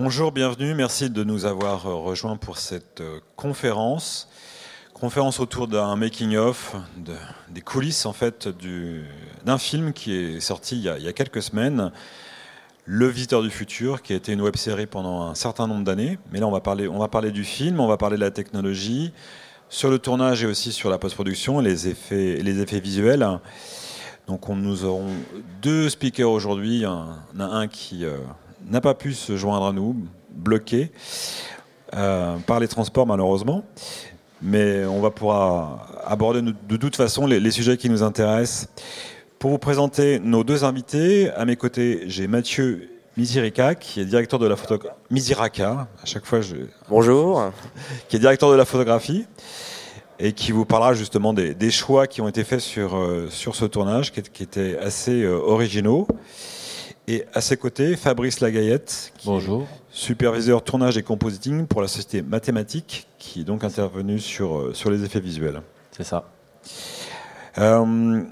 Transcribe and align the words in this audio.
Bonjour, 0.00 0.30
bienvenue. 0.30 0.74
Merci 0.74 1.10
de 1.10 1.24
nous 1.24 1.44
avoir 1.44 1.88
euh, 1.88 1.94
rejoints 1.96 2.36
pour 2.36 2.58
cette 2.58 3.00
euh, 3.00 3.18
conférence. 3.34 4.28
Conférence 4.94 5.40
autour 5.40 5.66
d'un 5.66 5.96
making-of, 5.96 6.76
de, 6.98 7.16
des 7.48 7.62
coulisses 7.62 8.06
en 8.06 8.12
fait 8.12 8.46
d'un 9.44 9.58
film 9.58 9.92
qui 9.92 10.14
est 10.14 10.38
sorti 10.38 10.76
il 10.76 10.82
y, 10.82 11.08
a, 11.08 11.12
quelques 11.12 11.42
semaines, 11.42 11.90
Le 12.84 13.08
Visiteur 13.08 13.42
du 13.42 13.50
Futur, 13.50 14.00
qui 14.02 14.12
a 14.12 14.16
été 14.16 14.32
une 14.32 14.40
web-série 14.40 14.86
pendant 14.86 15.22
un 15.22 15.34
certain 15.34 15.66
nombre 15.66 15.82
d'années. 15.82 16.20
Mais 16.30 16.38
là, 16.38 16.46
on 16.46 16.52
va, 16.52 16.60
parler, 16.60 16.86
on 16.86 17.00
va 17.00 17.08
parler 17.08 17.32
du 17.32 17.42
film, 17.42 17.80
on 17.80 17.88
va 17.88 17.96
parler 17.96 18.14
de 18.14 18.22
la 18.22 18.30
technologie, 18.30 19.12
sur 19.68 19.90
le 19.90 19.98
tournage 19.98 20.44
et 20.44 20.46
aussi 20.46 20.70
sur 20.70 20.90
la 20.90 20.98
post-production, 20.98 21.58
les 21.58 21.88
effets, 21.88 22.36
les 22.40 22.60
effets 22.60 22.78
visuels. 22.78 23.26
Donc 24.28 24.48
on, 24.48 24.54
nous 24.54 24.84
aurons 24.84 25.10
deux 25.60 25.88
speakers 25.88 26.30
aujourd'hui. 26.30 26.84
A 26.84 27.18
un 27.36 27.66
qui 27.66 28.04
euh, 28.04 28.18
n'a 28.70 28.80
pas 28.80 28.94
pu 28.94 29.12
se 29.12 29.36
joindre 29.36 29.66
à 29.66 29.72
nous, 29.72 29.96
bloqué 30.30 30.90
euh, 31.94 32.36
par 32.46 32.60
les 32.60 32.68
transports 32.68 33.06
malheureusement. 33.06 33.64
Mais 34.40 34.84
on 34.84 35.00
va 35.00 35.10
pouvoir 35.10 35.88
aborder 36.06 36.42
de 36.42 36.76
toute 36.76 36.94
façon 36.94 37.26
les, 37.26 37.40
les, 37.40 37.50
sujets 37.50 37.76
qui 37.76 37.90
nous 37.90 38.02
intéressent. 38.02 38.68
Pour 39.38 39.50
vous 39.50 39.58
présenter 39.58 40.20
nos 40.20 40.44
deux 40.44 40.64
invités, 40.64 41.30
à 41.30 41.44
mes 41.44 41.56
côtés, 41.56 42.04
j'ai 42.06 42.28
Mathieu 42.28 42.88
Misirika, 43.16 43.74
qui 43.74 44.00
est 44.00 44.04
directeur 44.04 44.38
de 44.38 44.46
la 44.46 44.54
photographie. 44.54 44.96
Misiraka, 45.10 45.88
à 46.02 46.06
chaque 46.06 46.24
fois 46.24 46.40
je. 46.40 46.54
Bonjour. 46.88 47.50
Qui 48.08 48.16
est 48.16 48.20
directeur 48.20 48.50
de 48.50 48.56
la 48.56 48.64
photographie 48.64 49.26
et 50.20 50.32
qui 50.32 50.52
vous 50.52 50.64
parlera 50.64 50.94
justement 50.94 51.32
des, 51.32 51.54
des 51.54 51.70
choix 51.70 52.06
qui 52.06 52.20
ont 52.20 52.28
été 52.28 52.44
faits 52.44 52.60
sur, 52.60 52.96
euh, 52.96 53.28
sur 53.30 53.54
ce 53.54 53.64
tournage, 53.64 54.12
qui, 54.12 54.22
qui 54.22 54.42
étaient 54.42 54.78
assez 54.78 55.22
euh, 55.22 55.36
originaux. 55.36 56.06
Et 57.10 57.24
à 57.32 57.40
ses 57.40 57.56
côtés, 57.56 57.96
Fabrice 57.96 58.40
Lagayette, 58.40 59.14
qui 59.16 59.28
Bonjour. 59.28 59.66
superviseur 59.88 60.62
tournage 60.62 60.98
et 60.98 61.02
compositing 61.02 61.66
pour 61.66 61.80
la 61.80 61.88
société 61.88 62.20
Mathématique, 62.20 63.08
qui 63.18 63.40
est 63.40 63.44
donc 63.44 63.64
intervenu 63.64 64.18
sur, 64.18 64.58
euh, 64.58 64.74
sur 64.74 64.90
les 64.90 65.02
effets 65.04 65.18
visuels. 65.18 65.62
C'est 65.90 66.04
ça. 66.04 66.28
Euh, 67.56 68.22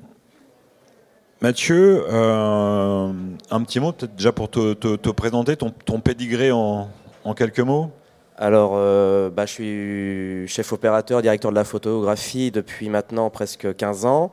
Mathieu, 1.40 2.04
euh, 2.06 3.12
un 3.50 3.62
petit 3.62 3.80
mot 3.80 3.92
peut-être 3.92 4.14
déjà 4.14 4.32
pour 4.32 4.50
te, 4.50 4.74
te, 4.74 4.96
te 4.96 5.08
présenter, 5.08 5.56
ton, 5.56 5.70
ton 5.70 6.00
pédigré 6.00 6.52
en, 6.52 6.90
en, 7.24 7.32
quelques 7.32 7.60
mots 7.60 7.90
Alors, 8.36 8.72
euh, 8.74 9.30
bah, 9.30 9.46
je 9.46 9.52
suis 9.52 10.48
chef 10.48 10.70
opérateur, 10.74 11.22
directeur 11.22 11.50
de 11.50 11.56
la 11.56 11.64
photographie 11.64 12.50
depuis 12.50 12.90
maintenant 12.90 13.30
presque 13.30 13.74
15 13.74 14.04
ans. 14.04 14.32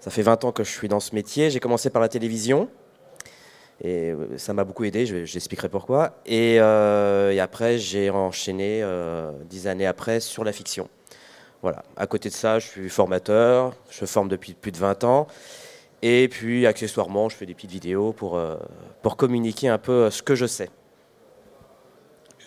Ça 0.00 0.10
fait 0.10 0.22
20 0.22 0.44
ans 0.44 0.52
que 0.52 0.64
je 0.64 0.70
suis 0.70 0.88
dans 0.88 1.00
ce 1.00 1.14
métier. 1.14 1.50
J'ai 1.50 1.60
commencé 1.60 1.90
par 1.90 2.00
la 2.00 2.08
télévision. 2.08 2.70
Et 3.82 4.14
ça 4.38 4.54
m'a 4.54 4.64
beaucoup 4.64 4.84
aidé, 4.84 5.04
j'expliquerai 5.26 5.68
pourquoi. 5.68 6.18
Et, 6.24 6.56
euh, 6.60 7.32
et 7.32 7.40
après, 7.40 7.78
j'ai 7.78 8.08
enchaîné 8.08 8.80
euh, 8.82 9.32
dix 9.44 9.66
années 9.66 9.86
après 9.86 10.20
sur 10.20 10.44
la 10.44 10.52
fiction. 10.52 10.88
Voilà. 11.62 11.82
À 11.96 12.06
côté 12.06 12.28
de 12.28 12.34
ça, 12.34 12.58
je 12.58 12.66
suis 12.66 12.88
formateur, 12.88 13.74
je 13.90 14.06
forme 14.06 14.28
depuis 14.28 14.54
plus 14.54 14.72
de 14.72 14.78
20 14.78 15.04
ans. 15.04 15.26
Et 16.02 16.28
puis, 16.28 16.66
accessoirement, 16.66 17.28
je 17.28 17.36
fais 17.36 17.46
des 17.46 17.54
petites 17.54 17.70
vidéos 17.70 18.12
pour, 18.12 18.36
euh, 18.36 18.56
pour 19.02 19.16
communiquer 19.16 19.68
un 19.68 19.78
peu 19.78 20.10
ce 20.10 20.22
que 20.22 20.34
je 20.34 20.46
sais. 20.46 20.70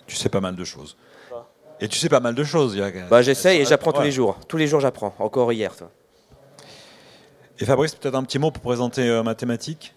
Tu 0.08 0.16
sais 0.16 0.30
pas 0.30 0.42
mal 0.42 0.56
de 0.56 0.64
choses. 0.64 0.98
Et 1.82 1.88
tu 1.88 1.98
sais 1.98 2.10
pas 2.10 2.20
mal 2.20 2.36
de 2.36 2.44
choses. 2.44 2.82
Bah, 3.10 3.22
J'essaye 3.22 3.62
et 3.62 3.66
j'apprends 3.66 3.94
tous 3.94 4.02
les 4.02 4.12
jours. 4.12 4.38
Tous 4.48 4.58
les 4.58 4.68
jours, 4.68 4.80
j'apprends. 4.80 5.14
Encore 5.20 5.54
hier. 5.54 5.76
Toi. 5.76 5.92
Et 7.60 7.66
Fabrice, 7.66 7.96
peut-être 7.96 8.16
un 8.16 8.24
petit 8.24 8.40
mot 8.40 8.52
pour 8.52 8.62
présenter 8.62 9.08
euh, 9.08 9.24
mathématiques? 9.24 9.94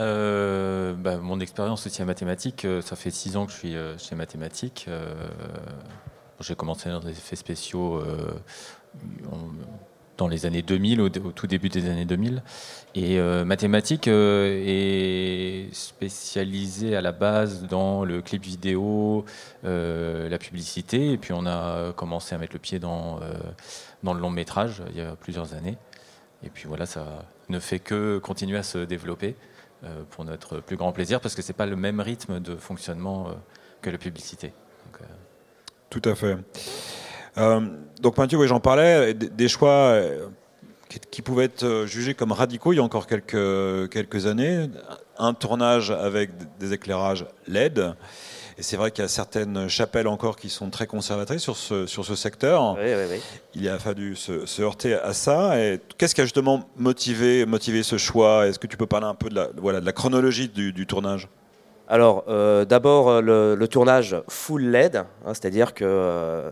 Euh, 0.00 0.94
bah, 0.94 1.18
mon 1.18 1.40
expérience 1.40 1.86
aussi 1.86 2.02
à 2.02 2.04
mathématiques, 2.04 2.64
euh, 2.64 2.82
ça 2.82 2.96
fait 2.96 3.10
six 3.10 3.36
ans 3.36 3.46
que 3.46 3.52
je 3.52 3.56
suis 3.56 3.76
euh, 3.76 3.96
chez 3.98 4.14
mathématiques. 4.14 4.88
J'ai 6.40 6.56
commencé 6.56 6.90
dans 6.90 7.00
des 7.00 7.10
effets 7.10 7.36
spéciaux 7.36 8.02
dans 10.16 10.28
les 10.28 10.46
années 10.46 10.62
2000, 10.62 11.00
au, 11.00 11.06
au, 11.06 11.32
tout 11.32 11.46
début 11.46 11.68
des 11.68 11.88
années 11.88 12.04
2000. 12.04 12.42
Et 12.96 13.18
mathématiques 13.44 14.08
est 14.08 15.72
spécialisé 15.72 16.96
à 16.96 17.00
la 17.00 17.12
base 17.12 17.66
dans 17.66 18.04
le 18.04 18.20
clip 18.20 18.42
vidéo, 18.42 19.24
la 19.62 20.38
publicité, 20.38 21.12
et 21.12 21.18
puis 21.18 21.32
on 21.32 21.46
a 21.46 21.92
commencé 21.92 22.34
à 22.34 22.38
mettre 22.38 22.52
le 22.52 22.58
pied 22.58 22.80
dans, 22.80 23.20
dans 24.02 24.12
le 24.12 24.20
long 24.20 24.30
métrage 24.30 24.82
il 24.90 24.98
y 24.98 25.00
a 25.00 25.14
plusieurs 25.14 25.54
années. 25.54 25.78
Et 26.42 26.50
puis 26.50 26.64
voilà, 26.66 26.84
ça 26.84 27.24
ne 27.48 27.60
fait 27.60 27.78
que 27.78 28.18
continuer 28.18 28.58
à 28.58 28.64
se 28.64 28.78
développer 28.78 29.36
pour 30.10 30.24
notre 30.24 30.60
plus 30.60 30.76
grand 30.76 30.92
plaisir, 30.92 31.20
parce 31.20 31.34
que 31.34 31.42
ce 31.42 31.48
n'est 31.48 31.56
pas 31.56 31.66
le 31.66 31.76
même 31.76 32.00
rythme 32.00 32.40
de 32.40 32.56
fonctionnement 32.56 33.28
que 33.82 33.90
la 33.90 33.98
publicité. 33.98 34.52
Euh... 35.00 35.04
Tout 35.90 36.02
à 36.04 36.14
fait. 36.14 36.36
Euh, 37.36 37.60
donc 38.00 38.16
Mathieu, 38.16 38.46
j'en 38.46 38.60
parlais, 38.60 39.14
des 39.14 39.48
choix 39.48 40.00
qui, 40.88 41.00
qui, 41.00 41.22
pouvaient 41.22 41.44
être 41.44 41.84
jugés 41.86 42.14
comme 42.14 42.32
radicaux 42.32 42.72
il 42.72 42.76
y 42.76 42.78
a 42.78 42.82
encore 42.82 43.06
quelques, 43.06 43.90
quelques 43.90 44.26
années. 44.26 44.70
Un 45.18 45.34
tournage 45.34 45.90
avec 45.90 46.30
des 46.58 46.72
éclairages 46.72 47.26
LED. 47.46 47.94
Et 48.56 48.62
c'est 48.62 48.76
vrai 48.76 48.90
qu'il 48.92 49.02
y 49.02 49.04
a 49.04 49.08
certaines 49.08 49.68
chapelles 49.68 50.06
encore 50.06 50.36
qui 50.36 50.48
sont 50.48 50.70
très 50.70 50.86
conservatrices 50.86 51.42
sur 51.42 51.56
ce, 51.56 51.86
sur 51.86 52.04
ce 52.04 52.14
secteur. 52.14 52.74
Oui, 52.74 52.86
oui, 52.86 53.04
oui. 53.10 53.22
Il 53.54 53.68
a 53.68 53.78
fallu 53.78 54.14
se, 54.14 54.46
se 54.46 54.62
heurter 54.62 54.94
à 54.94 55.12
ça. 55.12 55.60
Et 55.60 55.80
qu'est-ce 55.98 56.14
qui 56.14 56.20
a 56.20 56.24
justement 56.24 56.68
motivé, 56.76 57.46
motivé 57.46 57.82
ce 57.82 57.98
choix? 57.98 58.46
Est-ce 58.46 58.60
que 58.60 58.68
tu 58.68 58.76
peux 58.76 58.86
parler 58.86 59.06
un 59.06 59.14
peu 59.14 59.28
de 59.28 59.34
la, 59.34 59.48
voilà, 59.56 59.80
de 59.80 59.86
la 59.86 59.92
chronologie 59.92 60.48
du, 60.48 60.72
du 60.72 60.86
tournage? 60.86 61.28
Alors, 61.88 62.24
euh, 62.28 62.64
d'abord, 62.64 63.20
le, 63.20 63.56
le, 63.56 63.68
tournage 63.68 64.16
full 64.28 64.62
LED, 64.62 64.96
hein, 64.96 65.06
c'est-à-dire 65.26 65.74
que. 65.74 65.84
Euh, 65.84 66.50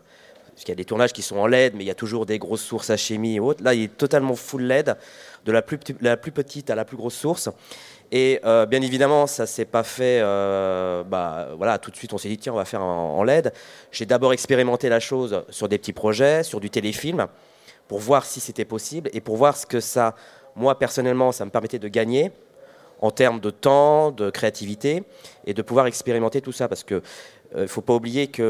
parce 0.52 0.64
qu'il 0.64 0.68
y 0.68 0.72
a 0.72 0.76
des 0.76 0.84
tournages 0.84 1.12
qui 1.14 1.22
sont 1.22 1.38
en 1.38 1.46
LED, 1.46 1.74
mais 1.74 1.82
il 1.82 1.86
y 1.86 1.90
a 1.90 1.94
toujours 1.94 2.26
des 2.26 2.38
grosses 2.38 2.62
sources 2.62 2.90
à 2.90 2.96
chimie 2.98 3.36
et 3.36 3.40
autres. 3.40 3.64
Là, 3.64 3.72
il 3.72 3.84
est 3.84 3.96
totalement 3.96 4.36
full 4.36 4.62
LED, 4.62 4.96
de 5.46 5.52
la 5.52 5.62
plus, 5.62 5.78
la 6.00 6.18
plus 6.18 6.30
petite 6.30 6.68
à 6.68 6.74
la 6.74 6.84
plus 6.84 6.96
grosse 6.96 7.14
source. 7.14 7.48
Et 8.14 8.40
euh, 8.44 8.66
bien 8.66 8.82
évidemment, 8.82 9.26
ça 9.26 9.46
s'est 9.46 9.64
pas 9.64 9.82
fait. 9.82 10.20
Euh, 10.20 11.02
bah, 11.02 11.48
voilà, 11.56 11.78
tout 11.78 11.90
de 11.90 11.96
suite, 11.96 12.12
on 12.12 12.18
s'est 12.18 12.28
dit 12.28 12.36
tiens, 12.36 12.52
on 12.52 12.56
va 12.56 12.66
faire 12.66 12.82
en, 12.82 13.24
LED. 13.24 13.54
J'ai 13.90 14.04
d'abord 14.04 14.34
expérimenté 14.34 14.90
la 14.90 15.00
chose 15.00 15.42
sur 15.48 15.66
des 15.66 15.78
petits 15.78 15.94
projets, 15.94 16.42
sur 16.42 16.60
du 16.60 16.68
téléfilm, 16.68 17.26
pour 17.88 18.00
voir 18.00 18.26
si 18.26 18.38
c'était 18.38 18.66
possible 18.66 19.08
et 19.14 19.22
pour 19.22 19.36
voir 19.36 19.56
ce 19.56 19.64
que 19.64 19.80
ça, 19.80 20.14
moi 20.54 20.78
personnellement, 20.78 21.32
ça 21.32 21.46
me 21.46 21.50
permettait 21.50 21.78
de 21.78 21.88
gagner 21.88 22.32
en 23.00 23.10
termes 23.10 23.40
de 23.40 23.48
temps, 23.48 24.10
de 24.10 24.28
créativité 24.28 25.04
et 25.46 25.54
de 25.54 25.62
pouvoir 25.62 25.86
expérimenter 25.86 26.42
tout 26.42 26.52
ça, 26.52 26.68
parce 26.68 26.84
que 26.84 27.02
il 27.54 27.58
euh, 27.58 27.62
ne 27.62 27.66
faut 27.66 27.80
pas 27.80 27.94
oublier 27.94 28.28
que 28.28 28.42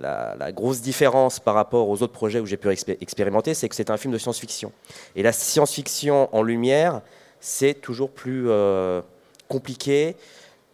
la, 0.00 0.34
la, 0.38 0.52
grosse 0.52 0.80
différence 0.80 1.40
par 1.40 1.54
rapport 1.54 1.88
aux 1.88 2.02
autres 2.02 2.12
projets 2.12 2.40
où 2.40 2.46
j'ai 2.46 2.56
pu 2.56 2.68
expé 2.70 2.98
expérimenter, 3.00 3.54
c'est 3.54 3.68
que 3.68 3.74
c'est 3.74 3.90
un 3.90 3.96
film 3.96 4.12
de 4.12 4.18
science-fiction. 4.18 4.72
Et 5.14 5.22
la 5.22 5.32
science-fiction 5.32 6.28
en 6.34 6.42
lumière, 6.42 7.02
c'est 7.40 7.74
toujours 7.74 8.10
plus 8.10 8.46
euh, 8.48 9.00
compliqué 9.48 10.16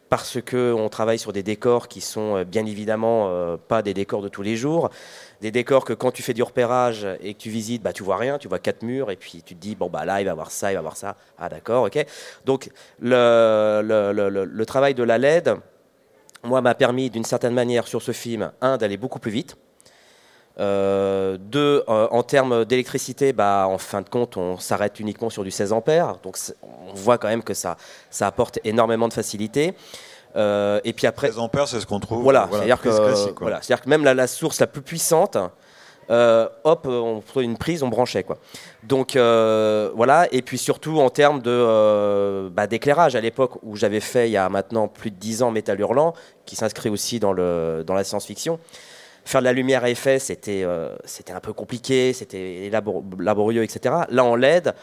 parce 0.09 0.39
qu'on 0.43 0.91
travaille 0.91 1.19
sur 1.19 1.33
des 1.33 1.43
décors 1.43 1.89
qui 1.89 2.03
sont 2.03 2.43
bien 2.43 2.67
évidemment 2.67 3.29
euh, 3.31 3.57
pas 3.57 3.81
des 3.81 3.95
décors 3.95 4.21
de 4.21 4.29
tous 4.29 4.43
les 4.43 4.57
jours, 4.57 4.91
des 5.41 5.51
décors 5.51 5.87
que 5.87 5.95
quand 5.95 6.11
tu 6.11 6.23
fais 6.23 6.35
du 6.35 6.43
repérage 6.43 7.07
et 7.23 7.33
que 7.33 7.39
tu 7.39 7.49
visites, 7.49 7.83
bah, 7.83 7.95
tu 7.95 8.03
vois 8.03 8.19
rien, 8.19 8.37
tu 8.37 8.47
vois 8.47 8.59
quatre 8.59 8.83
murs 8.83 9.11
et 9.11 9.17
puis 9.17 9.43
tu 9.43 9.55
te 9.55 9.61
dis, 9.61 9.75
bon, 9.75 9.89
bah, 9.89 10.05
là, 10.05 10.21
il 10.21 10.25
va 10.25 10.35
voir 10.35 10.51
ça, 10.51 10.71
il 10.71 10.75
va 10.75 10.83
voir 10.83 10.99
ça. 10.99 11.17
Ah, 11.39 11.49
d'accord, 11.49 11.85
ok. 11.85 12.05
Donc, 12.45 12.69
le, 13.01 13.81
le, 13.83 14.67
travail 14.67 14.93
de 14.93 15.03
la 15.03 15.17
LED, 15.17 15.57
moi, 16.45 16.61
m'a 16.61 16.75
permis 16.75 17.09
d'une 17.09 17.25
certaine 17.25 17.55
manière 17.55 17.87
sur 17.87 18.03
ce 18.03 18.13
film, 18.13 18.53
un, 18.61 18.77
d'aller 18.77 18.99
beaucoup 18.99 19.19
plus 19.19 19.31
vite. 19.31 19.57
Euh, 20.61 21.39
deux, 21.41 21.83
euh, 21.89 22.09
en 22.11 22.23
termes 22.23 22.65
d'électricité, 22.65 23.33
bah, 23.33 23.67
en 23.69 23.79
fin 23.79 24.03
de 24.03 24.09
compte, 24.09 24.37
on 24.37 24.59
s'arrête 24.59 25.01
uniquement 25.01 25.31
sur 25.31 25.45
du 25.45 25.51
16 25.51 25.73
ampères. 25.73 26.17
Donc, 26.23 26.37
on 26.63 26.95
voit 26.95 27.19
quand 27.19 27.29
même 27.29 27.43
que 27.43 27.55
ça, 27.55 27.77
ça 28.11 28.27
apporte 28.27 28.59
énormément 28.65 29.09
de 29.09 29.15
facilité. 29.15 29.75
Euh, 30.37 30.81
et 30.85 30.93
puis 30.93 31.07
après, 31.07 31.29
16 31.29 31.39
ampères, 31.39 31.69
c'est 31.69 31.81
ce 31.81 31.87
qu'on 31.87 32.01
trouve. 32.01 32.23
Voilà, 32.23 32.47
voilà 32.51 32.65
c'est-à-dire 32.65 32.81
que, 32.83 33.41
voilà, 33.41 33.61
que, 33.61 33.89
même 33.89 34.05
la, 34.05 34.15
la, 34.15 34.27
source 34.27 34.61
la 34.61 34.67
plus 34.67 34.83
puissante, 34.83 35.39
euh, 36.11 36.49
hop, 36.65 36.87
on 36.87 37.21
prenait 37.21 37.47
une 37.47 37.57
prise, 37.57 37.83
on 37.83 37.89
branchait 37.89 38.25
quoi. 38.25 38.39
Donc 38.83 39.13
voilà, 39.15 40.27
et 40.33 40.43
puis 40.43 40.59
surtout 40.59 40.99
en 40.99 41.11
termes 41.11 41.41
de 41.41 42.49
bah, 42.49 42.67
d'éclairage 42.67 43.15
à 43.15 43.21
l'époque 43.21 43.53
où 43.63 43.77
j'avais 43.77 44.01
fait 44.01 44.29
il 44.29 44.33
y 44.33 44.37
a 44.37 44.49
maintenant 44.49 44.89
plus 44.89 45.11
de 45.11 45.17
10 45.17 45.43
ans 45.43 45.51
Métal 45.51 45.79
Hurlant, 45.81 46.15
qui 46.45 46.57
s'inscrit 46.57 46.89
aussi 46.89 47.21
dans 47.21 47.33
le 47.33 47.85
dans 47.87 47.95
la 47.95 48.05
science-fiction. 48.05 48.59
Faire 49.25 49.41
de 49.41 49.45
la 49.45 49.53
lumière 49.53 49.85
à 49.85 49.91
effet, 49.91 50.19
c'était 50.19 50.67
c'était 51.05 51.33
un 51.33 51.41
peu 51.41 51.53
compliqué, 51.53 52.13
c'était 52.13 52.69
labor 52.71 53.03
laborieux, 53.19 53.63
etc. 53.63 53.95
Là 54.09 54.25
en 54.25 54.37
LED. 54.37 54.75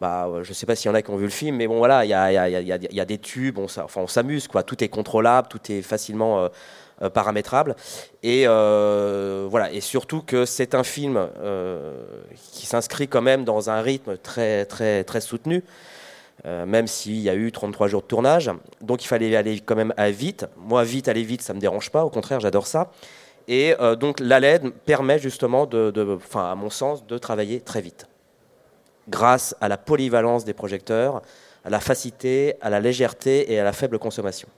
Bah, 0.00 0.28
je 0.42 0.50
ne 0.50 0.54
sais 0.54 0.64
pas 0.64 0.76
s'il 0.76 0.88
y 0.88 0.92
en 0.92 0.94
a 0.94 1.02
qui 1.02 1.10
ont 1.10 1.16
vu 1.16 1.24
le 1.24 1.30
film, 1.30 1.56
mais 1.56 1.66
bon 1.66 1.78
voilà, 1.78 2.04
il 2.04 2.08
y 2.08 2.14
a, 2.14 2.30
y, 2.30 2.36
a, 2.36 2.60
y, 2.60 2.88
y 2.94 3.00
a, 3.00 3.04
des 3.04 3.18
tubes, 3.18 3.58
on, 3.58 3.64
enfin, 3.64 4.00
on 4.00 4.06
s'amuse, 4.06 4.46
quoi. 4.46 4.62
Tout 4.62 4.84
est 4.84 4.88
contrôlable, 4.88 5.48
tout 5.48 5.72
est 5.72 5.82
facilement 5.82 6.48
euh, 7.02 7.10
paramétrable. 7.10 7.76
Et 8.24 8.44
euh, 8.48 9.46
voilà, 9.48 9.70
et 9.70 9.80
surtout 9.80 10.20
que 10.20 10.44
c'est 10.44 10.74
un 10.74 10.82
film 10.82 11.16
euh, 11.16 11.96
qui 12.50 12.66
s'inscrit 12.66 13.06
quand 13.06 13.22
même 13.22 13.44
dans 13.44 13.70
un 13.70 13.80
rythme 13.82 14.16
très 14.16 14.64
très 14.64 15.04
très 15.04 15.20
soutenu. 15.20 15.62
même 16.44 16.86
s'il 16.86 17.18
y 17.20 17.28
a 17.28 17.34
eu 17.34 17.52
33 17.52 17.88
jours 17.88 18.02
de 18.02 18.06
tournage. 18.06 18.50
Donc 18.80 19.04
il 19.04 19.06
fallait 19.08 19.36
aller 19.36 19.60
quand 19.60 19.76
même 19.76 19.94
à 19.96 20.10
vite. 20.10 20.46
Moi, 20.56 20.82
vite, 20.82 21.08
aller 21.08 21.22
vite, 21.22 21.42
ça 21.42 21.52
ne 21.52 21.58
me 21.58 21.60
dérange 21.60 21.90
pas. 21.90 22.04
Au 22.04 22.10
contraire, 22.10 22.40
j'adore 22.40 22.66
ça. 22.66 22.90
Et 23.48 23.74
donc 23.98 24.20
la 24.20 24.40
LED 24.40 24.72
permet 24.84 25.18
justement, 25.18 25.64
de, 25.66 26.18
à 26.34 26.54
mon 26.54 26.68
sens, 26.70 27.06
de 27.06 27.16
travailler 27.16 27.60
très 27.60 27.80
vite. 27.80 28.06
Grâce 29.08 29.56
à 29.62 29.68
la 29.68 29.78
polyvalence 29.78 30.44
des 30.44 30.52
projecteurs, 30.52 31.22
à 31.64 31.70
la 31.70 31.80
facilité, 31.80 32.54
à 32.60 32.68
la 32.68 32.78
légèreté 32.78 33.52
et 33.52 33.58
à 33.58 33.64
la 33.64 33.72
faible 33.72 33.98
consommation. 33.98 34.48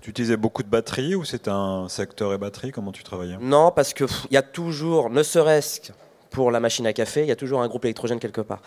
Tu 0.00 0.10
utilisais 0.10 0.38
beaucoup 0.38 0.62
de 0.62 0.68
batteries 0.68 1.14
ou 1.14 1.24
c'est 1.24 1.46
un 1.46 1.88
secteur 1.88 2.32
et 2.32 2.38
batterie 2.38 2.72
Comment 2.72 2.92
tu 2.92 3.04
travaillais? 3.04 3.36
Non, 3.40 3.70
parce 3.70 3.92
qu'il 3.92 4.06
y 4.30 4.36
a 4.36 4.42
toujours, 4.42 5.10
ne 5.10 5.22
serait-ce 5.22 5.80
que 5.80 5.92
pour 6.30 6.50
la 6.50 6.60
machine 6.60 6.86
à 6.86 6.92
café, 6.92 7.22
il 7.22 7.26
y 7.26 7.32
a 7.32 7.36
toujours 7.36 7.60
un 7.60 7.68
groupe 7.68 7.84
électrogène 7.84 8.18
quelque 8.18 8.40
part. 8.40 8.62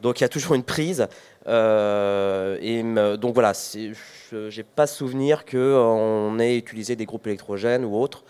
Donc 0.00 0.20
il 0.20 0.22
y 0.22 0.24
a 0.24 0.28
toujours 0.28 0.54
une 0.54 0.62
prise. 0.62 1.08
Euh, 1.48 2.58
et 2.60 2.82
donc 3.16 3.34
voilà, 3.34 3.52
je 3.52 4.56
n'ai 4.56 4.62
pas 4.62 4.86
souvenir 4.86 5.44
qu'on 5.44 6.38
ait 6.38 6.56
utilisé 6.56 6.94
des 6.94 7.06
groupes 7.06 7.26
électrogènes 7.26 7.84
ou 7.84 7.96
autres. 7.96 8.22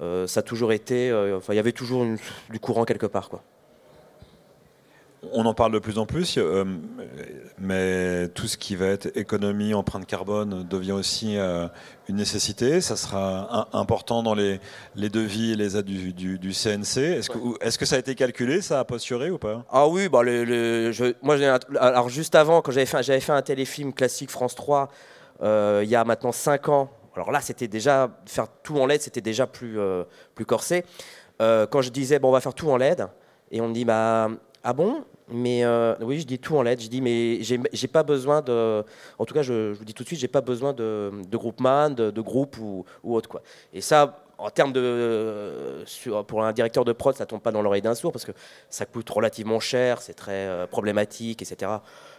Euh, 0.00 0.26
ça 0.26 0.40
a 0.40 0.42
toujours 0.42 0.72
été, 0.72 1.10
euh, 1.10 1.40
il 1.48 1.54
y 1.54 1.58
avait 1.58 1.72
toujours 1.72 2.04
du 2.50 2.60
courant 2.60 2.84
quelque 2.84 3.06
part. 3.06 3.28
Quoi. 3.28 3.42
On 5.32 5.46
en 5.46 5.54
parle 5.54 5.72
de 5.72 5.80
plus 5.80 5.98
en 5.98 6.06
plus, 6.06 6.36
euh, 6.38 6.64
mais 7.58 8.28
tout 8.28 8.46
ce 8.46 8.56
qui 8.56 8.76
va 8.76 8.86
être 8.86 9.08
économie, 9.16 9.74
empreinte 9.74 10.06
carbone 10.06 10.64
devient 10.68 10.92
aussi 10.92 11.36
euh, 11.36 11.66
une 12.08 12.16
nécessité. 12.16 12.80
Ça 12.80 12.94
sera 12.94 13.68
important 13.72 14.22
dans 14.22 14.34
les, 14.34 14.60
devis 14.94 15.52
et 15.52 15.56
les 15.56 15.76
aides 15.76 15.86
du, 15.86 16.52
CNC. 16.52 16.98
Est-ce 16.98 17.30
que, 17.30 17.38
est 17.60 17.76
que, 17.76 17.84
ça 17.84 17.96
a 17.96 17.98
été 17.98 18.14
calculé, 18.14 18.60
ça 18.60 18.78
a 18.78 18.84
posturé 18.84 19.30
ou 19.30 19.38
pas? 19.38 19.64
Ah 19.70 19.88
oui, 19.88 20.08
bah 20.08 20.22
moi, 21.22 21.36
alors 21.80 22.08
juste 22.08 22.36
avant, 22.36 22.62
quand 22.62 22.70
j'avais 22.70 22.86
fait, 22.86 23.20
fait 23.20 23.32
un 23.32 23.42
téléfilm 23.42 23.92
classique 23.92 24.30
France 24.30 24.54
3, 24.54 24.88
euh, 25.42 25.80
il 25.82 25.90
y 25.90 25.96
a 25.96 26.04
maintenant 26.04 26.32
5 26.32 26.68
ans, 26.68 26.90
alors 27.18 27.32
là, 27.32 27.40
c'était 27.40 27.68
déjà, 27.68 28.10
faire 28.26 28.46
tout 28.62 28.78
en 28.78 28.86
LED, 28.86 29.02
c'était 29.02 29.20
déjà 29.20 29.46
plus, 29.46 29.78
plus 30.34 30.46
corsé. 30.46 30.84
quand 31.38 31.82
je 31.82 31.90
disais, 31.90 32.18
bon, 32.18 32.28
on 32.28 32.32
va 32.32 32.40
faire 32.40 32.54
tout 32.54 32.70
en 32.70 32.76
LED, 32.76 33.06
et 33.50 33.60
on 33.60 33.68
me 33.68 33.74
dit, 33.74 33.84
bah, 33.84 34.30
ah 34.62 34.72
bon? 34.72 35.04
Mais 35.30 35.64
euh, 35.64 35.94
oui, 36.00 36.20
je 36.20 36.26
dis 36.26 36.38
tout 36.38 36.56
en 36.56 36.62
lettres. 36.62 36.82
Je 36.82 36.88
dis, 36.88 37.00
mais 37.00 37.42
j'ai 37.42 37.88
pas 37.88 38.02
besoin 38.02 38.40
de. 38.40 38.84
En 39.18 39.24
tout 39.24 39.34
cas, 39.34 39.42
je, 39.42 39.72
vous 39.72 39.84
dis 39.84 39.94
tout 39.94 40.02
de 40.02 40.08
suite, 40.08 40.20
j'ai 40.20 40.28
pas 40.28 40.40
besoin 40.40 40.72
de, 40.72 41.10
de 41.28 41.36
groupement, 41.36 41.90
de, 41.90 42.20
groupe 42.20 42.56
ou, 42.58 42.84
ou, 43.04 43.14
autre. 43.14 43.28
Quoi. 43.28 43.42
Et 43.72 43.80
ça, 43.80 44.24
en 44.38 44.50
termes 44.50 44.72
de. 44.72 45.84
pour 46.26 46.44
un 46.44 46.52
directeur 46.52 46.84
de 46.84 46.92
prod, 46.92 47.14
ça 47.14 47.26
tombe 47.26 47.42
pas 47.42 47.52
dans 47.52 47.60
l'oreille 47.60 47.82
d'un 47.82 47.94
sourd 47.94 48.12
parce 48.12 48.24
que 48.24 48.32
ça 48.70 48.86
coûte 48.86 49.08
relativement 49.10 49.60
cher, 49.60 50.00
c'est 50.00 50.14
très 50.14 50.46
euh, 50.46 50.66
problématique, 50.66 51.42
etc. 51.42 51.72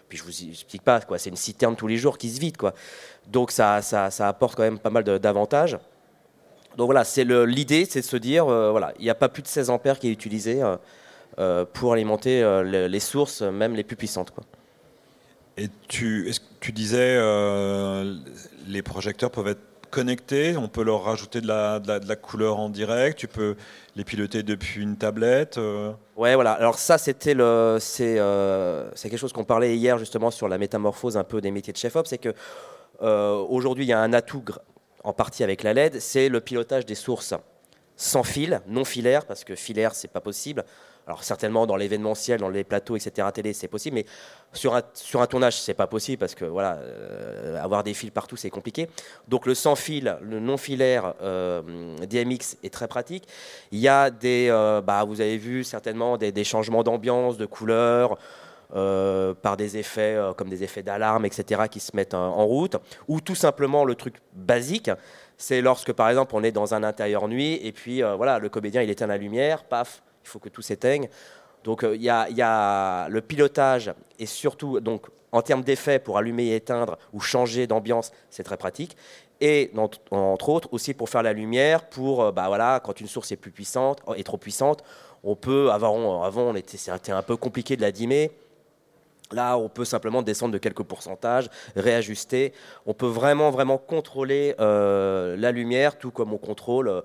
Puis 0.10 0.18
je 0.18 0.24
vous 0.24 0.50
explique 0.50 0.82
pas, 0.82 1.00
quoi. 1.02 1.18
C'est 1.18 1.30
une 1.30 1.38
citerne 1.38 1.76
tous 1.76 1.88
les 1.88 1.98
jours 1.98 2.18
qui 2.18 2.30
se 2.30 2.40
vide, 2.40 2.58
quoi. 2.58 2.74
Donc 3.28 3.52
ça, 3.52 3.82
ça, 3.82 4.12
ça 4.12 4.28
apporte 4.28 4.56
quand 4.56 4.64
même 4.64 4.80
pas 4.80 4.90
mal 4.90 5.04
d'avantages. 5.04 5.78
Donc 6.76 6.88
voilà, 6.88 7.04
c'est 7.04 7.24
l'idée, 7.24 7.86
c'est 7.86 8.02
de 8.02 8.06
se 8.06 8.18
dire, 8.18 8.48
euh, 8.48 8.72
voilà, 8.72 8.94
il 9.00 9.04
n'y 9.04 9.10
a 9.10 9.16
pas 9.16 9.30
plus 9.30 9.44
de 9.44 9.48
16 9.48 9.70
ampères 9.70 10.00
qui 10.00 10.08
est 10.08 10.12
utilisé. 10.12 10.62
Euh, 11.40 11.64
pour 11.64 11.94
alimenter 11.94 12.44
euh, 12.44 12.88
les 12.88 13.00
sources, 13.00 13.42
même 13.44 13.74
les 13.74 13.86
plus 13.86 13.96
puissantes. 13.96 14.32
Quoi. 14.32 14.44
Et 15.58 15.70
tu, 15.88 16.34
tu 16.60 16.74
disais, 16.74 17.16
euh, 17.18 18.18
les 18.68 18.82
projecteurs 18.82 19.32
peuvent 19.32 19.48
être 19.48 19.62
connectés, 19.90 20.56
on 20.58 20.68
peut 20.68 20.84
leur 20.84 21.04
rajouter 21.04 21.42
de 21.42 21.48
la, 21.48 21.80
de 21.80 22.08
la, 22.08 22.16
couleur 22.16 22.60
en 22.60 22.70
direct, 22.70 23.18
tu 23.18 23.28
peux 23.28 23.56
les 23.96 24.04
piloter 24.04 24.44
depuis 24.44 24.82
une 24.82 24.98
tablette. 24.98 25.60
Ouais, 26.16 26.36
voilà. 26.36 26.54
Alors 26.54 26.80
ça, 26.80 26.98
c'était 26.98 27.34
le, 27.34 27.78
c'est, 27.80 28.18
c'est 28.96 29.10
quelque 29.10 29.20
chose 29.20 29.34
qu'on 29.34 29.44
parlait 29.44 29.76
hier 29.76 29.98
justement 29.98 30.32
sur 30.32 30.48
la 30.48 30.58
métamorphose 30.58 31.18
un 31.18 31.24
peu 31.24 31.42
des 31.42 31.52
métiers 31.52 31.74
de 31.74 31.78
chef-op, 31.78 32.08
c'est 32.08 32.18
que 32.18 32.34
aujourd'hui 33.02 33.86
il 33.86 33.90
y 33.90 33.94
a 33.94 34.00
un 34.00 34.14
atout 34.14 34.44
en 35.04 35.14
partie 35.14 35.44
avec 35.44 35.64
la 35.64 35.74
LED, 35.74 36.00
c'est 36.00 36.30
le 36.30 36.42
pilotage 36.42 36.86
des 36.86 36.96
sources 36.96 37.34
sans 37.96 38.24
fil, 38.24 38.62
non 38.68 38.86
filaire, 38.86 39.26
parce 39.26 39.44
que 39.44 39.56
filaire 39.56 39.94
c'est 39.94 40.08
pas 40.08 40.22
possible. 40.22 40.64
Alors 41.10 41.24
certainement 41.24 41.66
dans 41.66 41.76
l'événementiel, 41.76 42.40
dans 42.40 42.50
les 42.50 42.64
plateaux, 42.64 42.96
etc. 42.96 43.28
télé, 43.34 43.52
c'est 43.54 43.68
possible, 43.68 43.96
mais 43.96 44.06
sur 44.54 44.76
un, 44.76 44.84
sur 44.94 45.24
un 45.24 45.26
tournage, 45.26 45.60
c'est 45.60 45.74
pas 45.74 45.88
possible 45.88 46.20
parce 46.20 46.36
que 46.36 46.46
voilà, 46.46 46.76
euh, 46.76 47.60
avoir 47.60 47.84
des 47.84 47.96
fils 47.96 48.12
partout, 48.12 48.36
c'est 48.36 48.52
compliqué. 48.52 48.88
Donc 49.28 49.48
le 49.48 49.56
sans 49.56 49.74
fil, 49.74 50.20
le 50.22 50.40
non 50.40 50.56
filaire 50.56 51.16
euh, 51.24 51.98
DMX 52.08 52.58
est 52.62 52.72
très 52.72 52.88
pratique. 52.88 53.28
Il 53.72 53.80
y 53.80 53.88
a 53.88 54.12
des, 54.12 54.50
euh, 54.52 54.82
bah, 54.82 55.04
vous 55.04 55.20
avez 55.20 55.38
vu 55.38 55.64
certainement 55.64 56.16
des, 56.16 56.44
changements 56.44 56.84
d'ambiance, 56.84 57.38
de 57.38 57.48
couleurs. 57.48 58.16
par 59.42 59.58
des 59.58 59.78
effets 59.78 60.16
comme 60.38 60.50
des 60.50 60.62
effets 60.62 60.84
d'alarme, 60.84 61.26
etc., 61.26 61.64
qui 61.72 61.80
se 61.80 61.96
mettent 61.96 62.14
en, 62.14 62.46
route, 62.46 62.76
ou 63.08 63.20
tout 63.20 63.34
simplement 63.34 63.84
le 63.84 63.96
truc 63.96 64.18
basique, 64.34 64.92
c'est 65.38 65.62
lorsque 65.62 65.92
par 65.92 66.08
exemple 66.08 66.36
on 66.36 66.44
est 66.44 66.52
dans 66.52 66.76
un 66.76 66.84
intérieur 66.84 67.28
nuit 67.28 67.56
et 67.64 67.72
puis 67.72 68.04
voilà 68.04 68.38
le 68.38 68.48
comédien 68.50 68.84
il 68.84 68.92
éteint 68.92 69.08
la 69.08 69.18
lumière, 69.18 69.64
paf, 69.64 70.04
faut 70.30 70.40
que 70.40 70.50
tout 70.50 70.62
s'éteigne. 70.62 71.10
Donc 71.64 71.84
euh, 71.84 71.96
il 71.96 72.02
y, 72.02 72.10
a 72.10 73.08
le 73.10 73.22
pilotage 73.22 73.94
et 74.18 74.26
surtout 74.26 74.80
donc 74.80 75.08
en 75.32 75.42
termes 75.42 75.64
d'effet 75.64 76.00
pour 76.00 76.18
allumer 76.18 76.46
et 76.48 76.56
éteindre 76.56 76.98
ou 77.14 77.20
changer 77.20 77.68
d'ambiance, 77.68 78.12
c'est 78.30 78.44
très 78.44 78.58
pratique. 78.58 78.96
Et 79.42 79.72
entre 80.12 80.50
autres 80.50 80.70
aussi 80.72 80.94
pour 80.94 81.10
faire 81.10 81.24
la 81.24 81.34
lumière, 81.34 81.90
pour 81.90 82.24
euh, 82.24 82.32
bah 82.32 82.48
voilà 82.48 82.82
quand 82.84 83.00
une 83.00 83.08
source 83.08 83.32
est 83.32 83.38
plus 83.38 83.52
puissante, 83.52 84.02
est 84.16 84.24
trop 84.24 84.38
puissante, 84.38 84.84
on 85.24 85.36
peut 85.36 85.72
avant 85.72 86.24
avant 86.24 86.44
on 86.44 86.56
était 86.56 86.78
c'était 86.78 87.12
un 87.12 87.22
peu 87.22 87.38
compliqué 87.38 87.76
de 87.76 87.82
la 87.82 87.92
dimmer. 87.92 88.32
Là, 89.32 89.58
on 89.58 89.70
peut 89.70 89.86
simplement 89.86 90.24
descendre 90.24 90.54
de 90.54 90.58
quelques 90.58 90.82
pourcentages, 90.82 91.50
réajuster. 91.76 92.52
On 92.88 92.96
peut 92.96 93.06
vraiment, 93.06 93.52
vraiment 93.52 93.78
contrôler 93.78 94.56
euh, 94.60 95.38
la 95.38 95.52
lumière, 95.52 96.00
tout 96.00 96.10
comme 96.10 96.34
on 96.34 96.40
contrôle 96.40 97.04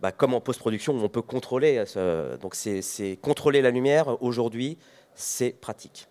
bah, 0.00 0.12
comme 0.12 0.34
en 0.34 0.40
post-production, 0.40 0.94
on 0.94 1.08
peut 1.08 1.22
contrôler. 1.22 1.82
Euh, 1.96 2.36
donc, 2.36 2.54
c'est 2.54 3.18
contrôler 3.20 3.62
la 3.62 3.70
lumière 3.70 4.22
aujourd'hui, 4.22 4.78
c'est 5.14 5.50
pratique. 5.50 6.08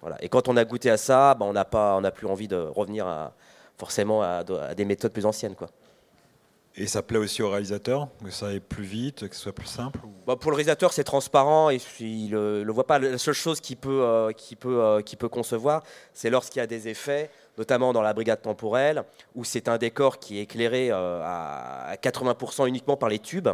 Voilà. 0.00 0.16
Et 0.22 0.28
quand 0.28 0.48
on 0.48 0.56
a 0.56 0.64
goûté 0.64 0.90
à 0.90 0.96
ça, 0.96 1.34
bah, 1.34 1.46
on 1.46 1.52
n'a 2.00 2.10
plus 2.10 2.26
envie 2.26 2.48
de 2.48 2.56
revenir 2.56 3.06
à, 3.06 3.34
forcément 3.78 4.22
à, 4.22 4.44
des 4.44 4.84
méthodes 4.84 5.12
plus 5.12 5.26
anciennes, 5.26 5.54
quoi. 5.54 5.68
Et 6.76 6.88
ça 6.88 7.02
plaît 7.02 7.18
aussi 7.18 7.40
au 7.40 7.50
réalisateur 7.50 8.08
que 8.24 8.30
ça 8.30 8.48
aille 8.48 8.60
plus 8.60 8.82
vite, 8.82 9.28
que 9.28 9.36
ce 9.36 9.42
soit 9.42 9.52
plus 9.52 9.66
simple 9.66 10.00
bah, 10.26 10.34
Pour 10.34 10.50
le 10.50 10.56
réalisateur, 10.56 10.92
c'est 10.92 11.04
transparent 11.04 11.70
et 11.70 11.78
il 12.00 12.30
ne 12.30 12.62
le, 12.62 12.72
voit 12.72 12.86
pas. 12.86 12.98
La 12.98 13.16
seule 13.18 13.34
chose 13.34 13.60
qu'il 13.60 13.76
peut, 13.76 14.02
euh, 14.02 14.32
peut, 14.58 14.82
euh, 14.82 15.00
peut 15.00 15.28
concevoir, 15.28 15.84
c'est 16.12 16.30
lorsqu'il 16.30 16.58
y 16.58 16.62
a 16.62 16.66
des 16.66 16.88
effets 16.88 17.30
notamment 17.58 17.92
dans 17.92 18.02
la 18.02 18.12
brigade 18.12 18.42
temporelle, 18.42 19.04
où 19.34 19.44
c'est 19.44 19.68
un 19.68 19.78
décor 19.78 20.18
qui 20.18 20.38
est 20.38 20.42
éclairé 20.42 20.90
euh, 20.90 21.20
à 21.22 21.94
80% 22.02 22.66
uniquement 22.66 22.96
par 22.96 23.08
les 23.08 23.18
tubes. 23.18 23.48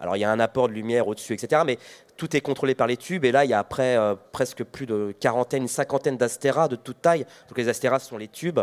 Alors 0.00 0.16
il 0.16 0.20
y 0.20 0.24
a 0.24 0.30
un 0.30 0.40
apport 0.40 0.68
de 0.68 0.74
lumière 0.74 1.08
au-dessus, 1.08 1.32
etc. 1.32 1.62
Mais 1.64 1.78
tout 2.16 2.36
est 2.36 2.40
contrôlé 2.40 2.74
par 2.74 2.86
les 2.86 2.96
tubes. 2.96 3.24
Et 3.24 3.32
là, 3.32 3.44
il 3.44 3.50
y 3.50 3.54
a 3.54 3.66
euh, 3.80 4.14
presque 4.32 4.62
plus 4.64 4.86
de 4.86 5.14
quarantaine, 5.18 5.66
cinquantaine 5.68 6.16
d'astéras 6.16 6.68
de 6.68 6.76
toute 6.76 7.00
taille. 7.00 7.26
Donc 7.48 7.58
les 7.58 7.68
astéras 7.68 8.00
sont 8.00 8.18
les 8.18 8.28
tubes. 8.28 8.60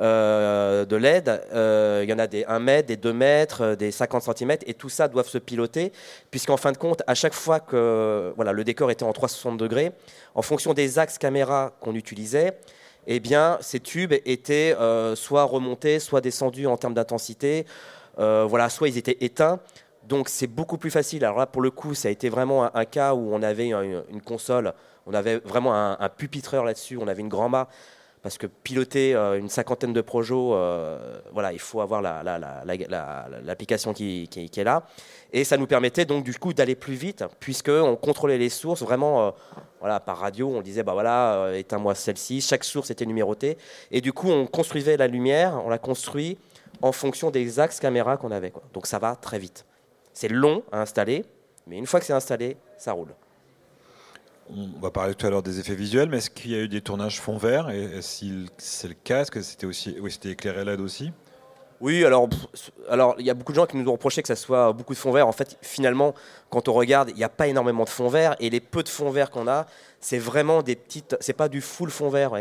Euh, 0.00 0.84
de 0.84 0.96
LED. 0.96 1.28
il 2.02 2.10
y 2.10 2.12
en 2.12 2.18
a 2.18 2.26
des 2.26 2.44
1 2.44 2.58
mètre, 2.58 2.88
des 2.88 2.96
2 2.96 3.12
mètres, 3.12 3.74
des 3.76 3.92
50 3.92 4.36
cm, 4.36 4.56
et 4.66 4.74
tout 4.74 4.88
ça 4.88 5.06
doivent 5.06 5.28
se 5.28 5.38
piloter, 5.38 5.92
puisqu'en 6.30 6.56
fin 6.56 6.72
de 6.72 6.76
compte, 6.76 7.02
à 7.06 7.14
chaque 7.14 7.34
fois 7.34 7.60
que 7.60 8.32
voilà, 8.34 8.52
le 8.52 8.64
décor 8.64 8.90
était 8.90 9.04
en 9.04 9.12
360 9.12 9.56
degrés, 9.56 9.92
en 10.34 10.42
fonction 10.42 10.74
des 10.74 10.98
axes 10.98 11.18
caméra 11.18 11.72
qu'on 11.80 11.94
utilisait, 11.94 12.58
eh 13.06 13.20
bien, 13.20 13.58
ces 13.60 13.80
tubes 13.80 14.14
étaient 14.24 14.74
euh, 14.78 15.14
soit 15.14 15.44
remontés, 15.44 15.98
soit 15.98 16.20
descendus 16.20 16.66
en 16.66 16.76
termes 16.76 16.94
d'intensité. 16.94 17.66
Euh, 18.18 18.46
voilà, 18.48 18.68
soit 18.68 18.88
ils 18.88 18.96
étaient 18.96 19.18
éteints. 19.20 19.60
Donc 20.04 20.28
c'est 20.28 20.46
beaucoup 20.46 20.78
plus 20.78 20.90
facile. 20.90 21.24
Alors 21.24 21.38
là, 21.38 21.46
pour 21.46 21.62
le 21.62 21.70
coup, 21.70 21.94
ça 21.94 22.08
a 22.08 22.10
été 22.10 22.28
vraiment 22.28 22.74
un, 22.74 22.84
cas 22.84 23.14
où 23.14 23.34
on 23.34 23.42
avait 23.42 23.68
une, 23.68 24.20
console, 24.24 24.72
on 25.06 25.14
avait 25.14 25.38
vraiment 25.38 25.74
un, 25.74 25.96
un 25.98 26.08
pupitreur 26.08 26.64
là-dessus, 26.64 26.98
on 26.98 27.08
avait 27.08 27.22
une 27.22 27.28
grand-mât 27.28 27.68
parce 28.24 28.38
que 28.38 28.46
piloter 28.46 29.14
euh, 29.14 29.38
une 29.38 29.50
cinquantaine 29.50 29.92
de 29.92 30.00
projets, 30.00 30.34
euh, 30.34 31.20
voilà, 31.34 31.52
il 31.52 31.58
faut 31.58 31.82
avoir 31.82 32.00
l'application 32.00 33.92
qui, 33.92 34.30
est 34.34 34.64
là. 34.64 34.86
Et 35.30 35.44
ça 35.44 35.58
nous 35.58 35.66
permettait 35.66 36.06
donc 36.06 36.24
du 36.24 36.32
coup 36.32 36.54
d'aller 36.54 36.74
plus 36.74 36.94
vite, 36.94 37.22
puisqu'on 37.38 37.96
contrôlait 37.96 38.38
les 38.38 38.48
sources 38.48 38.80
vraiment 38.82 39.26
euh, 39.26 39.30
voilà, 39.80 40.00
par 40.00 40.16
radio. 40.16 40.48
On 40.48 40.62
disait, 40.62 40.82
bah 40.82 40.94
voilà, 40.94 41.50
éteins-moi 41.54 41.94
celle-ci. 41.94 42.40
Chaque 42.40 42.64
source 42.64 42.90
était 42.90 43.04
numérotée. 43.04 43.58
Et 43.90 44.00
du 44.00 44.14
coup, 44.14 44.30
on 44.30 44.46
construisait 44.46 44.96
la 44.96 45.06
lumière, 45.06 45.60
on 45.62 45.68
la 45.68 45.78
construit 45.78 46.38
en 46.80 46.92
fonction 46.92 47.30
des 47.30 47.60
axes 47.60 47.78
caméra 47.78 48.16
qu'on 48.16 48.30
avait. 48.30 48.54
Donc 48.72 48.86
ça 48.86 48.98
va 48.98 49.16
très 49.16 49.38
vite. 49.38 49.66
C'est 50.14 50.28
long 50.28 50.62
à 50.72 50.80
installer, 50.80 51.26
mais 51.66 51.76
une 51.76 51.86
fois 51.86 52.00
que 52.00 52.06
c'est 52.06 52.14
installé, 52.14 52.56
ça 52.78 52.92
roule. 52.92 53.14
On 54.50 54.80
va 54.80 54.90
parler 54.90 55.14
tout 55.14 55.26
à 55.26 55.30
l'heure 55.30 55.42
des 55.42 55.58
effets 55.58 55.74
visuels, 55.74 56.08
mais 56.08 56.18
est-ce 56.18 56.30
qu'il 56.30 56.50
y 56.50 56.54
a 56.54 56.58
eu 56.58 56.68
des 56.68 56.82
tournages 56.82 57.20
fond 57.20 57.38
vert 57.38 57.70
Et 57.70 58.02
si 58.02 58.46
c'est 58.58 58.88
le 58.88 58.94
cas, 58.94 59.22
est-ce 59.22 59.30
que 59.30 59.40
c'était 59.40 59.66
aussi, 59.66 59.96
oui, 60.00 60.10
c'était 60.10 60.30
éclairé 60.30 60.64
LED 60.64 60.80
aussi? 60.80 61.12
Oui, 61.80 62.04
alors 62.04 62.28
alors 62.88 63.14
il 63.18 63.26
y 63.26 63.30
a 63.30 63.34
beaucoup 63.34 63.52
de 63.52 63.56
gens 63.56 63.66
qui 63.66 63.76
nous 63.76 63.88
ont 63.88 63.92
reproché 63.92 64.22
que 64.22 64.28
ça 64.28 64.36
soit 64.36 64.72
beaucoup 64.72 64.94
de 64.94 64.98
fonds 64.98 65.12
verts. 65.12 65.26
En 65.28 65.32
fait, 65.32 65.58
finalement, 65.60 66.14
quand 66.48 66.68
on 66.68 66.72
regarde, 66.72 67.10
il 67.10 67.16
n'y 67.16 67.24
a 67.24 67.28
pas 67.28 67.46
énormément 67.46 67.84
de 67.84 67.88
fonds 67.88 68.08
verts 68.08 68.36
et 68.38 68.48
les 68.48 68.60
peu 68.60 68.82
de 68.82 68.88
fonds 68.88 69.10
verts 69.10 69.30
qu'on 69.30 69.48
a, 69.48 69.66
c'est 70.00 70.18
vraiment 70.18 70.62
des 70.62 70.76
petites, 70.76 71.16
c'est 71.20 71.32
pas 71.32 71.48
du 71.48 71.60
full 71.60 71.90
fond 71.90 72.08
vert. 72.08 72.32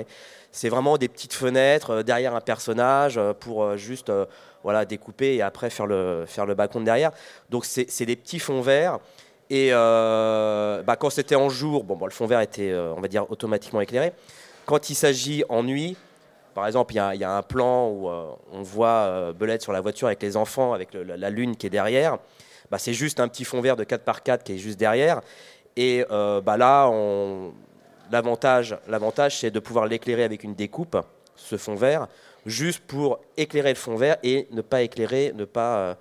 C'est 0.52 0.70
vraiment 0.70 0.98
des 0.98 1.08
petites 1.08 1.34
fenêtres 1.34 1.90
euh, 1.90 2.04
derrière 2.04 2.36
un 2.36 2.42
personnage 2.42 3.18
euh, 3.18 3.34
pour 3.34 3.64
euh, 3.64 3.76
juste 3.76 4.12
voilà 4.62 4.86
découper 4.86 5.36
et 5.36 5.42
après 5.42 5.70
faire 5.70 5.88
le 5.88 6.26
faire 6.28 6.46
le 6.46 6.56
derrière. 6.84 7.12
Donc 7.50 7.66
c'est 7.66 8.06
des 8.06 8.16
petits 8.16 8.40
fonds 8.40 8.62
verts. 8.62 9.00
Et 9.50 9.72
bah, 9.72 10.96
quand 10.98 11.10
c'était 11.10 11.36
en 11.36 11.50
jour, 11.50 11.84
bon, 11.84 11.96
bon, 11.96 12.06
le 12.06 12.12
fond 12.12 12.26
vert 12.26 12.42
était, 12.42 12.74
on 12.74 13.02
va 13.02 13.08
dire, 13.08 13.30
automatiquement 13.32 13.82
éclairé. 13.82 14.14
Quand 14.66 14.90
il 14.90 14.96
s'agit 14.96 15.44
en 15.50 15.64
nuit, 15.64 15.98
par 16.54 16.68
exemple, 16.68 16.94
il 16.94 17.20
y, 17.20 17.24
a 17.24 17.32
un 17.32 17.42
plan 17.42 17.90
où 17.90 18.10
euh, 18.10 18.28
on 18.52 18.62
voit 18.62 18.88
euh, 18.88 19.34
Belette 19.34 19.62
sur 19.62 19.74
la 19.74 19.82
voiture 19.82 20.08
avec 20.08 20.22
les 20.22 20.38
enfants, 20.38 20.74
avec 20.74 20.94
la, 20.94 21.30
lune 21.30 21.56
qui 21.56 21.68
est 21.68 21.72
derrière. 21.72 22.18
Bah, 22.70 22.78
c'est 22.78 22.94
juste 22.94 23.20
un 23.20 23.28
petit 23.28 23.44
fond 23.44 23.60
vert 23.60 23.76
de 23.76 23.84
4 23.84 24.04
par 24.04 24.24
4 24.24 24.44
qui 24.44 24.54
est 24.54 24.58
juste 24.58 24.80
derrière. 24.80 25.22
Et 25.76 26.06
euh, 26.12 26.42
bah, 26.42 26.58
là, 26.58 26.92
l'avantage, 28.12 28.78
l'avantage, 28.88 29.40
c'est 29.40 29.52
de 29.52 29.60
pouvoir 29.60 29.88
l'éclairer 29.88 30.24
avec 30.24 30.44
une 30.44 30.54
découpe, 30.54 30.98
ce 31.36 31.58
fond 31.58 31.76
vert, 31.76 32.08
juste 32.46 32.82
pour 32.82 33.20
éclairer 33.36 33.70
le 33.70 33.76
fond 33.76 33.96
vert 33.96 34.18
et 34.24 34.48
ne 34.52 34.62
pas 34.62 34.84
éclairer, 34.84 35.34
ne 35.36 35.46
pas 35.46 35.98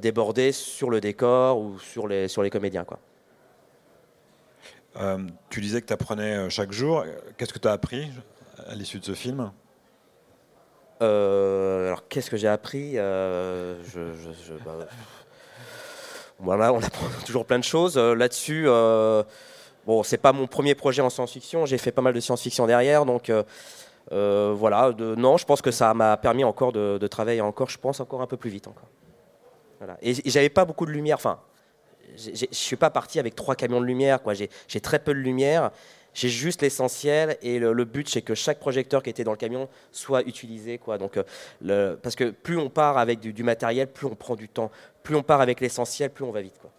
déborder 0.00 0.52
sur 0.52 0.90
le 0.90 1.00
décor 1.00 1.58
ou 1.58 1.78
sur 1.78 2.08
les, 2.08 2.28
sur 2.28 2.42
les 2.42 2.50
comédiens. 2.50 2.84
Quoi. 2.84 2.98
tu 5.50 5.60
disais 5.60 5.80
que 5.80 5.86
tu 5.86 5.92
apprenais 5.92 6.50
chaque 6.50 6.72
jour. 6.72 7.04
Qu'est-ce 7.36 7.52
que 7.52 7.58
tu 7.58 7.68
as 7.68 7.72
appris 7.72 8.10
à 8.66 8.74
l'issue 8.74 8.98
de 8.98 9.04
ce 9.04 9.14
film? 9.14 9.52
Euh, 11.02 11.86
alors, 11.88 12.08
qu'est-ce 12.08 12.30
que 12.30 12.36
j'ai 12.36 12.48
appris? 12.48 12.98
Euh, 12.98 13.76
je, 13.84 14.54
bah, 14.64 14.72
Voilà, 16.38 16.72
on 16.72 16.82
apprend 16.82 17.06
toujours 17.26 17.44
plein 17.44 17.58
de 17.58 17.64
choses. 17.64 17.96
Euh, 17.96 18.14
là-dessus, 18.14 18.66
bon, 19.86 20.02
c'est 20.02 20.18
pas 20.18 20.32
mon 20.32 20.46
premier 20.46 20.74
projet 20.74 21.02
en 21.02 21.10
science-fiction. 21.10 21.66
J'ai 21.66 21.78
fait 21.78 21.92
pas 21.92 22.02
mal 22.02 22.14
de 22.14 22.20
science-fiction 22.20 22.66
derrière, 22.66 23.04
donc 23.04 23.32
voilà. 24.10 24.92
De, 24.92 25.14
non, 25.14 25.36
je 25.36 25.44
pense 25.44 25.62
que 25.62 25.70
ça 25.70 25.94
m'a 25.94 26.16
permis 26.16 26.44
encore 26.44 26.72
de, 26.72 27.06
travailler 27.06 27.40
encore. 27.40 27.70
Je 27.70 27.78
pense 27.78 28.00
encore 28.00 28.22
un 28.22 28.26
peu 28.26 28.36
plus 28.36 28.50
vite 28.50 28.66
encore. 28.66 28.88
Voilà. 29.78 29.96
Et, 30.02 30.14
j'avais 30.28 30.48
pas 30.48 30.64
beaucoup 30.64 30.86
de 30.86 30.90
lumière. 30.90 31.16
Enfin, 31.16 31.40
je 32.16 32.46
suis 32.52 32.76
pas 32.76 32.90
parti 32.90 33.18
avec 33.18 33.34
trois 33.34 33.54
camions 33.54 33.80
de 33.80 33.86
lumière. 33.86 34.22
Quoi. 34.22 34.34
J'ai 34.34 34.80
très 34.80 34.98
peu 34.98 35.14
de 35.14 35.20
lumière 35.20 35.70
j'ai 36.18 36.28
juste 36.28 36.62
l'essentiel 36.62 37.36
et 37.42 37.58
le, 37.60 37.84
but 37.84 38.08
c'est 38.08 38.22
que 38.22 38.34
chaque 38.34 38.58
projecteur 38.58 39.02
qui 39.02 39.10
était 39.10 39.24
dans 39.24 39.30
le 39.30 39.36
camion 39.36 39.68
soit 39.92 40.22
utilisé 40.22 40.78
quoi. 40.78 40.98
Donc 40.98 41.16
euh, 41.16 41.22
le, 41.60 41.98
parce 42.02 42.16
que 42.16 42.30
plus 42.30 42.58
on 42.58 42.68
part 42.70 42.98
avec 42.98 43.20
du, 43.20 43.42
matériel, 43.42 43.86
plus 43.86 44.06
on 44.06 44.16
prend 44.16 44.34
du 44.34 44.48
temps. 44.48 44.70
Plus 45.02 45.14
on 45.14 45.22
part 45.22 45.40
avec 45.40 45.60
l'essentiel, 45.60 46.10
plus 46.10 46.24
on 46.24 46.32
va 46.32 46.40
vite 46.40 46.58
quoi. 46.60 46.70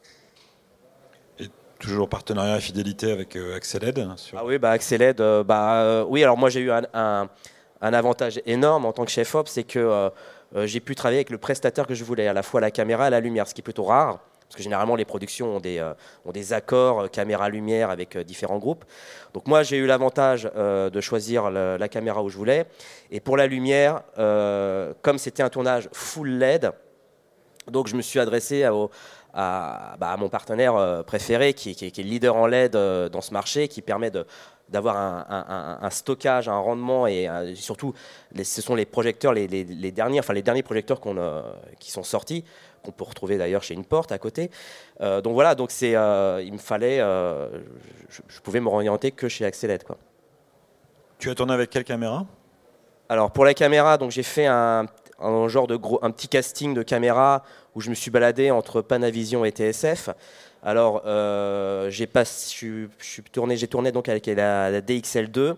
Et 1.39 1.47
toujours 1.79 2.09
partenariat 2.09 2.57
et 2.57 2.61
fidélité 2.61 3.11
avec 3.11 3.35
euh, 3.37 3.55
Axeled 3.55 4.05
Ah 4.35 4.43
oui, 4.43 4.57
bah 4.57 4.71
Axeled, 4.71 5.21
euh, 5.21 5.43
bah 5.43 6.05
oui. 6.05 6.21
Alors 6.21 6.37
moi 6.37 6.49
j'ai 6.49 6.59
eu 6.59 6.71
un, 6.71 6.83
un, 6.93 7.93
avantage 7.93 8.41
énorme 8.45 8.85
en 8.85 8.91
tant 8.91 9.05
que 9.05 9.11
chef 9.11 9.33
op, 9.35 9.47
c'est 9.47 9.63
que 9.63 10.11
j'ai 10.55 10.79
pu 10.79 10.95
travailler 10.95 11.19
avec 11.19 11.29
le 11.29 11.37
prestataire 11.37 11.85
que 11.85 11.93
je 11.93 12.03
voulais, 12.03 12.27
à 12.27 12.33
la 12.33 12.43
fois 12.43 12.59
la 12.61 12.71
caméra 12.71 13.07
et 13.07 13.11
la 13.11 13.19
lumière, 13.19 13.47
ce 13.47 13.53
qui 13.53 13.61
est 13.61 13.63
plutôt 13.63 13.83
rare 13.83 14.19
parce 14.49 14.57
que 14.57 14.63
généralement 14.63 14.95
les 14.95 15.05
productions 15.05 15.57
ont 15.57 15.59
des, 15.59 15.77
euh, 15.77 16.55
accords 16.55 17.01
euh, 17.01 17.07
caméra-lumière 17.07 17.91
avec 17.91 18.15
euh, 18.15 18.23
différents 18.23 18.57
groupes. 18.57 18.83
Donc 19.35 19.47
moi 19.47 19.61
j'ai 19.61 19.77
eu 19.77 19.85
l'avantage 19.85 20.45
de 20.45 21.01
choisir 21.01 21.51
la 21.51 21.87
caméra 21.87 22.23
où 22.23 22.29
je 22.29 22.37
voulais. 22.37 22.65
Et 23.11 23.19
pour 23.19 23.37
la 23.37 23.45
lumière, 23.45 24.01
comme 25.03 25.19
c'était 25.19 25.43
un 25.43 25.49
tournage 25.49 25.87
full 25.93 26.29
LED, 26.29 26.71
donc 27.67 27.87
je 27.87 27.95
me 27.95 28.01
suis 28.01 28.19
adressé 28.19 28.63
à, 28.63 29.95
bah, 29.99 30.17
mon 30.17 30.29
partenaire 30.29 31.03
préféré 31.05 31.53
qui, 31.53 31.75
qui, 31.75 31.85
est 31.85 32.03
leader 32.03 32.35
en 32.35 32.47
LED 32.47 32.71
dans 32.71 33.21
ce 33.21 33.31
marché, 33.31 33.67
qui 33.67 33.83
permet 33.83 34.09
de 34.09 34.25
d'avoir 34.71 34.95
un, 34.97 35.89
stockage, 35.89 36.47
un 36.47 36.57
rendement 36.57 37.07
et 37.07 37.27
surtout, 37.55 37.93
ce 38.41 38.61
sont 38.61 38.75
les 38.75 38.85
projecteurs, 38.85 39.33
les, 39.33 39.47
les, 39.47 39.91
derniers, 39.91 40.19
enfin 40.19 40.33
les 40.33 40.41
derniers 40.41 40.63
projecteurs 40.63 40.99
qu'on 40.99 41.15
qui 41.79 41.91
sont 41.91 42.03
sortis 42.03 42.43
qu'on 42.83 42.91
peut 42.91 43.03
retrouver 43.03 43.37
d'ailleurs 43.37 43.63
chez 43.63 43.73
une 43.73 43.85
porte 43.85 44.11
à 44.11 44.17
côté. 44.17 44.49
Euh, 45.01 45.21
donc 45.21 45.33
voilà, 45.33 45.55
donc 45.55 45.71
c'est, 45.71 45.95
euh, 45.95 46.41
il 46.43 46.53
me 46.53 46.57
fallait, 46.57 46.99
euh, 46.99 47.49
je, 48.09 48.39
pouvais 48.41 48.59
me 48.59 48.67
orienter 48.67 49.11
que 49.11 49.27
chez 49.27 49.45
Axeled. 49.45 49.83
Quoi. 49.83 49.97
Tu 51.17 51.29
as 51.29 51.35
tourné 51.35 51.53
avec 51.53 51.69
quelle 51.69 51.83
caméra? 51.83 52.25
Alors 53.09 53.31
pour 53.31 53.45
la 53.45 53.53
caméra, 53.53 53.97
donc 53.97 54.11
j'ai 54.11 54.23
fait 54.23 54.45
un, 54.45 54.85
genre 55.47 55.67
de 55.67 55.75
gros, 55.75 55.99
un 56.01 56.11
petit 56.11 56.27
casting 56.27 56.73
de 56.73 56.83
caméra 56.83 57.43
où 57.75 57.81
je 57.81 57.89
me 57.89 57.95
suis 57.95 58.11
baladé 58.11 58.51
entre 58.51 58.81
Panavision 58.81 59.43
et 59.45 59.51
TSF. 59.51 60.09
Alors 60.63 61.01
tourné, 63.31 63.57
j'ai 63.57 63.67
tourné 63.67 63.91
donc 63.91 64.09
avec 64.09 64.25
la, 64.27 64.69
la 64.69 64.81
DXL2 64.81 65.55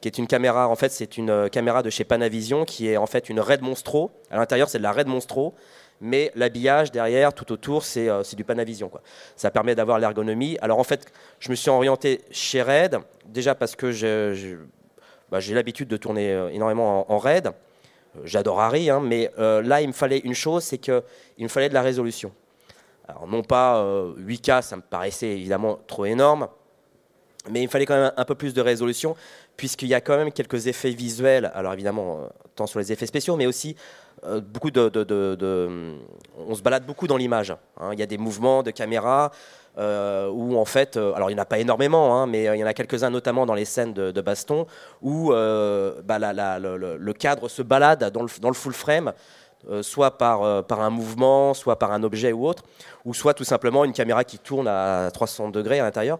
qui 0.00 0.08
est 0.08 0.18
une 0.18 0.26
caméra, 0.26 0.68
en 0.68 0.76
fait, 0.76 0.90
c'est 0.90 1.16
une 1.16 1.48
caméra 1.48 1.82
de 1.82 1.88
chez 1.88 2.04
Panavision 2.04 2.66
qui 2.66 2.86
est 2.88 2.98
en 2.98 3.06
fait 3.06 3.30
une 3.30 3.40
Red 3.40 3.62
Monstro. 3.62 4.10
À 4.30 4.36
l'intérieur, 4.36 4.68
c'est 4.68 4.76
de 4.76 4.82
la 4.82 4.92
Red 4.92 5.06
Monstro 5.06 5.54
mais 6.00 6.30
l'habillage 6.34 6.92
derrière, 6.92 7.32
tout 7.32 7.50
autour, 7.52 7.84
c'est 7.84 8.08
euh, 8.08 8.22
du 8.36 8.44
Panavision. 8.44 8.90
Ça 9.36 9.50
permet 9.50 9.74
d'avoir 9.74 9.98
l'ergonomie. 9.98 10.58
Alors 10.60 10.78
en 10.78 10.84
fait, 10.84 11.06
je 11.40 11.50
me 11.50 11.54
suis 11.54 11.70
orienté 11.70 12.20
chez 12.30 12.62
Red, 12.62 12.98
déjà 13.26 13.54
parce 13.54 13.76
que 13.76 13.90
bah, 15.30 15.40
j'ai 15.40 15.54
l'habitude 15.54 15.88
de 15.88 15.96
tourner 15.96 16.32
euh, 16.32 16.48
énormément 16.48 17.10
en, 17.10 17.18
Red. 17.18 17.46
Euh, 17.46 18.20
j'adore 18.24 18.60
Harry, 18.60 18.90
hein, 18.90 19.00
mais 19.00 19.30
là, 19.36 19.80
il 19.80 19.88
me 19.88 19.92
fallait 19.92 20.18
une 20.18 20.34
chose, 20.34 20.64
c'est 20.64 20.78
qu'il 20.78 21.02
me 21.40 21.48
fallait 21.48 21.68
de 21.68 21.74
la 21.74 21.82
résolution. 21.82 22.32
Alors 23.08 23.26
non 23.26 23.42
pas 23.42 23.84
8K, 24.18 24.62
ça 24.62 24.76
me 24.76 24.82
paraissait 24.82 25.28
évidemment 25.28 25.78
trop 25.86 26.06
énorme, 26.06 26.48
mais 27.50 27.62
il 27.62 27.68
fallait 27.68 27.86
quand 27.86 27.94
même 27.94 28.12
un 28.16 28.24
peu 28.24 28.34
plus 28.34 28.52
de 28.52 28.60
résolution, 28.60 29.14
puisqu'il 29.56 29.88
y 29.88 29.94
a 29.94 30.00
quand 30.00 30.16
même 30.16 30.32
quelques 30.32 30.66
effets 30.66 30.90
visuels, 30.90 31.50
alors 31.54 31.72
évidemment, 31.72 32.28
tant 32.56 32.66
sur 32.66 32.80
les 32.80 32.92
effets 32.92 33.06
spéciaux, 33.06 33.36
mais 33.36 33.46
aussi 33.46 33.76
euh, 34.24 34.40
beaucoup 34.40 34.70
de, 34.70 34.90
on 36.48 36.54
se 36.54 36.62
balade 36.62 36.86
beaucoup 36.86 37.06
dans 37.06 37.16
l'image. 37.16 37.54
Hein. 37.78 37.90
Il 37.92 37.98
y 37.98 38.02
a 38.02 38.06
des 38.06 38.18
mouvements 38.18 38.62
de 38.62 38.70
caméra 38.70 39.30
euh, 39.78 40.28
où 40.30 40.56
en 40.56 40.64
fait, 40.64 40.96
euh, 40.96 41.12
alors 41.14 41.30
il 41.30 41.34
n'y 41.34 41.40
en 41.40 41.42
a 41.42 41.46
pas 41.46 41.58
énormément, 41.58 42.16
hein, 42.16 42.26
mais 42.26 42.44
il 42.44 42.58
y 42.58 42.64
en 42.64 42.66
a 42.66 42.72
quelques-uns 42.72 43.10
notamment 43.10 43.44
dans 43.44 43.54
les 43.54 43.66
scènes 43.66 43.92
de, 43.92 44.20
baston 44.20 44.66
où 45.02 45.30
bah, 45.30 46.18
le, 46.18 47.12
cadre 47.12 47.48
se 47.48 47.62
balade 47.62 48.10
dans 48.10 48.22
le, 48.22 48.54
full 48.54 48.72
frame. 48.72 49.12
Soit 49.82 50.18
par, 50.18 50.64
par 50.64 50.80
un 50.80 50.90
mouvement, 50.90 51.54
soit 51.54 51.78
par 51.78 51.92
un 51.92 52.02
objet 52.02 52.32
ou 52.32 52.46
autre, 52.46 52.62
ou 53.04 53.14
soit 53.14 53.34
tout 53.34 53.44
simplement 53.44 53.84
une 53.84 53.92
caméra 53.92 54.24
qui 54.24 54.38
tourne 54.38 54.68
à 54.68 55.10
360 55.12 55.52
degrés 55.52 55.80
à 55.80 55.84
l'intérieur. 55.84 56.18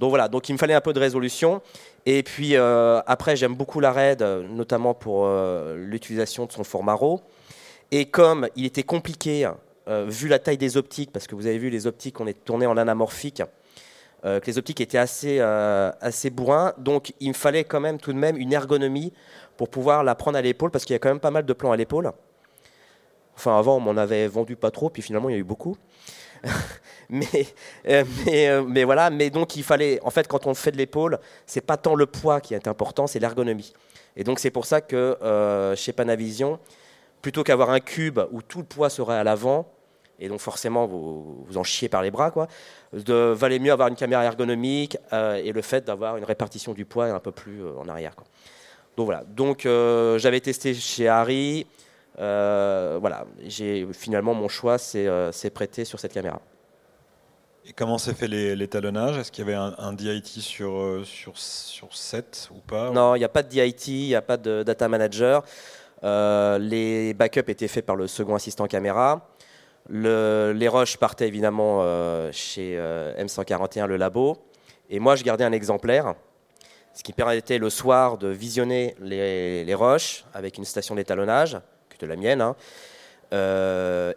Donc 0.00 0.10
voilà, 0.10 0.28
donc 0.28 0.48
il 0.48 0.52
me 0.52 0.58
fallait 0.58 0.74
un 0.74 0.80
peu 0.80 0.92
de 0.92 1.00
résolution. 1.00 1.60
Et 2.06 2.22
puis 2.22 2.56
après, 2.56 3.36
j'aime 3.36 3.54
beaucoup 3.54 3.80
la 3.80 3.92
RAID, 3.92 4.22
notamment 4.50 4.94
pour 4.94 5.28
l'utilisation 5.74 6.46
de 6.46 6.52
son 6.52 6.64
format 6.64 6.94
RAW. 6.94 7.20
Et 7.90 8.06
comme 8.06 8.48
il 8.56 8.64
était 8.64 8.82
compliqué, 8.82 9.48
euh, 9.86 10.06
vu 10.08 10.28
la 10.28 10.38
taille 10.38 10.56
des 10.56 10.76
optiques, 10.76 11.12
parce 11.12 11.26
que 11.26 11.34
vous 11.34 11.46
avez 11.46 11.58
vu 11.58 11.68
les 11.68 11.86
optiques, 11.86 12.18
on 12.20 12.26
est 12.26 12.44
tourné 12.44 12.66
en 12.66 12.76
anamorphique, 12.76 13.42
euh, 14.24 14.40
que 14.40 14.46
les 14.46 14.56
optiques 14.56 14.80
étaient 14.80 14.98
assez, 14.98 15.36
euh, 15.40 15.92
assez 16.00 16.30
bourrins, 16.30 16.72
donc 16.78 17.12
il 17.20 17.28
me 17.28 17.34
fallait 17.34 17.64
quand 17.64 17.80
même 17.80 17.98
tout 17.98 18.12
de 18.12 18.18
même 18.18 18.38
une 18.38 18.54
ergonomie 18.54 19.12
pour 19.58 19.68
pouvoir 19.68 20.02
la 20.02 20.14
prendre 20.14 20.38
à 20.38 20.42
l'épaule, 20.42 20.70
parce 20.70 20.86
qu'il 20.86 20.94
y 20.94 20.96
a 20.96 20.98
quand 20.98 21.10
même 21.10 21.20
pas 21.20 21.30
mal 21.30 21.44
de 21.44 21.52
plans 21.52 21.70
à 21.70 21.76
l'épaule. 21.76 22.10
Enfin, 23.36 23.58
avant, 23.58 23.76
on 23.76 23.80
m'en 23.80 23.96
avait 23.96 24.26
vendu 24.28 24.56
pas 24.56 24.70
trop, 24.70 24.90
puis 24.90 25.02
finalement, 25.02 25.28
il 25.28 25.32
y 25.32 25.36
a 25.36 25.38
eu 25.38 25.44
beaucoup. 25.44 25.76
mais, 27.08 27.26
mais, 27.84 28.62
mais, 28.62 28.84
voilà, 28.84 29.10
mais 29.10 29.30
donc 29.30 29.56
il 29.56 29.62
fallait, 29.62 30.00
en 30.02 30.10
fait, 30.10 30.28
quand 30.28 30.46
on 30.46 30.54
fait 30.54 30.72
de 30.72 30.76
l'épaule, 30.76 31.18
c'est 31.46 31.60
pas 31.60 31.76
tant 31.76 31.94
le 31.94 32.06
poids 32.06 32.40
qui 32.40 32.54
est 32.54 32.68
important, 32.68 33.06
c'est 33.06 33.18
l'ergonomie. 33.18 33.72
Et 34.16 34.24
donc 34.24 34.38
c'est 34.38 34.50
pour 34.50 34.66
ça 34.66 34.80
que 34.80 35.16
chez 35.76 35.92
Panavision, 35.92 36.60
plutôt 37.22 37.42
qu'avoir 37.42 37.70
un 37.70 37.80
cube 37.80 38.20
où 38.30 38.42
tout 38.42 38.58
le 38.58 38.64
poids 38.64 38.90
serait 38.90 39.16
à 39.16 39.24
l'avant, 39.24 39.66
et 40.20 40.28
donc 40.28 40.40
forcément 40.40 40.86
vous, 40.86 41.44
vous 41.46 41.58
en 41.58 41.64
chiez 41.64 41.88
par 41.88 42.02
les 42.02 42.10
bras, 42.10 42.30
quoi, 42.30 42.48
valait 42.92 43.58
mieux 43.58 43.72
avoir 43.72 43.88
une 43.88 43.96
caméra 43.96 44.24
ergonomique 44.24 44.96
euh, 45.12 45.36
et 45.36 45.52
le 45.52 45.62
fait 45.62 45.84
d'avoir 45.84 46.16
une 46.16 46.24
répartition 46.24 46.72
du 46.72 46.84
poids 46.84 47.06
un 47.06 47.20
peu 47.20 47.32
plus 47.32 47.62
euh, 47.62 47.78
en 47.78 47.88
arrière. 47.88 48.14
Donc 48.96 49.06
voilà, 49.06 49.24
donc 49.24 49.66
euh, 49.66 50.18
j'avais 50.18 50.40
testé 50.40 50.74
chez 50.74 51.08
Harry, 51.08 51.66
voilà, 52.16 53.26
j'ai 53.46 53.86
finalement 53.92 54.34
mon 54.34 54.48
choix 54.48 54.78
s'est 54.78 55.50
prêté 55.52 55.84
sur 55.84 55.98
cette 56.00 56.12
caméra. 56.12 56.40
Et 57.66 57.72
comment 57.72 57.96
s'est 57.96 58.12
fait 58.12 58.28
l'étalonnage? 58.28 59.16
Est-ce 59.16 59.32
qu'il 59.32 59.46
y 59.46 59.48
avait 59.48 59.74
un, 59.78 59.92
DIT 59.94 60.26
sur, 60.26 61.00
sur, 61.04 61.38
sur 61.38 61.96
7 61.96 62.50
ou 62.54 62.58
pas? 62.58 62.90
Non, 62.90 63.14
il 63.14 63.20
n'y 63.20 63.24
a 63.24 63.30
pas 63.30 63.42
de 63.42 63.48
DIT, 63.48 63.88
il 63.88 64.08
n'y 64.08 64.14
a 64.14 64.22
pas 64.22 64.36
de 64.36 64.62
data 64.62 64.86
manager. 64.86 65.44
Euh, 66.04 66.58
les 66.58 67.14
backups 67.14 67.48
étaient 67.48 67.68
faits 67.68 67.86
par 67.86 67.96
le 67.96 68.06
second 68.06 68.34
assistant 68.34 68.66
caméra. 68.66 69.30
les 69.88 70.68
rushs 70.68 70.98
partaient 70.98 71.28
évidemment 71.28 71.80
euh, 71.82 72.30
chez 72.32 72.74
euh, 72.76 73.14
M141, 73.24 73.86
le 73.86 73.96
labo. 73.96 74.36
Et 74.90 74.98
moi, 74.98 75.16
je 75.16 75.24
gardais 75.24 75.44
un 75.44 75.52
exemplaire, 75.52 76.14
ce 76.92 77.02
qui 77.02 77.14
permettait 77.14 77.58
le 77.58 77.70
soir 77.70 78.18
de 78.18 78.28
visionner 78.28 78.94
les, 79.00 79.64
les 79.64 79.74
rushs 79.74 80.26
avec 80.34 80.58
une 80.58 80.66
station 80.66 80.94
d'étalonnage, 80.94 81.58
que 82.04 82.10
la 82.10 82.16
mienne. 82.16 82.40
Hein. 82.40 82.54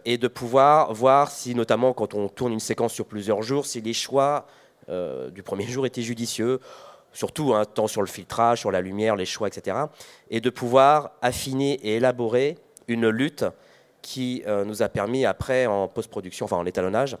et 0.04 0.18
de 0.18 0.28
pouvoir 0.28 0.92
voir 0.92 1.30
si, 1.30 1.54
notamment 1.54 1.92
quand 1.92 2.14
on 2.14 2.28
tourne 2.28 2.52
une 2.52 2.60
séquence 2.60 2.92
sur 2.92 3.06
plusieurs 3.06 3.42
jours, 3.42 3.66
si 3.66 3.80
les 3.80 3.92
choix 3.92 4.46
du 4.88 5.42
premier 5.42 5.66
jour 5.66 5.86
étaient 5.86 6.02
judicieux 6.02 6.60
surtout 7.12 7.54
un 7.54 7.62
hein, 7.62 7.64
tant 7.64 7.86
sur 7.86 8.00
le 8.00 8.06
filtrage, 8.06 8.60
sur 8.60 8.70
la 8.70 8.80
lumière, 8.80 9.16
les 9.16 9.26
choix, 9.26 9.48
etc. 9.48 9.76
Et 10.30 10.40
de 10.40 10.50
pouvoir 10.50 11.12
affiner 11.22 11.74
et 11.82 11.96
élaborer 11.96 12.58
une 12.86 13.08
lutte 13.08 13.44
qui 14.02 14.42
euh, 14.46 14.64
nous 14.64 14.82
a 14.82 14.88
permis 14.88 15.26
après 15.26 15.66
en 15.66 15.88
post-production, 15.88 16.44
enfin 16.44 16.56
en 16.56 16.66
étalonnage, 16.66 17.16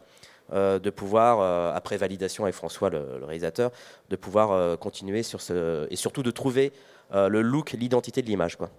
euh, 0.52 0.78
de 0.78 0.90
pouvoir, 0.90 1.40
euh, 1.40 1.74
après 1.74 1.96
validation 1.96 2.44
avec 2.44 2.54
François, 2.54 2.90
le, 2.90 3.24
réalisateur, 3.24 3.70
de 4.08 4.16
pouvoir 4.16 4.78
continuer 4.78 5.22
sur 5.22 5.40
ce... 5.40 5.86
et 5.90 5.96
surtout 5.96 6.22
de 6.22 6.30
trouver 6.30 6.72
le 7.12 7.40
look, 7.40 7.72
l'identité 7.72 8.22
de 8.22 8.26
l'image. 8.26 8.56
quoi. 8.56 8.70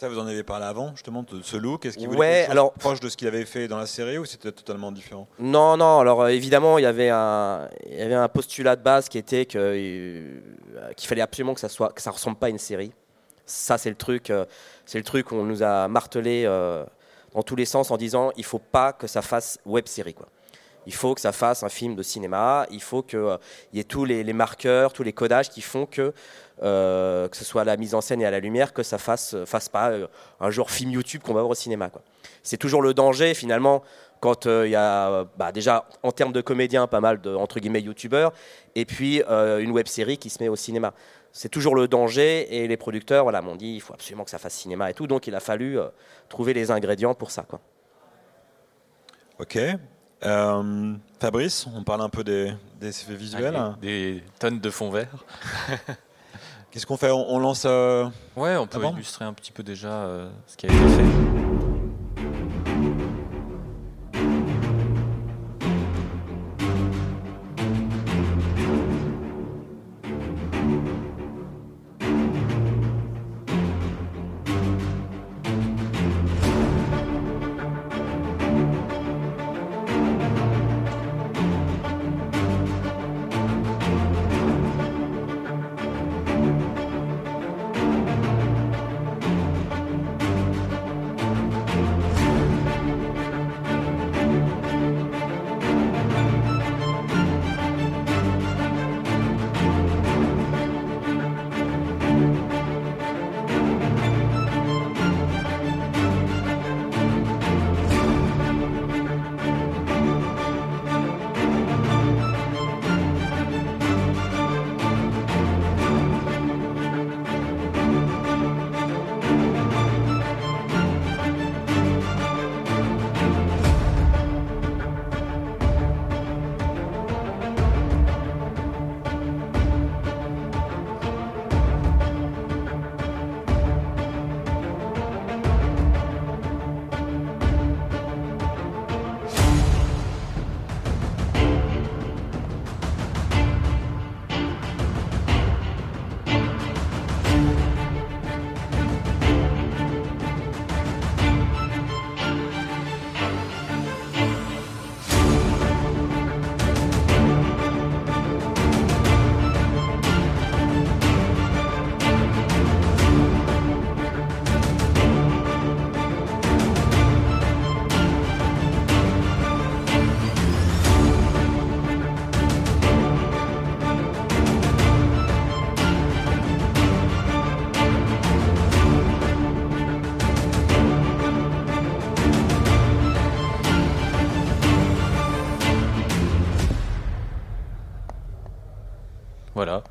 Ça, 0.00 0.08
vous 0.08 0.18
en 0.18 0.26
avez 0.26 0.42
parlé 0.42 0.64
avant, 0.64 0.92
justement, 0.94 1.22
de 1.24 1.42
ce 1.42 1.58
look 1.58 1.84
Est-ce 1.84 1.98
qu'il 1.98 2.06
voulait 2.06 2.20
ouais, 2.20 2.46
alors, 2.48 2.72
proche 2.72 3.00
de 3.00 3.10
ce 3.10 3.18
qu'il 3.18 3.28
avait 3.28 3.44
fait 3.44 3.68
dans 3.68 3.76
la 3.76 3.84
série 3.84 4.16
ou 4.16 4.24
c'était 4.24 4.50
totalement 4.50 4.90
différent? 4.92 5.28
Non, 5.38 5.76
non. 5.76 5.98
Alors, 5.98 6.26
évidemment, 6.28 6.78
il 6.78 6.84
y, 6.84 6.86
avait 6.86 7.10
un, 7.10 7.68
il 7.84 7.98
y 7.98 8.00
avait 8.00 8.14
un 8.14 8.28
postulat 8.28 8.76
de 8.76 8.82
base 8.82 9.10
qui 9.10 9.18
était 9.18 9.44
que, 9.44 10.40
qu'il 10.96 11.06
fallait 11.06 11.20
absolument 11.20 11.52
que 11.52 11.60
ça 11.60 11.68
soit, 11.68 11.92
que 11.92 12.00
ça 12.00 12.12
ressemble 12.12 12.38
pas 12.38 12.46
à 12.46 12.48
une 12.48 12.56
série. 12.56 12.92
Ça, 13.44 13.76
c'est 13.76 13.90
le 13.90 13.96
truc, 13.96 14.30
euh, 14.30 14.46
c'est 14.86 14.96
le 14.96 15.04
truc 15.04 15.26
qu'on 15.26 15.44
nous 15.44 15.62
a 15.62 15.86
martelé 15.86 16.44
euh, 16.46 16.82
dans 17.34 17.42
tous 17.42 17.56
les 17.56 17.66
sens 17.66 17.90
en 17.90 17.98
disant 17.98 18.30
il 18.38 18.44
faut 18.44 18.58
pas 18.58 18.94
que 18.94 19.06
ça 19.06 19.20
fasse 19.20 19.58
web 19.66 19.86
série 19.86 20.14
quoi. 20.14 20.28
Il 20.86 20.94
faut 20.94 21.14
que 21.14 21.20
ça 21.20 21.32
fasse 21.32 21.62
un 21.62 21.68
film 21.68 21.94
de 21.94 22.02
cinéma. 22.02 22.66
Il 22.70 22.82
faut 22.82 23.02
qu'il 23.02 23.18
euh, 23.18 23.36
y 23.72 23.80
ait 23.80 23.84
tous 23.84 24.04
les, 24.04 24.32
marqueurs, 24.32 24.92
tous 24.92 25.02
les 25.02 25.12
codages 25.12 25.50
qui 25.50 25.60
font 25.60 25.86
que 25.86 26.12
que 26.60 27.36
ce 27.36 27.44
soit 27.44 27.62
à 27.62 27.64
la 27.64 27.76
mise 27.76 27.94
en 27.94 28.00
scène 28.00 28.20
et 28.20 28.26
à 28.26 28.30
la 28.30 28.40
lumière, 28.40 28.72
que 28.72 28.82
ça 28.82 28.98
fasse 28.98 29.36
fasse 29.46 29.68
pas 29.68 29.92
un 30.40 30.50
genre 30.50 30.70
film 30.70 30.90
YouTube 30.90 31.22
qu'on 31.22 31.34
va 31.34 31.40
voir 31.40 31.50
au 31.50 31.54
cinéma. 31.54 31.90
C'est 32.42 32.58
toujours 32.58 32.82
le 32.82 32.94
danger 32.94 33.34
finalement 33.34 33.82
quand 34.20 34.46
il 34.46 34.70
y 34.70 34.76
a 34.76 35.24
bah, 35.38 35.52
déjà 35.52 35.88
en 36.02 36.12
termes 36.12 36.32
de 36.32 36.42
comédiens 36.42 36.86
pas 36.86 37.00
mal 37.00 37.20
de 37.20 37.34
entre 37.34 37.60
guillemets 37.60 37.80
youtubeurs 37.80 38.32
et 38.74 38.84
puis 38.84 39.22
une 39.28 39.70
web 39.70 39.86
série 39.86 40.18
qui 40.18 40.28
se 40.28 40.42
met 40.42 40.48
au 40.48 40.56
cinéma 40.56 40.92
c'est 41.32 41.48
toujours 41.48 41.74
le 41.74 41.88
danger. 41.88 42.62
Et 42.62 42.68
les 42.68 42.76
producteurs 42.76 43.24
voilà, 43.24 43.42
m'ont 43.42 43.56
dit 43.56 43.74
il 43.74 43.80
faut 43.80 43.94
absolument 43.94 44.24
que 44.24 44.30
ça 44.30 44.38
fasse 44.38 44.54
cinéma 44.54 44.90
et 44.90 44.94
tout. 44.94 45.06
Donc 45.06 45.26
il 45.26 45.34
a 45.34 45.40
fallu 45.40 45.78
euh, 45.78 45.88
trouver 46.28 46.52
les 46.52 46.70
ingrédients 46.70 47.14
pour 47.14 47.30
ça. 47.30 47.42
Quoi. 47.42 47.60
Ok. 49.38 49.58
Euh, 50.22 50.94
Fabrice, 51.18 51.66
on 51.74 51.82
parle 51.82 52.02
un 52.02 52.10
peu 52.10 52.22
des, 52.22 52.52
effets 52.82 53.14
visuels. 53.14 53.58
des 53.80 54.22
tonnes 54.38 54.60
de 54.60 54.70
fond 54.70 54.90
vert. 54.90 55.24
Qu'est-ce 56.70 56.86
qu'on 56.86 56.96
fait? 56.96 57.10
On, 57.10 57.38
lance. 57.38 57.64
Euh, 57.66 58.06
ouais, 58.36 58.56
on 58.56 58.66
peut 58.66 58.80
illustrer 58.92 59.24
un 59.24 59.32
petit 59.32 59.52
peu 59.52 59.62
déjà 59.62 60.06
ce 60.46 60.56
qui 60.56 60.66
a 60.66 60.68
été 60.68 60.78
fait. 60.78 61.29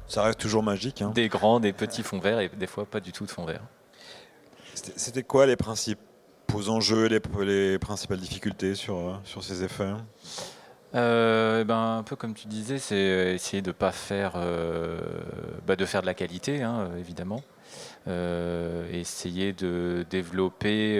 Ça 0.10 0.24
reste 0.24 0.40
toujours 0.40 0.64
magique. 0.64 1.04
Hein. 1.04 1.12
Des 1.14 1.30
grands, 1.30 1.60
des 1.60 1.72
petits 1.72 2.02
fonds 2.02 2.20
verts 2.20 2.40
et 2.40 2.50
des 2.50 2.68
fois 2.68 2.86
pas 2.86 3.00
du 3.00 3.12
tout 3.12 3.26
de 3.26 3.32
fonds 3.32 3.46
verts. 3.46 3.64
C'était 4.74 5.24
quoi 5.24 5.46
les 5.46 5.56
principaux 5.56 6.68
enjeux, 6.68 7.06
les, 7.06 7.22
les 7.46 7.80
principales 7.80 8.18
difficultés 8.18 8.74
sur, 8.74 8.98
euh, 8.98 9.14
sur 9.24 9.44
ces 9.44 9.64
effets? 9.64 9.94
Euh, 10.96 11.64
ben, 11.64 11.98
un 11.98 12.04
peu 12.04 12.16
comme 12.16 12.34
tu 12.34 12.48
disais, 12.48 12.80
c'est 12.80 12.96
euh, 12.96 13.34
essayer 13.36 13.62
de 13.62 13.72
pas 13.72 13.92
faire, 13.92 14.34
bah, 15.68 15.76
de 15.76 15.86
faire 15.86 16.02
de 16.02 16.08
la 16.08 16.16
qualité, 16.16 16.64
hein, 16.64 16.90
évidemment. 16.98 17.44
essayer 18.92 19.54
de 19.54 20.08
développer 20.10 20.98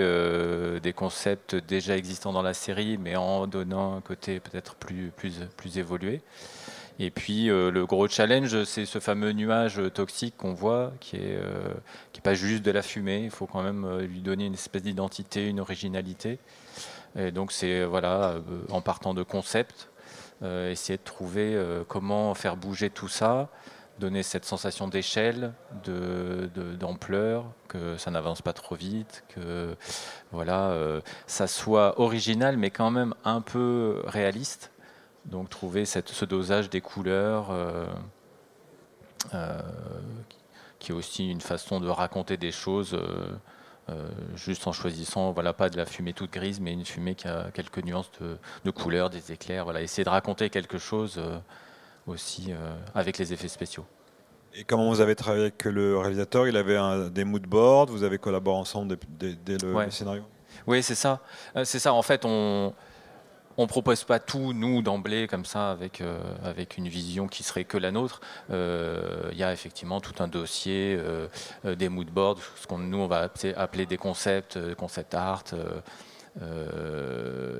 des 0.84 0.94
concepts 0.94 1.56
déjà 1.56 1.98
existants 1.98 2.32
dans 2.32 2.44
la 2.44 2.54
série, 2.54 3.00
mais 3.00 3.16
en 3.16 3.48
donnant 3.48 3.98
un 3.98 4.02
côté 4.02 4.40
peut-être 4.40 4.76
plus, 4.76 5.12
plus, 5.18 5.40
plus 5.58 5.80
évolué. 5.80 6.22
Et 7.02 7.12
puis 7.12 7.50
euh, 7.50 7.72
le 7.72 7.86
gros 7.86 8.10
challenge, 8.10 8.66
c'est 8.66 8.86
ce 8.86 9.00
fameux 9.00 9.32
nuage 9.32 9.82
toxique 9.94 10.36
qu'on 10.38 10.54
voit, 10.54 10.92
euh, 11.14 11.74
qui 12.12 12.20
est 12.20 12.22
pas 12.22 12.34
juste 12.34 12.62
de 12.62 12.72
la 12.72 12.82
fumée. 12.82 13.22
Il 13.24 13.32
faut 13.32 13.48
quand 13.48 13.64
même 13.64 13.86
euh, 13.86 14.02
lui 14.02 14.20
donner 14.20 14.46
une 14.46 14.54
espèce 14.54 14.84
d'identité, 14.84 15.48
une 15.48 15.62
originalité. 15.62 16.40
Et 17.18 17.32
donc 17.32 17.54
c'est 17.54 17.86
voilà, 17.86 18.36
en 18.70 18.82
partant 18.82 19.16
de 19.16 19.24
concepts, 19.24 19.90
essayer 20.44 20.96
de 20.96 21.04
trouver 21.04 21.60
comment 21.88 22.36
faire 22.36 22.56
bouger 22.56 22.92
tout 22.92 23.08
ça, 23.08 23.50
donner 23.98 24.22
cette 24.22 24.46
sensation 24.46 24.88
d'échelle, 24.88 25.54
d'ampleur, 26.80 27.46
que 27.68 27.98
ça 27.98 28.12
n'avance 28.12 28.44
pas 28.44 28.54
trop 28.54 28.76
vite, 28.76 29.24
que 29.30 29.76
voilà, 30.32 31.02
ça 31.26 31.48
soit 31.48 32.00
original 32.00 32.58
mais 32.58 32.70
quand 32.70 32.92
même 32.92 33.16
un 33.26 33.42
peu 33.42 34.04
réaliste. 34.06 34.72
Donc 35.30 35.50
trouver 35.50 35.86
ce 35.86 36.26
dosage 36.26 36.70
des 36.70 36.82
couleurs, 36.82 37.52
euh, 37.52 37.86
euh, 39.34 39.60
qui 40.80 40.92
est 40.92 40.96
aussi 40.96 41.30
une 41.30 41.42
façon 41.42 41.80
de 41.80 41.88
raconter 41.88 42.36
des 42.38 42.52
choses, 42.52 42.98
euh, 43.90 44.08
juste 44.36 44.68
en 44.68 44.72
choisissant, 44.72 45.32
voilà, 45.32 45.54
pas 45.54 45.70
de 45.70 45.78
la 45.78 45.86
fumée 45.86 46.14
toute 46.14 46.32
grise, 46.32 46.60
mais 46.60 46.74
une 46.74 46.86
fumée 46.86 47.14
qui 47.14 47.28
a 47.28 47.52
quelques 47.54 47.84
nuances 47.84 48.10
de, 48.64 48.72
couleurs, 48.72 49.10
des 49.10 49.32
éclairs. 49.32 49.66
Voilà, 49.66 49.82
essayer 49.82 50.04
de 50.04 50.10
raconter 50.10 50.50
quelque 50.50 50.78
chose 50.80 51.22
aussi 52.08 52.52
avec 52.96 53.18
les 53.18 53.34
effets 53.34 53.48
spéciaux. 53.48 53.86
Et 54.56 54.64
comment 54.64 54.90
vous 54.90 55.00
avez 55.00 55.16
travaillé 55.16 55.44
avec 55.44 55.64
le 55.66 55.98
réalisateur? 56.00 56.48
Il 56.48 56.58
avait 56.58 56.78
un, 56.78 57.10
des 57.10 57.24
mood 57.24 57.46
boards, 57.46 57.88
vous 57.88 58.04
avez 58.04 58.18
collaboré 58.18 58.58
ensemble 58.58 58.98
dès, 59.08 59.58
le, 59.62 59.92
scénario? 59.92 60.24
Oui, 60.66 60.82
c'est 60.82 60.96
ça. 60.96 61.20
c'est 61.64 61.78
ça, 61.78 61.94
en 61.94 62.02
fait, 62.02 62.26
on 62.26 62.74
on 63.60 63.68
propose 63.68 64.06
pas 64.06 64.20
tout, 64.20 64.54
nous, 64.54 64.82
d'emblée, 64.82 65.28
comme 65.28 65.44
ça, 65.44 65.70
avec, 65.70 66.00
euh, 66.00 66.18
avec 66.46 66.78
une 66.78 66.88
vision 66.88 67.28
qui 67.28 67.44
serait 67.44 67.66
que 67.66 67.78
la 67.78 67.92
nôtre. 67.92 68.22
Il 68.48 68.56
euh, 68.56 69.32
y 69.34 69.44
a 69.44 69.52
effectivement 69.52 70.00
tout 70.00 70.24
un 70.24 70.30
dossier, 70.30 70.98
euh, 70.98 71.28
des 71.76 71.90
mood 71.90 72.08
boards, 72.08 72.40
ce 72.56 72.68
qu'on 72.68 72.78
nous, 72.78 73.00
on 73.00 73.08
va 73.08 73.30
appeler 73.58 73.86
des 73.86 73.98
concepts, 73.98 74.58
concept 74.76 75.14
art. 75.14 75.44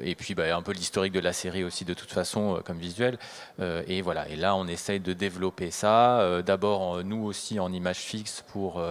et 0.02 0.16
puis 0.16 0.36
bah, 0.36 0.56
un 0.56 0.62
peu 0.62 0.72
l'historique 0.72 1.12
de 1.12 1.20
la 1.20 1.34
série 1.34 1.66
aussi 1.66 1.84
de 1.84 1.94
toute 1.94 2.12
façon 2.12 2.62
comme 2.64 2.78
visuel 2.78 3.18
et 3.60 4.02
voilà 4.02 4.30
et 4.30 4.38
là 4.38 4.56
on 4.56 4.68
essaye 4.68 5.02
de 5.02 5.12
développer 5.12 5.70
ça 5.70 6.42
d'abord 6.46 7.04
nous 7.04 7.26
aussi 7.26 7.60
en 7.60 7.74
image 7.74 7.98
fixe 7.98 8.44
pour 8.54 8.82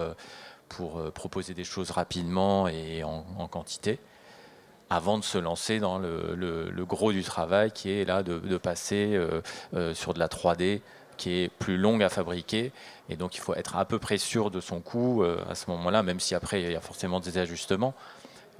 pour 0.67 1.11
proposer 1.13 1.55
des 1.55 1.63
choses 1.63 1.89
rapidement 1.89 2.67
et 2.67 3.03
en 3.03 3.47
quantité 3.47 3.99
avant 4.89 5.17
de 5.17 5.23
se 5.23 5.37
lancer 5.37 5.79
dans 5.79 5.99
le, 5.99 6.85
gros 6.85 7.11
du 7.11 7.23
travail 7.23 7.71
qui 7.71 7.91
est 7.91 8.05
là 8.05 8.23
de, 8.23 8.57
passer 8.57 9.11
euh, 9.13 9.41
euh, 9.73 9.93
sur 9.93 10.13
de 10.13 10.19
la 10.19 10.27
3D 10.27 10.81
qui 11.17 11.31
est 11.31 11.49
plus 11.49 11.77
longue 11.77 12.01
à 12.01 12.09
fabriquer. 12.09 12.71
Et 13.09 13.15
donc 13.15 13.35
il 13.35 13.39
faut 13.39 13.53
être 13.53 13.75
à 13.75 13.85
peu 13.85 13.99
près 13.99 14.17
sûr 14.17 14.51
de 14.51 14.61
son 14.61 14.79
coût 14.79 15.23
euh, 15.23 15.43
à 15.49 15.55
ce 15.55 15.69
moment-là, 15.69 16.01
même 16.01 16.19
si 16.19 16.33
après 16.33 16.61
il 16.61 16.71
y 16.71 16.75
a 16.75 16.81
forcément 16.81 17.19
des 17.19 17.37
ajustements. 17.37 17.93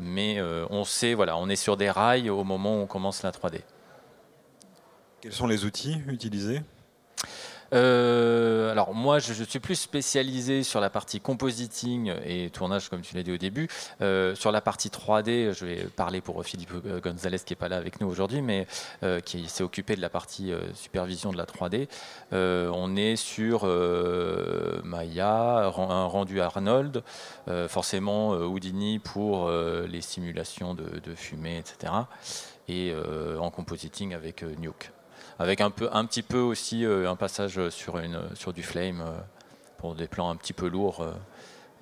Mais 0.02 0.42
on 0.70 0.86
sait, 0.86 1.14
voilà, 1.14 1.36
on 1.36 1.50
est 1.50 1.58
sur 1.58 1.76
des 1.76 1.92
rails 1.92 2.30
au 2.30 2.46
moment 2.46 2.78
où 2.78 2.80
on 2.80 2.86
commence 2.86 3.22
la 3.22 3.32
3D. 3.32 3.60
Quels 5.20 5.34
sont 5.34 5.46
les 5.46 5.66
outils 5.66 5.98
utilisés? 6.08 6.62
Euh, 7.74 8.72
alors 8.72 8.94
moi, 8.94 9.20
je, 9.20 9.44
suis 9.44 9.60
plus 9.60 9.76
spécialisé 9.76 10.64
sur 10.64 10.80
la 10.80 10.90
partie 10.90 11.20
compositing 11.20 12.14
et 12.26 12.50
tournage, 12.50 12.90
comme 12.90 13.02
tu 13.02 13.16
l'as 13.16 13.24
dit 13.24 13.32
au 13.32 13.38
début. 13.38 13.68
Euh, 14.02 14.36
sur 14.36 14.52
la 14.52 14.62
partie 14.62 14.90
3D, 14.90 15.54
je 15.54 15.66
vais 15.66 15.84
parler 15.96 16.22
pour 16.22 16.44
Philippe 16.44 16.74
Gonzalez 17.04 17.40
qui 17.40 17.54
est 17.54 17.56
pas 17.56 17.70
là 17.70 17.78
avec 17.78 18.02
nous 18.02 18.08
aujourd'hui, 18.08 18.42
mais 18.42 18.68
euh, 19.04 19.20
qui 19.20 19.48
s'est 19.48 19.64
occupé 19.64 19.96
de 19.96 20.02
la 20.02 20.10
partie 20.10 20.52
supervision 20.74 21.32
de 21.32 21.38
la 21.38 21.46
3D. 21.46 21.88
on 22.32 22.96
est 22.96 23.16
sur 23.16 23.66
Maya, 24.84 25.72
un 25.78 26.06
rendu 26.06 26.42
Arnold, 26.42 27.04
forcément 27.68 28.32
Houdini 28.32 29.00
pour 29.00 29.50
les 29.52 30.02
simulations 30.02 30.74
de, 30.74 31.00
de, 31.00 31.16
fumée, 31.16 31.58
etc. 31.58 31.94
Et 32.68 32.94
en 33.40 33.50
compositing 33.50 34.14
avec 34.14 34.44
Nuke 34.44 34.92
avec 35.40 35.62
un, 35.62 35.72
peu, 35.72 35.90
un 35.94 36.06
petit 36.06 36.22
peu 36.22 36.40
aussi 36.40 36.86
euh, 36.86 37.10
un 37.10 37.16
passage 37.16 37.70
sur, 37.70 37.98
une, 38.00 38.20
sur 38.36 38.52
du 38.52 38.62
flame 38.62 39.02
euh, 39.02 39.18
pour 39.78 39.96
des 39.96 40.08
plans 40.08 40.30
un 40.30 40.36
petit 40.36 40.54
peu 40.54 40.68
lourds 40.68 41.02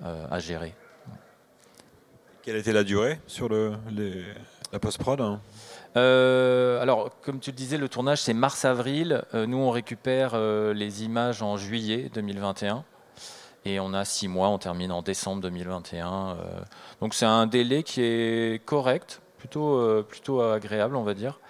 euh, 0.04 0.26
à 0.30 0.38
gérer. 0.38 0.74
Quelle 2.42 2.56
était 2.56 2.72
la 2.72 2.84
durée 2.84 3.20
sur 3.26 3.48
le, 3.48 3.72
la 4.72 4.78
post-prod 4.78 5.20
hein? 5.20 5.40
Alors, 5.96 7.10
comme 7.22 7.40
tu 7.40 7.50
le 7.50 7.56
disais, 7.56 7.76
le 7.76 7.88
tournage 7.88 8.22
c'est 8.22 8.32
mars-avril. 8.32 9.24
nous, 9.34 9.58
on 9.58 9.70
récupère 9.70 10.38
les 10.38 11.02
images 11.02 11.42
en 11.42 11.56
juillet 11.56 12.08
2021 12.14 12.84
et 13.64 13.80
on 13.80 13.92
a 13.92 14.04
six 14.04 14.28
mois. 14.28 14.48
On 14.48 14.58
termine 14.58 14.92
en 14.92 15.02
décembre 15.02 15.42
2021. 15.42 16.36
donc, 17.00 17.14
c'est 17.14 17.26
un 17.26 17.48
délai 17.48 17.82
qui 17.82 18.02
est 18.02 18.64
correct, 18.64 19.20
plutôt, 19.38 20.04
plutôt 20.04 20.40
agréable, 20.40 20.94
on 20.94 21.02
va 21.02 21.14
dire. 21.14 21.40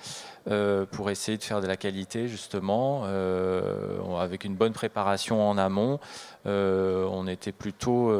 Euh, 0.50 0.86
pour 0.86 1.10
essayer 1.10 1.36
de 1.36 1.42
faire 1.42 1.60
de 1.60 1.66
la 1.66 1.76
qualité 1.76 2.26
justement 2.26 3.02
euh, 3.04 4.16
avec 4.18 4.44
une 4.44 4.54
bonne 4.54 4.72
préparation 4.72 5.46
en 5.46 5.58
amont. 5.58 6.00
Euh, 6.46 7.06
on 7.10 7.26
était 7.26 7.52
plutôt 7.52 8.10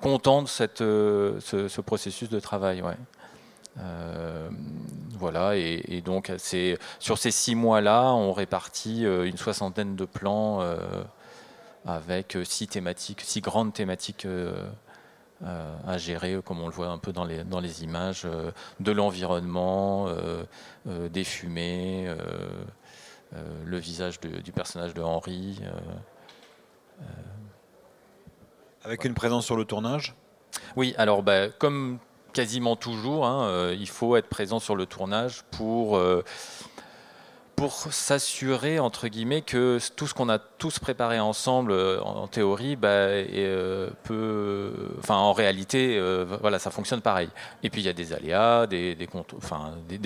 content 0.00 0.42
de 0.42 0.48
cette, 0.48 0.78
ce, 0.78 1.80
processus 1.80 2.28
de 2.28 2.38
travail. 2.38 2.80
Ouais. 2.82 2.96
voilà, 5.18 5.56
et, 5.56 6.00
donc 6.04 6.30
c'est 6.38 6.78
sur 7.00 7.18
ces 7.18 7.32
six 7.32 7.56
mois-là, 7.56 8.12
on 8.12 8.32
répartit 8.32 9.02
une 9.02 9.36
soixantaine 9.36 9.96
de 9.96 10.04
plans 10.04 10.60
avec 11.86 12.38
six 12.44 12.68
thématiques, 12.68 13.22
six 13.22 13.40
grandes 13.40 13.72
thématiques 13.72 14.28
euh, 15.44 15.76
à 15.86 15.98
gérer, 15.98 16.40
comme 16.42 16.60
on 16.60 16.66
le 16.66 16.72
voit 16.72 16.88
un 16.88 16.96
peu 16.96 17.12
dans 17.12 17.24
les, 17.24 17.44
dans 17.44 17.60
les 17.60 17.84
images, 17.84 18.22
euh, 18.24 18.50
de 18.80 18.90
l'environnement, 18.90 20.06
euh, 20.08 20.44
des 21.08 21.24
fumées, 21.24 22.08
le 23.64 23.78
visage 23.78 24.18
du 24.20 24.52
personnage 24.52 24.94
de 24.94 25.02
Henri. 25.02 25.60
Avec 28.82 29.04
une 29.04 29.14
présence 29.14 29.44
sur 29.44 29.56
le 29.56 29.64
tournage? 29.64 30.14
Oui, 30.76 30.94
alors 30.96 31.22
bah, 31.22 31.48
comme 31.48 31.98
quasiment 32.32 32.76
toujours, 32.76 33.26
hein, 33.26 33.72
il 33.72 33.88
faut 33.88 34.16
être 34.16 34.28
présent 34.28 34.58
sur 34.58 34.76
le 34.76 34.86
tournage 34.86 35.42
pour 35.50 36.00
pour 37.56 37.72
s'assurer 37.72 38.78
entre 38.78 39.08
guillemets 39.08 39.40
que 39.40 39.78
tout 39.96 40.06
ce 40.06 40.12
qu'on 40.12 40.28
a 40.28 40.38
tous 40.38 40.78
préparé 40.78 41.18
ensemble 41.18 41.72
euh, 41.72 42.00
en, 42.02 42.26
théorie 42.28 42.76
bah, 42.76 42.88
euh, 42.88 43.88
en 45.08 45.32
réalité 45.32 45.96
euh, 45.98 46.26
voilà 46.40 46.58
ça 46.58 46.70
fonctionne 46.70 47.00
pareil. 47.00 47.30
Et 47.62 47.70
puis 47.70 47.80
il 47.80 47.86
y 47.86 47.88
a 47.88 47.94
des 47.94 48.12
aléas 48.12 48.66
des, 48.66 48.96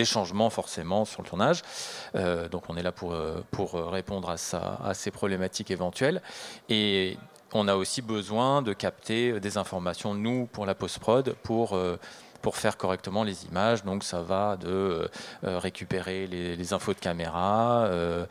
changements 0.04 0.48
forcément 0.48 1.04
sur 1.04 1.22
le 1.22 1.28
tournage. 1.28 1.62
Donc 2.14 2.64
on 2.68 2.76
est 2.76 2.82
là 2.82 2.92
pour, 2.92 3.12
répondre 3.90 4.30
à, 4.30 4.88
à 4.88 4.94
ces 4.94 5.10
problématiques 5.10 5.70
éventuelles. 5.70 6.22
Et 6.68 7.18
on 7.52 7.66
a 7.66 7.74
aussi 7.74 8.00
besoin 8.00 8.62
de 8.62 8.72
capter 8.72 9.40
des 9.40 9.58
informations 9.58 10.14
nous 10.14 10.46
pour 10.46 10.66
la 10.66 10.74
post-prod 10.74 11.34
pour 11.42 11.76
pour 12.42 12.57
faire 12.57 12.76
correctement 12.76 13.22
les 13.22 13.44
images. 13.46 13.85
Donc 13.85 14.05
ça 14.05 14.22
va 14.22 14.57
de 14.57 14.68
euh, 14.68 15.09
euh, 15.44 15.59
récupérer 15.59 16.26
les, 16.26 16.72
infos 16.72 16.94
de 16.94 16.98
caméra, 16.98 17.85
euh, 17.87 18.26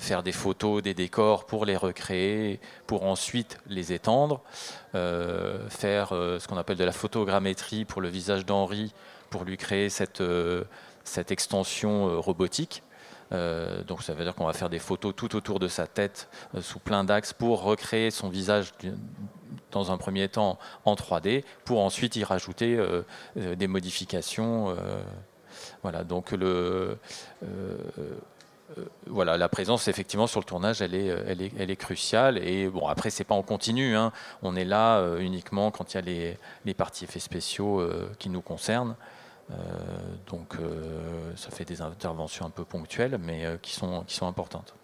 faire 0.00 0.22
des 0.22 0.32
photos 0.32 0.82
des 0.82 0.94
décors 0.94 1.46
pour 1.46 1.64
les 1.64 1.76
recréer, 1.76 2.60
pour 2.86 3.04
ensuite 3.04 3.58
les 3.66 3.92
étendre, 3.92 4.42
faire 4.92 6.08
ce 6.10 6.46
qu'on 6.46 6.56
appelle 6.56 6.76
de 6.76 6.84
la 6.84 6.92
photogrammétrie 6.92 7.84
pour 7.84 8.00
le 8.00 8.08
visage 8.08 8.44
d'Henri, 8.44 8.92
pour 9.30 9.44
lui 9.44 9.56
créer 9.56 9.88
cette, 9.88 10.22
cette 11.04 11.30
extension 11.30 12.20
robotique. 12.20 12.82
Donc 13.86 14.02
ça 14.02 14.14
veut 14.14 14.24
dire 14.24 14.34
qu'on 14.34 14.46
va 14.46 14.52
faire 14.52 14.70
des 14.70 14.78
photos 14.78 15.14
tout 15.16 15.36
autour 15.36 15.58
de 15.58 15.68
sa 15.68 15.86
tête 15.86 16.28
sous 16.60 16.78
plein 16.78 17.04
d'axes 17.04 17.32
pour 17.32 17.62
recréer 17.62 18.10
son 18.10 18.28
visage 18.28 18.72
dans 19.74 19.92
un 19.92 19.98
premier 19.98 20.28
temps 20.28 20.58
en 20.84 20.94
3D 20.94 21.44
pour 21.64 21.80
ensuite 21.80 22.16
y 22.16 22.24
rajouter 22.24 22.76
euh, 22.76 23.02
euh, 23.36 23.54
des 23.54 23.66
modifications. 23.66 24.70
Euh, 24.70 25.02
voilà, 25.82 26.04
donc 26.04 26.32
la 29.06 29.48
présence 29.48 29.88
effectivement 29.88 30.26
sur 30.26 30.40
le 30.40 30.44
tournage, 30.44 30.80
elle 30.80 30.94
est, 30.94 31.76
cruciale. 31.76 32.38
Et 32.38 32.68
bon, 32.68 32.86
après, 32.88 33.10
pas 33.26 33.34
en 33.34 33.42
continu. 33.42 33.96
Hein. 33.96 34.12
On 34.42 34.56
est 34.56 34.64
là 34.64 35.16
uniquement 35.18 35.70
quand 35.70 35.94
il 35.94 35.96
y 35.96 36.00
a 36.00 36.36
les 36.64 36.74
parties 36.74 37.04
effets 37.04 37.20
spéciaux 37.20 37.86
qui 38.18 38.30
nous 38.30 38.40
concernent. 38.40 38.96
Donc, 40.26 40.56
ça 41.36 41.50
fait 41.50 41.64
des 41.64 41.82
interventions 41.82 42.46
un 42.46 42.50
peu 42.50 42.64
ponctuelles, 42.64 43.18
mais 43.18 43.58
qui, 43.62 43.72
sont, 43.72 44.04
qui 44.04 44.14
sont 44.14 44.26
importantes. 44.26 44.74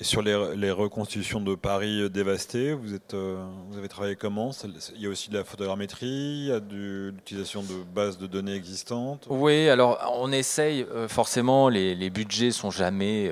Sur 0.00 0.22
les, 0.22 0.70
reconstitutions 0.72 1.40
de 1.40 1.54
Paris 1.54 2.02
euh, 2.02 2.08
dévastées, 2.08 2.76
euh, 3.14 3.44
vous 3.68 3.78
avez 3.78 3.88
travaillé 3.88 4.16
comment? 4.16 4.50
Il 4.96 5.00
y 5.00 5.06
a 5.06 5.08
aussi 5.08 5.30
de 5.30 5.38
la 5.38 5.44
photogrammétrie, 5.44 6.06
il 6.06 6.46
y 6.46 6.52
a 6.52 6.58
de 6.58 7.12
l'utilisation 7.14 7.62
de 7.62 7.84
bases 7.94 8.18
de 8.18 8.26
données 8.26 8.54
existantes? 8.54 9.26
Oui, 9.30 9.68
alors 9.68 10.16
on 10.18 10.32
essaye, 10.32 10.82
euh, 10.82 11.06
forcément, 11.06 11.68
les, 11.68 11.94
les 11.94 12.10
budgets 12.10 12.50
sont 12.50 12.72
jamais 12.72 13.30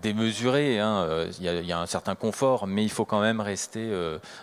démesurés, 0.00 0.78
hein, 0.78 1.26
il, 1.40 1.44
y 1.44 1.72
a, 1.72 1.80
un 1.80 1.86
certain 1.86 2.14
confort, 2.14 2.68
mais 2.68 2.84
il 2.84 2.90
faut 2.90 3.04
quand 3.04 3.20
même 3.20 3.40
rester 3.40 3.90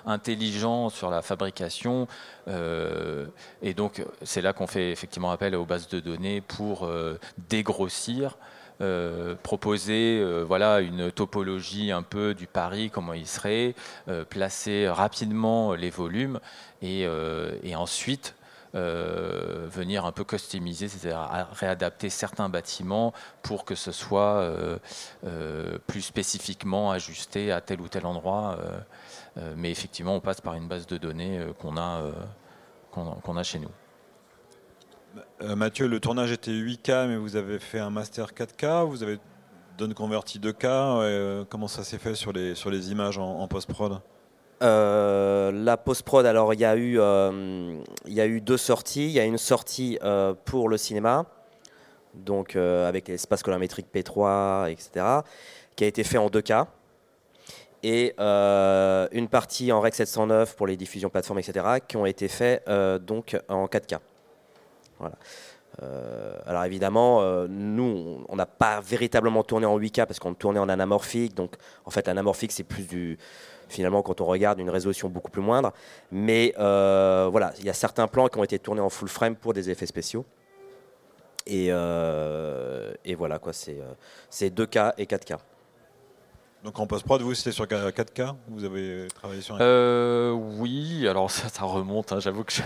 intelligent 0.05 0.89
sur 0.89 1.09
la 1.09 1.21
fabrication. 1.21 2.07
et 2.47 3.73
donc 3.73 4.03
c'est 4.23 4.41
là 4.41 4.53
qu'on 4.53 4.67
fait 4.67 4.91
effectivement 4.91 5.31
appel 5.31 5.55
aux 5.55 5.65
bases 5.65 5.87
de 5.87 5.99
données 5.99 6.41
pour 6.41 6.89
dégrossir. 7.49 8.37
Euh, 8.81 9.35
proposer 9.41 10.19
euh, 10.19 10.43
voilà, 10.43 10.81
une 10.81 11.09
topologie 11.09 11.91
un 11.91 12.01
peu 12.03 12.33
du 12.33 12.45
Paris, 12.45 12.89
comment 12.89 13.13
il 13.13 13.25
serait, 13.27 13.73
euh, 14.09 14.25
placer 14.25 14.89
rapidement 14.89 15.73
les 15.73 15.89
volumes 15.89 16.39
et, 16.81 17.07
ensuite 17.75 18.35
venir 18.73 20.05
un 20.05 20.11
peu 20.11 20.25
customiser, 20.25 20.89
c'est-à-dire 20.89 21.47
réadapter 21.53 22.09
certains 22.09 22.49
bâtiments 22.49 23.13
pour 23.41 23.63
que 23.63 23.73
ce 23.73 23.93
soit 23.93 24.51
plus 25.87 26.01
spécifiquement 26.01 26.91
ajusté 26.91 27.53
à 27.53 27.61
tel 27.61 27.79
ou 27.79 27.87
tel 27.87 28.05
endroit. 28.05 28.57
mais 29.55 29.71
effectivement, 29.71 30.15
on 30.15 30.19
passe 30.19 30.41
par 30.41 30.55
une 30.55 30.67
base 30.67 30.87
de 30.87 30.97
données 30.97 31.39
qu'on 31.59 31.77
a 31.77 33.43
chez 33.43 33.59
nous. 33.59 33.71
Euh, 35.41 35.55
Mathieu, 35.55 35.87
le 35.87 35.99
tournage 35.99 36.31
était 36.31 36.51
8K, 36.51 37.07
mais 37.07 37.17
vous 37.17 37.35
avez 37.35 37.59
fait 37.59 37.79
un 37.79 37.89
master 37.89 38.33
4K. 38.33 38.85
Vous 38.85 39.03
avez 39.03 39.19
Don 39.77 39.91
Converti 39.93 40.39
2K, 40.39 41.45
comment 41.49 41.67
ça 41.67 41.83
s'est 41.83 41.97
fait 41.97 42.15
sur 42.15 42.31
les, 42.31 42.55
sur 42.55 42.69
les 42.69 42.91
images 42.91 43.17
en, 43.17 43.45
post-prod? 43.47 43.99
La 44.61 45.77
post-prod, 45.77 46.25
alors 46.25 46.53
il 46.53 46.61
y, 46.61 46.65
a 46.65 46.77
eu, 46.77 46.93
y 46.93 48.21
a 48.21 48.25
eu 48.25 48.41
deux 48.41 48.57
sorties. 48.57 49.07
Il 49.07 49.11
y 49.11 49.19
a 49.19 49.25
une 49.25 49.37
sortie 49.37 49.99
pour 50.45 50.69
le 50.69 50.77
cinéma, 50.77 51.25
donc 52.13 52.55
avec 52.55 53.09
l'espace 53.09 53.43
colorimétrique 53.43 53.87
P3, 53.93 54.71
etc., 54.71 55.05
qui 55.75 55.83
a 55.83 55.87
été 55.87 56.05
fait 56.05 56.17
en 56.17 56.27
2K 56.27 56.67
et 57.85 58.15
euh, 58.19 59.07
une 59.11 59.27
partie 59.27 59.71
en 59.71 59.79
Rec 59.79 59.93
709 59.93 60.55
pour 60.55 60.65
les 60.65 60.75
diffusions 60.75 61.09
plateformes, 61.09 61.37
etc., 61.37 61.65
qui 61.87 61.97
ont 61.97 62.07
été 62.07 62.27
faits 62.27 62.63
euh, 62.67 62.97
donc 62.97 63.37
en 63.47 63.67
4K. 63.67 63.99
Euh, 65.81 66.37
alors 66.45 66.63
évidemment, 66.63 67.21
nous, 67.47 68.23
on 68.29 68.35
n'a 68.35 68.45
pas 68.45 68.79
véritablement 68.81 69.43
tourné 69.43 69.65
en 69.65 69.77
8K 69.77 70.05
parce 70.05 70.19
qu'on 70.19 70.33
tournait 70.33 70.59
en 70.59 70.69
anamorphique. 70.69 71.35
Donc 71.35 71.55
en 71.85 71.91
fait, 71.91 72.07
l'anamorphique, 72.07 72.51
c'est 72.51 72.63
plus 72.63 72.87
du, 72.87 73.17
finalement, 73.67 74.01
quand 74.01 74.21
on 74.21 74.25
regarde, 74.25 74.59
une 74.59 74.69
résolution 74.69 75.09
beaucoup 75.09 75.31
plus 75.31 75.41
moindre. 75.41 75.73
Mais 76.11 76.53
voilà, 76.57 77.53
il 77.59 77.65
y 77.65 77.69
a 77.69 77.73
certains 77.73 78.07
plans 78.07 78.27
qui 78.27 78.37
ont 78.37 78.43
été 78.43 78.59
tournés 78.59 78.81
en 78.81 78.89
full 78.89 79.09
frame 79.09 79.35
pour 79.35 79.53
des 79.53 79.69
effets 79.69 79.85
spéciaux. 79.85 80.25
Et, 81.45 81.67
et 81.67 83.15
voilà, 83.15 83.39
quoi, 83.39 83.51
c'est 83.53 84.49
2K 84.49 84.93
et 84.97 85.05
4K. 85.05 85.37
Donc 86.65 86.79
en 86.79 86.87
post-prod, 86.87 87.21
vous, 87.21 87.35
c'était 87.35 87.51
sur 87.51 87.65
4K 87.65 88.33
Vous 88.47 88.63
avez 88.63 89.07
travaillé 89.13 89.39
sur 89.39 89.55
euh, 89.61 90.31
Oui, 90.31 91.07
alors 91.07 91.29
ça, 91.29 91.63
remonte. 91.63 92.11
Hein, 92.11 92.19
j'avoue 92.19 92.43
que 92.43 92.51
je 92.51 92.63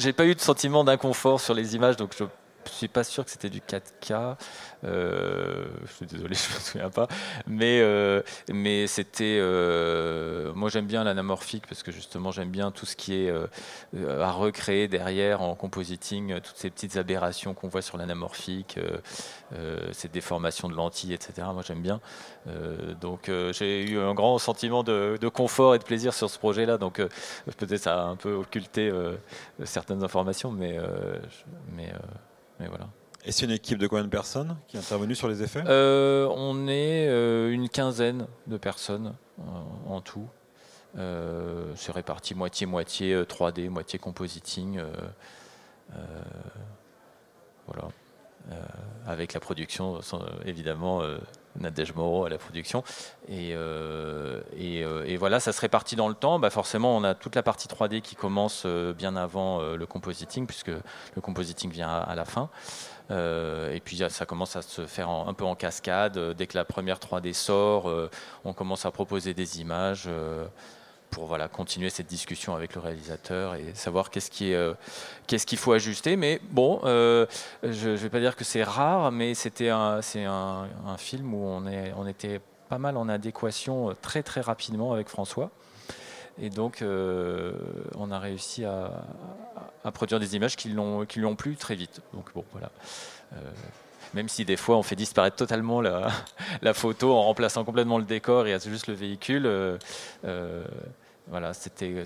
n'ai 0.06 0.14
pas 0.14 0.24
eu 0.24 0.34
de 0.34 0.40
sentiment 0.40 0.84
d'inconfort 0.84 1.38
sur 1.38 1.52
les 1.52 1.76
images, 1.76 1.98
donc 1.98 2.14
je 2.18 2.24
suis 2.70 2.88
pas 2.88 3.04
sûr 3.04 3.24
que 3.24 3.30
c'était 3.30 3.50
du 3.50 3.60
4K. 3.60 4.36
Euh, 4.84 5.64
je 5.86 5.92
suis 5.92 6.06
désolé, 6.06 6.34
je 6.48 6.54
me 6.54 6.60
souviens 6.60 6.90
pas. 6.90 7.08
Mais, 7.46 7.80
euh, 7.80 8.22
mais 8.52 8.86
c'était. 8.86 9.38
Euh, 9.40 10.52
moi, 10.54 10.68
j'aime 10.70 10.86
bien 10.86 11.04
l'anamorphique 11.04 11.66
parce 11.68 11.82
que 11.82 11.92
justement, 11.92 12.30
j'aime 12.30 12.50
bien 12.50 12.70
tout 12.70 12.86
ce 12.86 12.96
qui 12.96 13.14
est 13.14 13.32
à 14.20 14.30
recréer 14.30 14.88
derrière 14.88 15.42
en 15.42 15.54
compositing, 15.54 16.40
toutes 16.40 16.56
ces 16.56 16.70
petites 16.70 16.96
aberrations 16.96 17.54
qu'on 17.54 17.68
voit 17.68 17.82
sur 17.82 17.98
l'anamorphique, 17.98 18.78
ces 19.92 20.08
déformations 20.08 20.68
de 20.68 20.74
lentilles, 20.74 21.12
etc. 21.12 21.48
Moi, 21.52 21.62
j'aime 21.66 21.82
bien. 21.82 22.00
donc, 23.00 23.30
j'ai 23.52 23.82
eu 23.82 23.98
un 23.98 24.14
grand 24.14 24.38
sentiment 24.38 24.82
de, 24.82 25.28
confort 25.28 25.74
et 25.74 25.78
de 25.78 25.84
plaisir 25.84 26.14
sur 26.14 26.28
ce 26.30 26.38
projet-là. 26.38 26.78
Donc, 26.78 27.00
peut-être 27.56 27.82
ça 27.82 28.02
a 28.02 28.04
un 28.04 28.16
peu 28.16 28.32
occulté 28.32 28.92
certaines 29.64 30.02
informations, 30.02 30.50
mais. 30.50 30.78
mais 31.74 31.92
voilà. 32.68 32.88
Et 33.24 33.30
c'est 33.30 33.44
une 33.44 33.52
équipe 33.52 33.78
de 33.78 33.86
combien 33.86 34.04
de 34.04 34.08
personnes 34.08 34.56
qui 34.66 34.76
est 34.76 34.80
intervenue 34.80 35.14
sur 35.14 35.28
les 35.28 35.42
effets 35.42 35.62
euh, 35.66 36.26
On 36.34 36.66
est 36.66 37.06
euh, 37.08 37.52
une 37.52 37.68
quinzaine 37.68 38.26
de 38.48 38.56
personnes 38.56 39.14
euh, 39.38 39.42
en 39.88 40.00
tout. 40.00 40.28
c'est 40.96 41.92
réparti 41.92 42.34
moitié-moitié 42.34 43.22
3D, 43.22 43.68
moitié 43.68 43.98
compositing. 43.98 44.80
voilà. 47.66 47.88
avec 49.06 49.34
la 49.34 49.40
production, 49.40 50.00
évidemment, 50.44 51.02
Nadège 51.58 51.94
Moreau 51.94 52.24
à 52.24 52.28
la 52.28 52.38
production. 52.38 52.82
Et, 53.28 53.54
et, 54.56 55.16
voilà, 55.16 55.40
ça 55.40 55.52
se 55.52 55.60
répartit 55.60 55.96
dans 55.96 56.08
le 56.08 56.14
temps. 56.14 56.38
Bah 56.38 56.50
forcément, 56.50 56.96
on 56.96 57.04
a 57.04 57.14
toute 57.14 57.34
la 57.36 57.42
partie 57.42 57.68
3D 57.68 58.00
qui 58.00 58.16
commence 58.16 58.66
bien 58.66 59.16
avant 59.16 59.60
le 59.62 59.86
compositing, 59.86 60.46
puisque 60.46 60.68
le 60.68 61.20
compositing 61.20 61.70
vient 61.70 61.90
à, 61.90 62.14
la 62.14 62.24
fin. 62.24 62.48
et 63.10 63.80
puis 63.84 64.02
ça 64.08 64.26
commence 64.26 64.56
à 64.56 64.62
se 64.62 64.86
faire 64.86 65.08
un 65.08 65.34
peu 65.34 65.44
en 65.44 65.54
cascade. 65.54 66.18
Dès 66.36 66.46
que 66.46 66.56
la 66.56 66.64
première 66.64 66.98
3D 66.98 67.32
sort, 67.32 67.90
on 68.44 68.52
commence 68.52 68.86
à 68.86 68.90
proposer 68.90 69.34
des 69.34 69.60
images 69.60 70.08
pour 71.12 71.26
voilà, 71.26 71.46
continuer 71.46 71.90
cette 71.90 72.08
discussion 72.08 72.56
avec 72.56 72.74
le 72.74 72.80
réalisateur 72.80 73.54
et 73.54 73.74
savoir 73.74 74.10
qu'est-ce 74.10 74.30
qui 74.30 74.54
euh, 74.54 74.72
qu'est-ce 75.28 75.46
qu'il 75.46 75.58
faut 75.58 75.72
ajuster. 75.72 76.16
Mais 76.16 76.40
bon, 76.50 76.80
euh, 76.84 77.26
je 77.62 77.90
ne 77.90 77.96
vais 77.96 78.08
pas 78.08 78.18
dire 78.18 78.34
que 78.34 78.44
c'est 78.44 78.64
rare, 78.64 79.12
mais 79.12 79.34
c'était 79.34 79.68
un, 79.68 80.00
un, 80.26 80.96
film 80.96 81.34
où 81.34 81.44
on, 81.44 81.66
est, 81.66 81.92
on 81.96 82.06
était 82.06 82.40
pas 82.68 82.78
mal 82.78 82.96
en 82.96 83.08
adéquation 83.08 83.90
euh, 83.90 83.92
très 84.00 84.22
très 84.22 84.40
rapidement 84.40 84.92
avec 84.92 85.08
François. 85.08 85.50
Et 86.40 86.48
donc, 86.48 86.82
on 86.82 88.10
a 88.10 88.18
réussi 88.18 88.64
à, 88.64 88.90
produire 89.92 90.18
des 90.18 90.34
images 90.34 90.56
qui 90.56 90.70
l'ont, 90.70 91.04
qui 91.04 91.20
l'ont 91.20 91.36
plu 91.36 91.56
très 91.56 91.74
vite. 91.74 92.00
Donc 92.14 92.32
bon, 92.34 92.42
voilà. 92.52 92.70
même 94.14 94.30
si 94.30 94.46
des 94.46 94.56
fois 94.56 94.78
on 94.78 94.82
fait 94.82 94.96
disparaître 94.96 95.36
totalement 95.36 95.82
la, 95.82 96.08
photo 96.72 97.12
en 97.12 97.22
remplaçant 97.24 97.64
complètement 97.64 97.98
le 97.98 98.04
décor 98.04 98.46
et 98.46 98.58
juste 98.60 98.86
le 98.86 98.94
véhicule, 98.94 99.46
voilà, 101.28 101.54
c'était 101.54 102.04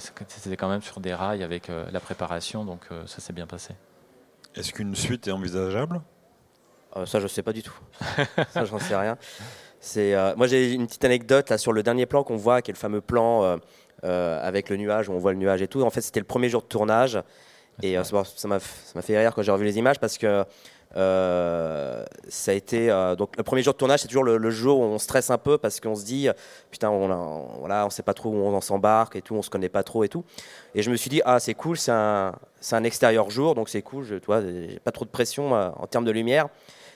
quand 0.57 0.69
même 0.69 0.83
sur 0.83 1.01
des 1.01 1.15
rails 1.15 1.43
avec 1.43 1.71
euh, 1.71 1.87
la 1.91 2.01
préparation, 2.01 2.65
donc 2.65 2.81
euh, 2.93 3.07
ça 3.07 3.21
s'est 3.21 3.33
bien 3.33 3.47
passé. 3.47 3.75
Est-ce 4.55 4.73
qu'une 4.73 4.95
suite 4.95 5.27
est 5.27 5.33
envisageable? 5.33 6.01
Euh, 6.97 7.07
Ça, 7.07 7.19
je 7.19 7.25
ne 7.25 7.29
sais 7.29 7.43
pas 7.43 7.53
du 7.53 7.63
tout. 7.63 7.75
ça, 8.51 8.65
j'en 8.65 8.79
sais 8.79 8.97
rien. 8.97 9.17
moi, 10.37 10.47
j'ai 10.47 10.73
une 10.73 10.87
petite 10.87 11.05
anecdote 11.05 11.51
là, 11.51 11.59
sur 11.59 11.73
le 11.73 11.83
dernier 11.83 12.07
plan 12.07 12.25
qu'on 12.25 12.37
voit, 12.37 12.63
qui 12.63 12.71
est 12.71 12.75
le 12.75 12.79
fameux 12.79 13.01
plan 13.01 13.59
avec 14.03 14.69
le 14.69 14.77
nuage, 14.77 15.09
où 15.09 15.13
on 15.13 15.19
voit 15.19 15.33
le 15.33 15.39
nuage 15.39 15.63
et 15.63 15.69
tout. 15.69 15.83
En 15.83 15.91
fait, 15.91 16.01
c'était 16.01 16.21
le 16.21 16.27
premier 16.27 16.49
jour 16.49 16.63
de 16.63 16.69
tournage. 16.69 17.19
Et 17.83 17.97
ça 18.03 18.49
m'a 18.49 18.59
fait 19.03 19.19
rire 19.19 19.35
quand 19.35 19.43
j'ai 19.43 19.53
revu 19.53 19.65
les 19.65 19.77
images 19.77 19.99
parce 20.01 20.17
que 20.17 20.45
euh, 20.97 22.05
ça 22.29 22.53
a 22.53 22.55
été 22.55 22.91
euh, 22.91 23.17
donc 23.17 23.37
le 23.37 23.43
premier 23.43 23.63
jour 23.63 23.75
de 23.75 23.79
tournage, 23.79 24.01
c'est 24.01 24.09
toujours 24.09 24.25
le, 24.25 24.51
jour 24.51 24.81
où 24.81 24.83
on 24.83 24.99
stresse 24.99 25.31
un 25.31 25.37
peu 25.37 25.59
parce 25.59 25.79
qu'on 25.79 25.95
se 25.95 26.05
dit 26.05 26.29
putain, 26.71 26.89
on, 26.89 27.11
on, 27.11 27.59
voilà, 27.59 27.85
on 27.85 27.91
sait 27.91 28.03
pas 28.03 28.15
trop 28.15 28.31
où 28.31 28.37
on 28.37 28.61
s'embarque 28.61 29.17
et 29.17 29.23
tout, 29.23 29.35
on 29.35 29.43
se 29.43 29.51
connaît 29.51 29.69
pas 29.69 29.83
trop 29.83 30.05
et 30.05 30.09
tout. 30.09 30.25
Et 30.75 30.83
je 30.83 30.91
me 30.91 30.97
suis 30.97 31.11
dit 31.11 31.21
ah 31.25 31.39
c'est 31.39 31.55
cool, 31.55 31.77
c'est 31.77 31.93
un, 31.93 32.33
un 32.73 32.85
extérieur 32.85 33.29
jour, 33.29 33.55
donc 33.55 33.69
c'est 33.69 33.83
cool. 33.83 34.05
Je, 34.05 34.15
j'ai 34.15 34.81
pas 34.81 34.93
trop 34.93 35.05
de 35.05 35.11
pression 35.11 35.55
euh, 35.55 35.69
en 35.77 35.87
termes 35.87 36.07
de 36.07 36.13
lumière. 36.13 36.49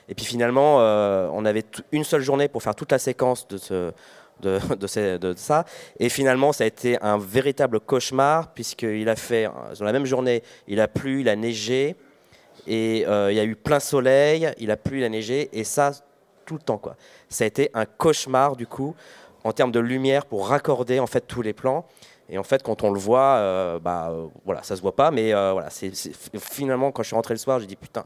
Et 0.09 0.15
puis 0.15 0.25
finalement, 0.25 0.77
on 0.77 1.45
avait 1.45 1.63
une 1.93 2.03
seule 2.03 2.21
journée 2.21 2.49
pour 2.49 2.61
faire 2.63 2.75
toute 2.75 2.91
la 2.91 2.97
séquence 2.97 3.47
de 3.47 3.57
ce, 3.57 3.93
de, 4.41 4.59
de, 4.75 5.17
de, 5.17 5.33
ça. 5.37 5.63
Et 5.99 6.09
finalement, 6.09 6.51
ça 6.51 6.65
a 6.65 6.67
été 6.67 7.01
un 7.01 7.17
véritable 7.17 7.79
cauchemar, 7.79 8.51
puisqu'il 8.53 9.07
a 9.07 9.15
fait, 9.15 9.47
dans 9.79 9.85
la 9.85 9.93
même 9.93 10.05
journée, 10.05 10.43
il 10.67 10.81
a 10.81 10.89
plu, 10.89 11.21
il 11.21 11.29
a 11.29 11.35
neigé, 11.37 11.95
et 12.67 13.05
euh, 13.07 13.31
il 13.31 13.35
y 13.35 13.39
a 13.39 13.43
eu 13.43 13.55
plein 13.55 13.79
soleil, 13.79 14.51
il 14.57 14.71
a 14.71 14.77
plu, 14.77 14.99
il 14.99 15.03
a 15.03 15.09
neigé, 15.09 15.49
et 15.53 15.63
ça 15.63 15.91
tout 16.45 16.55
le 16.55 16.61
temps. 16.61 16.77
Quoi. 16.77 16.95
Ça 17.29 17.43
a 17.43 17.47
été 17.47 17.69
un 17.73 17.85
cauchemar 17.85 18.55
du 18.55 18.67
coup 18.67 18.95
en 19.43 19.51
termes 19.51 19.71
de 19.71 19.79
lumière 19.79 20.25
pour 20.25 20.47
raccorder 20.47 20.99
en 20.99 21.07
fait 21.07 21.21
tous 21.21 21.41
les 21.41 21.53
plans. 21.53 21.85
Et 22.29 22.37
en 22.37 22.43
fait, 22.43 22.63
quand 22.63 22.83
on 22.83 22.91
le 22.91 22.99
voit, 22.99 23.35
euh, 23.35 23.79
bah 23.79 24.09
euh, 24.09 24.27
voilà, 24.45 24.63
ça 24.63 24.77
se 24.77 24.81
voit 24.81 24.95
pas, 24.95 25.11
mais 25.11 25.33
voilà, 25.33 25.69
c'est, 25.69 25.91
finalement 26.39 26.91
quand 26.91 27.03
je 27.03 27.07
suis 27.07 27.15
rentré 27.15 27.33
le 27.33 27.39
soir, 27.39 27.59
j'ai 27.59 27.65
dit 27.65 27.75
putain, 27.75 28.05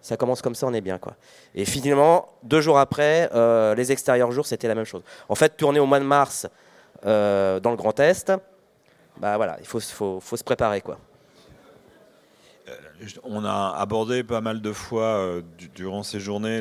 ça 0.00 0.16
commence 0.16 0.42
comme 0.42 0.54
ça, 0.54 0.66
on 0.66 0.74
est 0.74 0.80
bien 0.80 0.98
quoi. 0.98 1.14
Et 1.54 1.64
finalement, 1.64 2.28
deux 2.44 2.60
jours 2.60 2.78
après, 2.78 3.28
les 3.74 3.92
extérieurs 3.92 4.30
jours, 4.30 4.46
c'était 4.46 4.68
la 4.68 4.74
même 4.76 4.84
chose. 4.84 5.02
En 5.28 5.34
fait, 5.34 5.56
tourner 5.56 5.80
au 5.80 5.86
mois 5.86 5.98
de 5.98 6.04
mars 6.04 6.46
dans 7.02 7.70
le 7.70 7.76
Grand 7.76 7.98
Est, 7.98 8.32
bah 9.16 9.36
voilà, 9.36 9.56
il 9.60 9.66
faut, 9.66 9.80
faut, 9.80 10.20
faut 10.20 10.36
se 10.36 10.44
préparer 10.44 10.80
quoi 10.80 10.98
on 13.24 13.44
a 13.44 13.74
abordé 13.78 14.24
pas 14.24 14.40
mal 14.40 14.60
de 14.60 14.72
fois 14.72 15.18
euh, 15.18 15.42
durant 15.74 16.02
ces 16.02 16.20
journées 16.20 16.60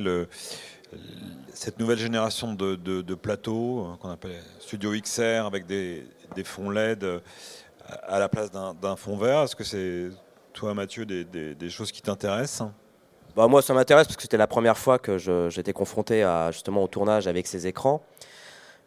cette 1.53 1.79
nouvelle 1.79 1.97
génération 1.97 2.53
de, 2.53 3.15
plateaux 3.15 3.85
euh, 3.85 3.95
qu'on 3.97 4.09
appelle 4.09 4.41
Studio 4.59 4.91
XR 4.91 5.45
avec 5.45 5.65
des, 5.65 6.05
fonds 6.43 6.69
LED 6.69 7.03
euh, 7.03 7.19
à 8.03 8.19
la 8.19 8.29
place 8.29 8.51
d'un 8.51 8.95
fond 8.95 9.17
vert. 9.17 9.41
Est-ce 9.43 9.55
que 9.55 9.63
c'est 9.63 10.09
toi, 10.53 10.73
Mathieu, 10.73 11.05
des, 11.05 11.69
choses 11.69 11.91
qui 11.91 12.01
t'intéressent? 12.01 12.69
Bah, 13.35 13.47
Moi, 13.47 13.61
ça 13.61 13.73
m'intéresse 13.73 14.07
parce 14.07 14.15
que 14.15 14.21
c'était 14.21 14.37
la 14.37 14.47
première 14.47 14.77
fois 14.77 14.99
que 14.99 15.17
j'étais 15.49 15.73
confronté 15.73 16.23
à, 16.23 16.51
justement 16.51 16.83
au 16.83 16.87
tournage 16.87 17.27
avec 17.27 17.47
ces 17.47 17.67
écrans. 17.67 18.03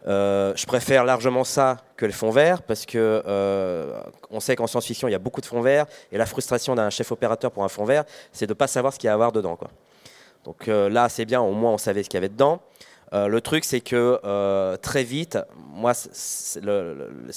Euh, 0.09 0.53
je 0.55 0.67
préfère 0.67 1.05
largement 1.05 1.43
ça 1.43 1.79
que 1.97 2.07
le 2.07 2.13
fond 2.13 2.31
vert 2.31 2.63
parce 2.63 2.87
que 2.87 3.23
euh, 3.27 4.01
on 4.31 4.39
sait 4.39 4.55
qu'en 4.55 4.69
science-fiction 4.69 5.09
il 5.09 5.11
y 5.11 5.17
a 5.17 5.19
beaucoup 5.19 5.41
de 5.41 5.47
fonds 5.47 5.63
verts 5.63 5.87
et 6.13 6.19
la 6.19 6.27
frustration 6.27 6.77
d'un 6.77 6.91
chef 6.91 7.11
opérateur 7.11 7.51
pour 7.51 7.65
un 7.65 7.69
fond 7.69 7.85
vert 7.85 8.05
c'est 8.31 8.47
de 8.47 8.53
ne 8.53 8.55
pas 8.55 8.69
savoir 8.69 8.93
ce 8.93 9.01
qu'il 9.01 9.09
y 9.09 9.09
a 9.09 9.13
à 9.13 9.15
avoir 9.15 9.33
dedans. 9.33 9.57
Quoi. 9.57 9.69
Donc 10.45 10.69
euh, 10.69 10.89
là 10.89 11.09
c'est 11.09 11.25
bien, 11.25 11.41
au 11.41 11.51
moins 11.51 11.73
on 11.73 11.79
savait 11.79 12.05
ce 12.05 12.09
qu'il 12.09 12.19
y 12.19 12.23
avait 12.23 12.29
dedans. 12.29 12.61
Euh, 13.13 13.29
le 13.29 13.41
truc, 13.41 13.65
c'est 13.65 13.81
que 13.81 14.21
euh, 14.25 14.77
très 14.77 15.05
vite, 15.05 15.39
moi, 15.57 15.95
ce 15.95 16.59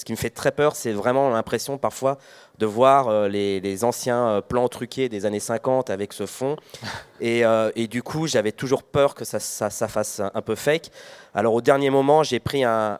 qui 0.03 0.11
me 0.11 0.17
fait 0.17 0.29
très 0.29 0.51
peur, 0.51 0.75
c'est 0.75 0.91
vraiment 0.91 1.29
l'impression 1.29 1.77
parfois 1.77 2.17
de 2.57 2.65
voir 2.65 3.07
euh, 3.07 3.27
les, 3.27 3.83
anciens 3.83 4.41
plans 4.47 4.67
truqués 4.67 5.09
des 5.09 5.25
années 5.25 5.39
50 5.39 5.89
avec 5.89 6.13
ce 6.13 6.25
fond. 6.25 6.55
Et, 7.21 7.43
du 7.87 8.03
coup, 8.03 8.27
j'avais 8.27 8.51
toujours 8.51 8.83
peur 8.83 9.13
que 9.13 9.25
ça, 9.25 9.39
fasse 9.69 10.21
un 10.33 10.41
peu 10.41 10.55
fake. 10.55 10.91
Alors 11.35 11.53
au 11.53 11.61
dernier 11.61 11.89
moment, 11.89 12.23
j'ai 12.23 12.39
pris 12.39 12.63
un, 12.63 12.97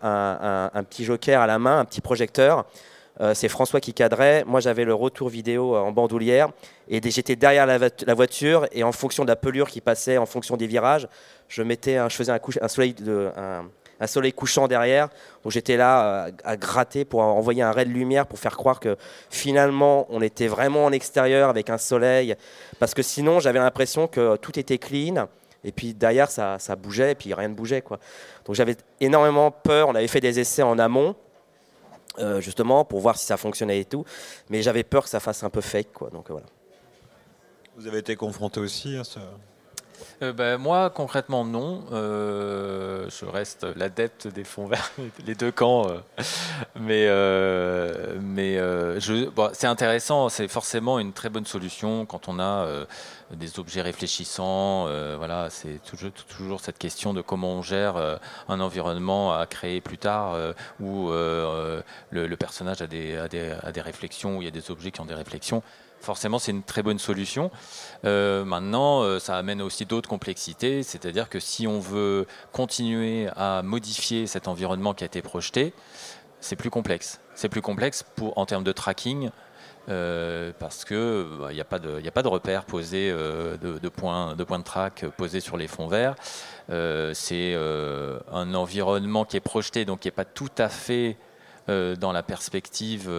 petit 0.89 1.05
joker 1.05 1.41
à 1.41 1.47
la 1.47 1.60
main, 1.60 1.79
un 1.79 1.86
petit 1.86 2.01
projecteur. 2.01 2.65
Euh, 3.21 3.34
c'est 3.34 3.49
François 3.49 3.82
qui 3.82 3.93
cadrait. 3.93 4.43
Moi, 4.45 4.60
j'avais 4.60 4.86
le 4.86 4.93
retour 4.93 5.29
vidéo 5.29 5.75
en 5.75 5.91
bandoulière. 5.91 6.49
Et 6.88 7.01
j'étais 7.10 7.36
derrière 7.36 7.65
la, 7.65 8.13
voiture. 8.13 8.65
Et 8.71 8.84
en 8.84 8.91
fonction 8.91 9.23
de 9.23 9.29
la 9.29 9.36
pelure 9.36 9.69
qui 9.69 9.82
passait, 9.82 10.17
en 10.17 10.25
fonction 10.25 10.58
des 10.58 10.67
virages, 10.67 11.08
je, 11.47 11.62
mettais 11.62 11.97
je 12.10 12.15
faisais 12.15 12.32
un, 12.32 12.67
soleil 12.67 12.95
un, 13.99 14.08
soleil 14.08 14.34
couchant 14.34 14.67
derrière. 14.67 15.10
Donc 15.43 15.51
j'étais 15.51 15.77
là 15.77 16.27
euh, 16.27 16.32
à 16.43 16.55
gratter 16.55 17.05
pour 17.05 17.21
envoyer 17.21 17.62
un 17.62 17.71
ray 17.71 17.86
de 17.86 17.91
lumière 17.91 18.25
pour 18.25 18.39
faire 18.39 18.55
croire 18.55 18.79
que 18.79 18.95
finalement 19.29 20.08
on 20.10 20.21
était 20.21 20.47
vraiment 20.47 20.86
en 20.86 20.91
extérieur 20.91 21.49
avec 21.49 21.69
un 21.69 21.77
soleil. 21.77 22.36
Parce 22.79 22.93
que 22.93 23.01
sinon 23.01 23.39
j'avais 23.39 23.60
l'impression 23.60 24.08
que 24.08 24.38
tout 24.38 24.58
était 24.58 24.77
clean. 24.77 25.27
Et 25.65 25.73
puis 25.73 25.93
derrière 25.93 26.32
ça, 26.32 26.58
ça 26.58 26.77
bougeait 26.77 27.12
et 27.12 27.15
puis 27.15 27.34
rien 27.34 27.49
ne 27.49 27.53
bougeait. 27.53 27.82
Quoi. 27.82 27.99
Donc 28.45 28.55
j'avais 28.55 28.77
énormément 29.01 29.51
peur. 29.51 29.89
On 29.89 29.95
avait 29.95 30.08
fait 30.08 30.21
des 30.21 30.39
essais 30.39 30.63
en 30.63 30.79
amont. 30.79 31.15
Euh, 32.19 32.41
justement 32.41 32.84
pour 32.84 32.99
voir 32.99 33.17
si 33.17 33.25
ça 33.25 33.38
fonctionnait 33.38 33.79
et 33.79 33.86
tout. 33.86 34.03
Mais 34.49 34.62
j'avais 34.62 34.84
peur 34.84 35.03
que 35.03 35.10
ça 35.10 35.19
fasse 35.19 35.43
un 35.43 35.49
peu 35.49 35.62
fake, 35.62 35.93
quoi. 35.93 36.10
Donc 36.10 36.29
voilà. 36.29 36.47
Vous 37.77 37.88
avez 37.88 37.99
été 37.99 38.15
confronté 38.15 38.60
aussi 38.60 38.97
à 38.97 39.03
ça 39.03 39.21
euh, 40.21 40.33
ben, 40.33 40.57
moi, 40.57 40.89
concrètement, 40.89 41.45
non. 41.45 41.83
Euh, 41.91 43.07
je 43.09 43.25
reste 43.25 43.65
l'adepte 43.75 44.27
des 44.27 44.43
fonds 44.43 44.67
verts, 44.67 44.91
les 45.25 45.35
deux 45.35 45.51
camps. 45.51 45.88
mais 46.79 47.07
mais 48.21 48.59
c'est 49.53 49.67
intéressant, 49.67 50.29
c'est 50.29 50.47
forcément 50.47 50.99
une 50.99 51.13
très 51.13 51.29
bonne 51.29 51.45
solution 51.45 52.05
quand 52.05 52.27
on 52.27 52.39
a 52.39 52.67
des 53.31 53.59
objets 53.59 53.81
réfléchissants. 53.81 54.85
voilà, 55.17 55.49
c'est 55.49 55.79
toujours, 55.83 56.59
cette 56.62 56.77
question 56.77 57.13
de 57.13 57.21
comment 57.21 57.53
on 57.53 57.62
gère 57.62 58.19
un 58.47 58.59
environnement 58.59 59.33
à 59.33 59.45
créer 59.45 59.81
plus 59.81 59.97
tard 59.97 60.35
où 60.79 61.09
le, 61.12 62.35
personnage 62.35 62.81
a 62.81 62.88
des 62.88 63.81
réflexions, 63.81 64.38
où 64.38 64.41
il 64.41 64.45
y 64.45 64.49
a 64.49 64.51
des 64.51 64.71
objets 64.71 64.91
qui 64.91 65.01
ont 65.01 65.05
des 65.05 65.13
réflexions 65.13 65.63
forcément, 66.01 66.39
c'est 66.39 66.51
une 66.51 66.63
très 66.63 66.83
bonne 66.83 66.99
solution. 66.99 67.51
Euh, 68.05 68.45
maintenant, 68.45 69.01
euh, 69.01 69.19
ça 69.19 69.38
amène 69.38 69.62
aussi 69.62 69.85
d'autres 69.85 70.09
complexités, 70.09 70.83
c'est-à-dire 70.83 71.29
que 71.29 71.39
si 71.39 71.67
on 71.67 71.79
veut 71.79 72.25
continuer 72.51 73.29
à 73.35 73.62
modifier 73.63 74.27
cet 74.27 74.47
environnement 74.47 74.93
qui 74.93 75.03
a 75.03 75.07
été 75.07 75.21
projeté, 75.21 75.73
c'est 76.39 76.55
plus 76.55 76.69
complexe. 76.69 77.19
C'est 77.35 77.49
plus 77.49 77.62
complexe 77.62 78.05
en 78.35 78.45
termes 78.45 78.63
de 78.63 78.71
tracking. 78.71 79.29
Euh, 79.88 80.51
parce 80.59 80.85
que 80.85 81.25
il 81.31 81.38
bah, 81.39 81.53
n'y 81.53 81.62
a, 81.62 81.63
pas 81.65 81.79
de, 81.79 82.27
repères 82.27 82.65
posés 82.65 83.09
de, 83.12 83.89
points, 83.89 84.35
de 84.35 84.43
points 84.43 84.59
de 84.59 84.63
track 84.63 85.05
posés 85.17 85.39
sur 85.39 85.57
les 85.57 85.67
fonds 85.67 85.88
verts. 85.88 86.15
c'est 86.69 87.55
un 87.55 88.53
environnement 88.53 89.25
qui 89.25 89.38
est 89.38 89.41
projeté, 89.41 89.85
donc 89.85 90.01
qui 90.01 90.07
n'est 90.07 90.12
pas 90.12 90.25
tout 90.25 90.51
à 90.59 90.69
fait 90.69 91.17
dans 91.67 92.12
la 92.12 92.21
perspective 92.21 93.09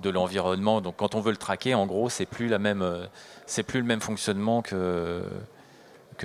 de 0.00 0.10
l'environnement. 0.10 0.80
Donc 0.80 0.96
quand 0.96 1.14
on 1.14 1.20
veut 1.20 1.30
le 1.30 1.36
traquer, 1.36 1.74
en 1.74 1.86
gros, 1.86 2.08
c'est 2.08 2.26
plus 2.26 2.48
la 2.48 2.58
même, 2.58 2.82
euh, 2.82 3.06
c'est 3.46 3.62
plus 3.62 3.80
le 3.80 3.86
même 3.86 4.00
fonctionnement 4.00 4.62
que 4.62 5.22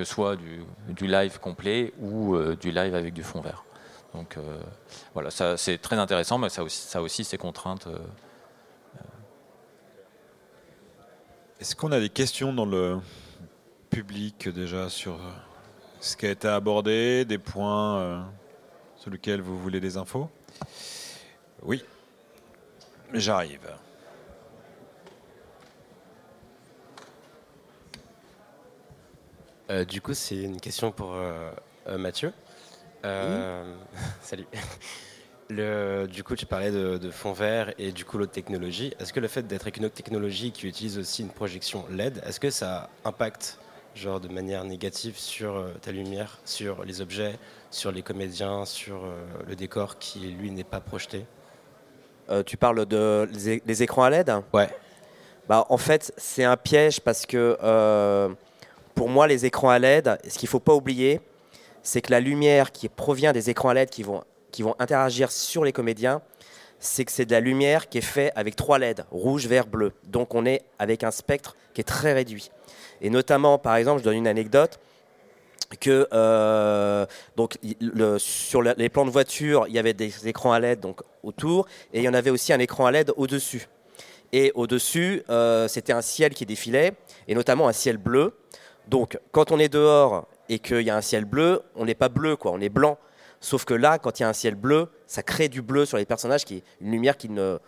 soit 0.04 0.36
du, 0.36 1.08
live 1.08 1.40
complet 1.40 1.94
ou 2.00 2.36
euh, 2.36 2.56
du 2.56 2.72
live 2.72 2.96
avec 2.96 3.14
du 3.14 3.24
fond 3.24 3.42
vert. 3.42 3.64
Donc 4.14 4.38
euh, 4.38 4.60
voilà, 5.14 5.30
c'est 5.58 5.78
très 5.80 5.98
intéressant, 5.98 6.38
mais 6.38 6.50
ça 6.50 6.64
aussi, 6.64 6.82
ça 6.82 7.02
aussi 7.02 7.24
ses 7.24 7.38
contraintes. 7.38 7.88
Est-ce 11.60 11.76
qu'on 11.76 11.92
a 11.92 12.00
des 12.00 12.10
questions 12.10 12.54
dans 12.54 12.66
le 12.66 13.00
public 13.90 14.50
déjà 14.50 14.90
sur 14.90 15.18
ce 16.02 16.18
qui 16.18 16.26
a 16.26 16.32
été 16.32 16.48
abordé, 16.48 17.24
des 17.26 17.38
points 17.38 18.26
sur 18.98 19.10
lesquels 19.10 19.42
vous 19.42 19.58
voulez 19.58 19.80
des 19.80 19.96
infos? 19.96 20.30
Oui. 21.62 21.84
J'arrive. 23.14 23.70
Euh, 29.70 29.86
du 29.86 30.02
coup, 30.02 30.16
c'est 30.16 30.42
une 30.42 30.60
question 30.60 30.92
pour 30.92 31.14
euh, 31.14 31.52
euh, 31.88 31.98
Mathieu. 31.98 32.34
Salut. 34.22 34.48
Du 35.50 36.24
coup, 36.24 36.36
tu 36.36 36.48
parlais 36.48 36.72
de, 36.72 37.12
fond 37.12 37.32
vert 37.32 37.74
et 37.78 37.92
du 37.92 38.06
coup 38.06 38.18
l'autre 38.18 38.32
technologie. 38.32 38.96
Est-ce 39.00 39.14
que 39.14 39.20
le 39.20 39.28
fait 39.28 39.46
d'être 39.46 39.64
avec 39.64 39.78
une 39.78 39.86
autre 39.86 39.94
technologie 39.94 40.52
qui 40.52 40.66
utilise 40.66 40.98
aussi 40.98 41.22
une 41.22 41.30
projection 41.30 41.86
LED, 41.92 42.24
est-ce 42.26 42.40
que 42.40 42.50
ça 42.50 42.90
impacte 43.06 43.60
genre 43.94 44.20
de 44.20 44.30
manière 44.30 44.64
négative 44.64 45.16
sur 45.16 45.64
ta 45.82 45.92
lumière, 45.92 46.40
sur 46.44 46.84
les 46.86 47.02
objets, 47.02 47.38
sur 47.70 47.92
les 47.92 48.02
comédiens, 48.02 48.66
sur 48.66 49.06
le 49.46 49.56
décor 49.56 50.00
qui 50.00 50.22
lui 50.22 50.50
n'est 50.50 50.64
pas 50.64 50.80
projeté? 50.80 51.28
Euh, 52.34 52.44
tu 52.44 52.58
parles 52.58 52.86
de 52.86 53.30
les, 53.66 53.84
écrans 53.84 54.04
à 54.04 54.10
LED? 54.10 54.32
Ouais. 54.54 54.70
Bah, 55.48 55.66
en 55.70 55.78
fait, 55.78 56.14
c'est 56.18 56.44
un 56.44 56.58
piège 56.58 57.00
parce 57.00 57.26
que 57.26 57.58
euh, 57.64 58.30
pour 58.96 59.10
moi, 59.10 59.28
les 59.28 59.46
écrans 59.46 59.70
à 59.70 59.78
LED, 59.78 60.18
ce 60.28 60.38
qu'il 60.38 60.48
ne 60.48 60.50
faut 60.50 60.60
pas 60.60 60.74
oublier, 60.74 61.22
c'est 61.84 62.02
que 62.02 62.12
la 62.12 62.20
lumière 62.20 62.72
qui 62.72 62.90
provient 62.90 63.34
des 63.34 63.50
écrans 63.50 63.70
à 63.70 63.74
LED 63.74 63.90
qui 63.90 64.04
vont, 64.04 64.24
qui 64.52 64.64
vont 64.64 64.76
interagir 64.80 65.32
sur 65.32 65.64
les 65.64 65.72
comédiens, 65.72 66.22
c'est 66.80 67.06
que 67.06 67.12
c'est 67.12 67.26
de 67.26 67.32
la 67.32 67.40
lumière 67.40 67.88
qui 67.88 68.00
est 68.00 68.02
faite 68.02 68.34
avec 68.36 68.56
trois 68.56 68.80
LED, 68.80 69.06
rouge, 69.12 69.48
vert, 69.48 69.68
bleu. 69.68 69.94
Donc 70.06 70.34
on 70.34 70.46
est 70.46 70.64
avec 70.80 71.04
un 71.04 71.12
spectre 71.12 71.56
qui 71.74 71.82
est 71.82 71.86
très 71.86 72.14
réduit. 72.14 72.50
Et 73.02 73.10
notamment, 73.10 73.58
par 73.58 73.76
exemple, 73.76 74.00
je 74.00 74.06
donne 74.06 74.18
une 74.18 74.28
anecdote 74.28 74.80
que 75.80 76.08
euh, 76.14 77.06
donc 77.36 77.58
sur 78.18 78.62
les 78.62 78.90
plans 78.90 79.06
de 79.06 79.10
voiture, 79.12 79.66
il 79.68 79.74
y 79.74 79.80
avait 79.80 79.94
des 79.94 80.28
écrans 80.28 80.52
à 80.52 80.60
LED 80.60 80.80
donc 80.80 81.02
autour, 81.24 81.68
et 81.94 82.00
il 82.00 82.04
y 82.04 82.10
en 82.10 82.14
avait 82.14 82.30
aussi 82.30 82.54
un 82.54 82.60
écran 82.60 82.86
à 82.86 82.92
LED 82.92 83.12
au-dessus. 83.16 83.68
Et 84.32 84.52
au-dessus, 84.56 85.24
euh, 85.30 85.68
c'était 85.68 85.94
un 85.94 86.02
ciel 86.02 86.34
qui 86.34 86.46
défilait, 86.46 86.94
et 87.28 87.36
notamment 87.36 87.68
un 87.68 87.74
ciel 87.74 87.98
bleu. 87.98 88.34
Donc, 88.88 89.20
quand 89.32 89.52
on 89.52 89.60
est 89.60 89.70
dehors 89.70 90.28
et 90.50 90.60
qu'il 90.60 90.82
y 90.82 90.90
a 90.90 90.98
un 90.98 91.02
ciel 91.02 91.26
bleu, 91.26 91.62
on 91.76 91.86
n'est 91.86 91.96
pas 91.96 92.10
bleu, 92.10 92.36
quoi, 92.36 92.52
on 92.52 92.60
est 92.60 92.70
blanc. 92.70 92.98
Sauf 93.40 93.64
que 93.64 93.74
là, 93.74 94.00
quand 94.00 94.20
il 94.20 94.24
y 94.24 94.26
a 94.26 94.30
un 94.30 94.34
ciel 94.34 94.56
bleu, 94.56 94.90
ça 95.06 95.22
crée 95.22 95.50
du 95.50 95.62
bleu 95.62 95.86
sur 95.86 95.98
les 95.98 96.06
personnages, 96.06 96.46
qui 96.46 96.58
est 96.58 96.64
une 96.82 96.92
lumière 96.92 97.16
qui 97.16 97.30
ne, 97.30 97.60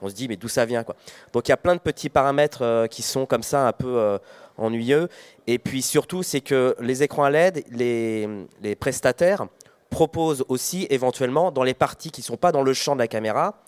on 0.00 0.08
se 0.08 0.14
dit 0.14 0.28
mais 0.28 0.36
d'où 0.36 0.48
ça 0.48 0.64
vient 0.64 0.84
quoi. 0.84 0.96
Donc 1.32 1.48
il 1.48 1.50
y 1.50 1.52
a 1.52 1.56
plein 1.56 1.74
de 1.74 1.80
petits 1.80 2.08
paramètres 2.08 2.62
euh, 2.62 2.86
qui 2.86 3.02
sont 3.02 3.26
comme 3.26 3.42
ça 3.42 3.66
un 3.66 3.72
peu 3.72 4.18
ennuyeux. 4.56 5.08
Et 5.46 5.58
puis 5.58 5.82
surtout, 5.82 6.22
c'est 6.22 6.40
que 6.40 6.76
les 6.80 7.02
écrans 7.02 7.24
à 7.24 7.30
LED, 7.30 7.64
les, 7.70 8.28
les, 8.62 8.74
prestataires 8.74 9.46
proposent 9.90 10.44
aussi 10.48 10.86
éventuellement, 10.90 11.50
dans 11.50 11.62
les 11.62 11.74
parties 11.74 12.10
qui 12.10 12.20
ne 12.20 12.24
sont 12.24 12.36
pas 12.36 12.52
dans 12.52 12.62
le 12.62 12.72
champ 12.72 12.94
de 12.94 13.00
la 13.00 13.08
caméra, 13.08 13.60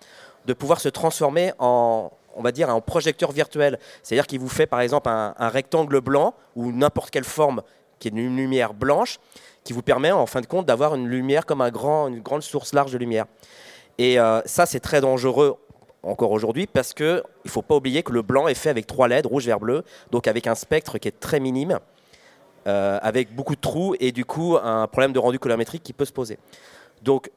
de 0.47 0.53
pouvoir 0.53 0.81
se 0.81 0.89
transformer 0.89 1.53
en, 1.59 2.11
on 2.37 2.43
va 2.43 2.53
dire, 2.53 2.69
en 2.69 2.81
projecteur 2.81 3.33
virtuel. 3.33 3.79
C'est-à-dire 4.03 4.27
qu'il 4.27 4.39
vous 4.39 4.49
fait 4.49 4.67
par 4.67 4.81
exemple 4.81 5.09
un, 5.09 5.49
rectangle 5.49 6.01
blanc 6.01 6.35
ou 6.55 6.71
n'importe 6.71 7.11
quelle 7.11 7.25
forme 7.25 7.63
qui 7.99 8.09
est 8.09 8.11
une 8.11 8.37
lumière 8.37 8.75
blanche, 8.75 9.19
qui 9.65 9.73
vous 9.73 9.83
permet 9.83 10.13
en 10.13 10.27
fin 10.27 10.43
de 10.43 10.47
compte 10.47 10.67
d'avoir 10.67 10.95
une 10.95 11.09
lumière 11.09 11.47
comme 11.47 11.63
un 11.63 11.71
grand, 11.71 12.09
une 12.09 12.21
grande 12.21 12.43
source 12.43 12.75
large 12.75 12.93
de 12.93 12.99
lumière. 12.99 13.25
Et 13.99 14.21
euh, 14.21 14.43
ça, 14.45 14.67
c'est 14.67 14.81
très 14.81 15.01
dangereux 15.01 15.57
encore 16.07 16.31
aujourd'hui 16.31 16.67
parce 16.67 16.95
qu'il 16.95 17.23
ne 17.45 17.51
faut 17.51 17.63
pas 17.63 17.77
oublier 17.77 18.03
que 18.03 18.13
le 18.13 18.23
blanc 18.23 18.49
est 18.49 18.55
fait 18.55 18.71
avec 18.71 18.87
trois 18.87 19.09
LED, 19.09 19.27
rouge, 19.27 19.47
vert, 19.47 19.61
bleu, 19.61 19.85
donc 20.11 20.29
avec 20.29 20.47
un 20.47 20.55
spectre 20.55 20.99
qui 20.99 21.09
est 21.09 21.21
très 21.21 21.41
minime, 21.41 21.79
euh, 22.67 22.99
avec 23.03 23.35
beaucoup 23.35 23.55
de 23.55 23.61
trous 23.61 23.95
et 24.01 24.13
du 24.13 24.25
coup 24.25 24.57
un 24.57 24.87
problème 24.87 25.13
de 25.13 25.19
rendu 25.19 25.39
colorimétrique 25.39 25.83
qui 25.83 25.93
peut 25.93 26.05
se 26.05 26.13
poser. 26.13 26.39
Donc 27.03 27.31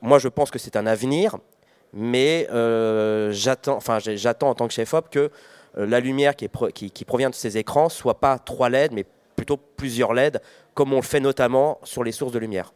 moi 0.00 0.18
je 0.18 0.28
pense 0.28 0.50
que 0.50 0.58
c'est 0.58 0.76
un 0.76 0.86
avenir, 0.86 1.36
mais 1.92 2.48
euh, 2.50 3.30
j'attends 3.32 3.78
en 3.78 4.54
tant 4.54 4.68
que 4.68 4.74
chef-op 4.74 5.08
que 5.10 5.30
euh, 5.78 5.86
la 5.86 6.00
lumière 6.00 6.36
qui, 6.36 6.48
qui, 6.72 7.04
provient 7.04 7.30
de 7.30 7.34
ces 7.34 7.58
écrans 7.58 7.88
soit 7.88 8.20
pas 8.20 8.38
trois 8.38 8.68
LED, 8.68 8.92
mais 8.92 9.04
plutôt 9.36 9.56
plusieurs 9.56 10.12
LED, 10.12 10.40
comme 10.74 10.92
on 10.92 10.96
le 10.96 11.02
fait 11.02 11.20
notamment 11.20 11.78
sur 11.82 12.04
les 12.04 12.12
sources 12.12 12.32
de 12.32 12.38
lumière. 12.38 12.72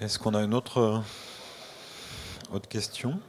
Est-ce 0.00 0.18
qu'on 0.18 0.34
a 0.34 0.42
une 0.42 0.54
autre 0.54 1.02
autre 2.52 2.68
question 2.68 3.20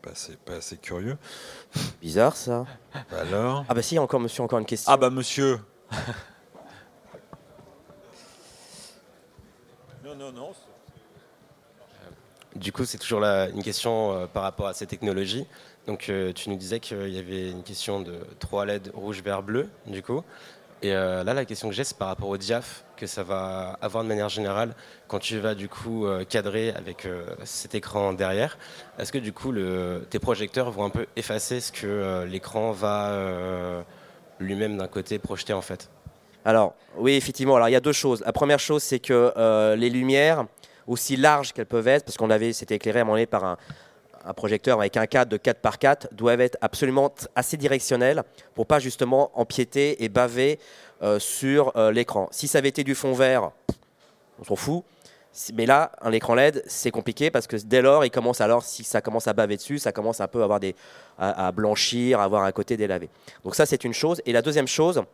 pas 0.00 0.10
assez, 0.10 0.36
pas 0.36 0.54
assez 0.54 0.76
curieux. 0.76 1.16
Bizarre 2.00 2.36
ça. 2.36 2.64
alors 3.12 3.64
Ah 3.68 3.74
bah 3.74 3.82
si, 3.82 3.98
encore 3.98 4.20
monsieur, 4.20 4.42
encore 4.42 4.58
une 4.58 4.64
question. 4.66 4.90
Ah 4.92 4.96
bah 4.96 5.10
monsieur. 5.10 5.60
non, 10.04 10.14
non, 10.16 10.32
non. 10.32 10.52
Du 12.56 12.72
coup, 12.72 12.84
c'est 12.84 12.98
toujours 12.98 13.22
une 13.22 13.62
question 13.62 14.12
euh, 14.12 14.26
par 14.26 14.42
rapport 14.42 14.66
à 14.66 14.74
ces 14.74 14.86
technologies. 14.86 15.46
Donc, 15.86 16.08
euh, 16.08 16.32
tu 16.32 16.50
nous 16.50 16.56
disais 16.56 16.80
qu'il 16.80 17.08
y 17.08 17.18
avait 17.18 17.50
une 17.50 17.62
question 17.62 18.00
de 18.00 18.18
3 18.40 18.66
LED 18.66 18.90
rouge, 18.92 19.22
vert, 19.22 19.42
bleu, 19.42 19.68
du 19.86 20.02
coup. 20.02 20.24
Et 20.82 20.94
euh, 20.94 21.24
là, 21.24 21.34
la 21.34 21.44
question 21.44 21.68
que 21.68 21.74
j'ai, 21.74 21.84
c'est 21.84 21.96
par 21.96 22.08
rapport 22.08 22.28
au 22.28 22.36
diaph 22.38 22.84
que 22.96 23.06
ça 23.06 23.22
va 23.22 23.78
avoir 23.82 24.02
de 24.02 24.08
manière 24.08 24.28
générale 24.28 24.74
quand 25.08 25.18
tu 25.18 25.38
vas 25.38 25.54
du 25.54 25.68
coup 25.68 26.06
euh, 26.06 26.24
cadrer 26.24 26.70
avec 26.70 27.04
euh, 27.04 27.24
cet 27.44 27.74
écran 27.74 28.12
derrière. 28.12 28.56
Est-ce 28.98 29.12
que 29.12 29.18
du 29.18 29.32
coup, 29.32 29.52
tes 30.08 30.18
projecteurs 30.18 30.70
vont 30.70 30.84
un 30.84 30.90
peu 30.90 31.06
effacer 31.16 31.60
ce 31.60 31.72
que 31.72 32.24
l'écran 32.24 32.72
va 32.72 33.84
lui-même 34.38 34.78
d'un 34.78 34.88
côté 34.88 35.18
projeter 35.18 35.52
en 35.52 35.62
fait? 35.62 35.90
Alors, 36.44 36.74
oui, 36.96 37.12
effectivement. 37.12 37.56
Alors, 37.56 37.68
il 37.68 37.72
y 37.72 37.76
a 37.76 37.80
deux 37.80 37.92
choses. 37.92 38.22
La 38.24 38.32
première 38.32 38.58
chose, 38.58 38.82
c'est 38.82 39.00
que 39.00 39.74
les 39.76 39.90
lumières, 39.90 40.46
aussi 40.86 41.16
larges 41.16 41.52
qu'elles 41.52 41.66
peuvent 41.66 41.88
être, 41.88 42.04
parce 42.04 42.16
qu'on 42.16 42.30
avait, 42.30 42.52
c'était 42.52 42.76
éclairé 42.76 43.00
à 43.00 43.02
un 43.02 43.04
moment 43.04 43.14
donné 43.16 43.26
par 43.26 43.44
un, 43.44 43.56
un 44.24 44.34
projecteur 44.34 44.78
avec 44.78 44.96
un 44.96 45.06
cadre 45.06 45.30
de 45.30 45.36
4 45.36 45.60
par 45.60 45.78
4 45.78 46.08
doivent 46.12 46.40
être 46.40 46.58
absolument 46.60 47.12
assez 47.34 47.56
directionnels 47.56 48.22
pour 48.54 48.66
pas 48.66 48.78
justement 48.78 49.30
empiéter 49.34 50.02
et 50.04 50.08
baver 50.08 50.58
euh, 51.02 51.18
sur 51.18 51.76
euh, 51.76 51.92
l'écran. 51.92 52.28
Si 52.30 52.48
ça 52.48 52.58
avait 52.58 52.68
été 52.68 52.84
du 52.84 52.94
fond 52.94 53.12
vert, 53.12 53.50
on 54.38 54.44
s'en 54.44 54.56
fout. 54.56 54.84
Mais 55.54 55.64
là, 55.64 55.92
un 56.02 56.10
écran 56.10 56.34
LED, 56.34 56.62
c'est 56.66 56.90
compliqué 56.90 57.30
parce 57.30 57.46
que 57.46 57.56
dès 57.56 57.82
lors, 57.82 58.04
il 58.04 58.10
commence 58.10 58.40
alors, 58.40 58.64
si 58.64 58.82
ça 58.82 59.00
commence 59.00 59.28
à 59.28 59.32
baver 59.32 59.56
dessus, 59.56 59.78
ça 59.78 59.92
commence 59.92 60.20
un 60.20 60.26
peu 60.26 60.40
à 60.40 60.44
avoir 60.44 60.58
des, 60.58 60.74
à, 61.18 61.52
blanchir, 61.52 62.18
à 62.18 62.24
avoir 62.24 62.42
un 62.42 62.52
côté 62.52 62.76
délavé. 62.76 63.08
Donc 63.44 63.54
ça, 63.54 63.64
c'est 63.64 63.84
une 63.84 63.94
chose. 63.94 64.20
Et 64.26 64.32
la 64.32 64.42
deuxième 64.42 64.66
chose, 64.66 65.04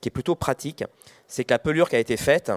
qui 0.00 0.08
est 0.08 0.10
plutôt 0.10 0.34
pratique, 0.34 0.82
c'est 1.28 1.44
que 1.44 1.54
la 1.54 1.60
pelure 1.60 1.88
qui 1.88 1.94
a 1.94 2.00
été 2.00 2.16
faite, 2.16 2.50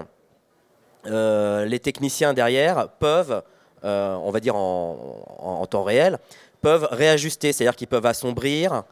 euh, 1.06 1.64
les 1.66 1.78
techniciens 1.78 2.34
derrière 2.34 2.88
peuvent 2.88 3.42
euh, 3.84 4.16
on 4.22 4.30
va 4.30 4.40
dire 4.40 4.56
en, 4.56 5.66
temps 5.68 5.82
réel, 5.82 6.18
peuvent 6.60 6.88
réajuster, 6.90 7.52
c'est-à-dire 7.52 7.76
qu'ils 7.76 7.88
peuvent 7.88 8.06
assombrir 8.06 8.84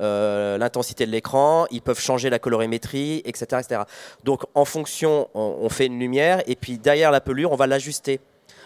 euh, 0.00 0.58
l'intensité 0.58 1.06
de 1.06 1.10
l'écran, 1.10 1.66
ils 1.70 1.82
peuvent 1.82 2.00
changer 2.00 2.30
la 2.30 2.38
colorimétrie, 2.38 3.22
etc. 3.24 3.62
etc. 3.64 3.82
Donc 4.24 4.42
en 4.54 4.64
fonction, 4.64 5.28
on, 5.34 5.68
fait 5.68 5.86
une 5.86 5.98
lumière 5.98 6.42
et 6.46 6.56
puis 6.56 6.78
derrière 6.78 7.10
la 7.10 7.20
pelure, 7.20 7.52
on 7.52 7.56
va 7.56 7.66
l'ajuster. 7.66 8.20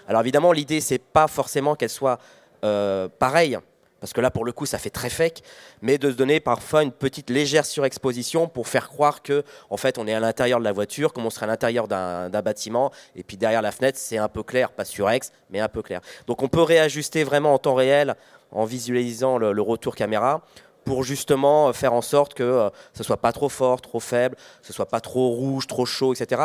Alors 0.08 0.20
évidemment, 0.20 0.52
l'idée, 0.52 0.80
c'est 0.80 0.98
pas 0.98 1.26
forcément 1.26 1.74
qu'elle 1.74 1.90
soit 1.90 2.18
euh, 2.64 3.08
pareille 3.18 3.58
parce 4.04 4.12
que 4.12 4.20
là, 4.20 4.30
pour 4.30 4.44
le 4.44 4.52
coup, 4.52 4.66
ça 4.66 4.76
fait 4.76 4.90
très 4.90 5.08
fake, 5.08 5.40
mais 5.80 5.96
de 5.96 6.10
se 6.10 6.16
donner 6.16 6.38
parfois 6.38 6.82
une 6.82 6.92
petite 6.92 7.30
légère 7.30 7.64
surexposition 7.64 8.48
pour 8.48 8.68
faire 8.68 8.90
croire 8.90 9.22
que, 9.22 9.44
en 9.70 9.78
fait, 9.78 9.96
on 9.96 10.06
est 10.06 10.12
à 10.12 10.20
l'intérieur 10.20 10.58
de 10.58 10.64
la 10.64 10.72
voiture, 10.72 11.14
comme 11.14 11.24
on 11.24 11.30
serait 11.30 11.44
à 11.44 11.46
l'intérieur 11.46 11.88
d'un 11.88 12.42
bâtiment, 12.42 12.92
et 13.16 13.22
puis 13.22 13.38
derrière 13.38 13.62
la 13.62 13.72
fenêtre, 13.72 13.96
c'est 13.98 14.18
un 14.18 14.28
peu 14.28 14.42
clair, 14.42 14.72
pas 14.72 14.84
surex, 14.84 15.32
mais 15.48 15.58
un 15.58 15.70
peu 15.70 15.80
clair. 15.80 16.02
Donc, 16.26 16.42
on 16.42 16.48
peut 16.48 16.60
réajuster 16.60 17.24
vraiment 17.24 17.54
en 17.54 17.58
temps 17.58 17.72
réel 17.72 18.14
en 18.52 18.66
visualisant 18.66 19.38
le, 19.38 19.58
retour 19.62 19.96
caméra 19.96 20.42
pour 20.84 21.02
justement 21.02 21.72
faire 21.72 21.94
en 21.94 22.02
sorte 22.02 22.34
que 22.34 22.42
euh, 22.42 22.68
ce 22.92 23.02
soit 23.02 23.16
pas 23.16 23.32
trop 23.32 23.48
fort, 23.48 23.80
trop 23.80 24.00
faible, 24.00 24.36
ce 24.60 24.74
soit 24.74 24.84
pas 24.84 25.00
trop 25.00 25.30
rouge, 25.30 25.66
trop 25.66 25.86
chaud, 25.86 26.12
etc. 26.12 26.42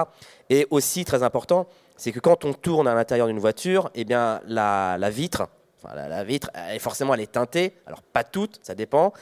Et 0.49 0.65
aussi 0.69 1.03
très 1.03 1.23
important, 1.23 1.67
c'est 1.97 2.13
que 2.13 2.21
quand 2.21 2.45
on 2.45 2.53
tourne 2.53 2.87
à 2.87 2.93
l'intérieur 2.93 3.27
d'une 3.27 3.39
voiture, 3.39 3.89
eh 3.95 4.05
bien 4.05 4.39
la 4.47 5.09
vitre 5.09 5.49
la, 5.93 6.23
vitre, 6.23 6.49
forcément, 6.79 7.13
elle 7.13 7.21
est 7.21 7.31
teintée. 7.31 7.73
Alors, 7.85 8.01
pas 8.01 8.23
toute, 8.23 8.59
ça 8.63 8.75
dépend. 8.75 9.13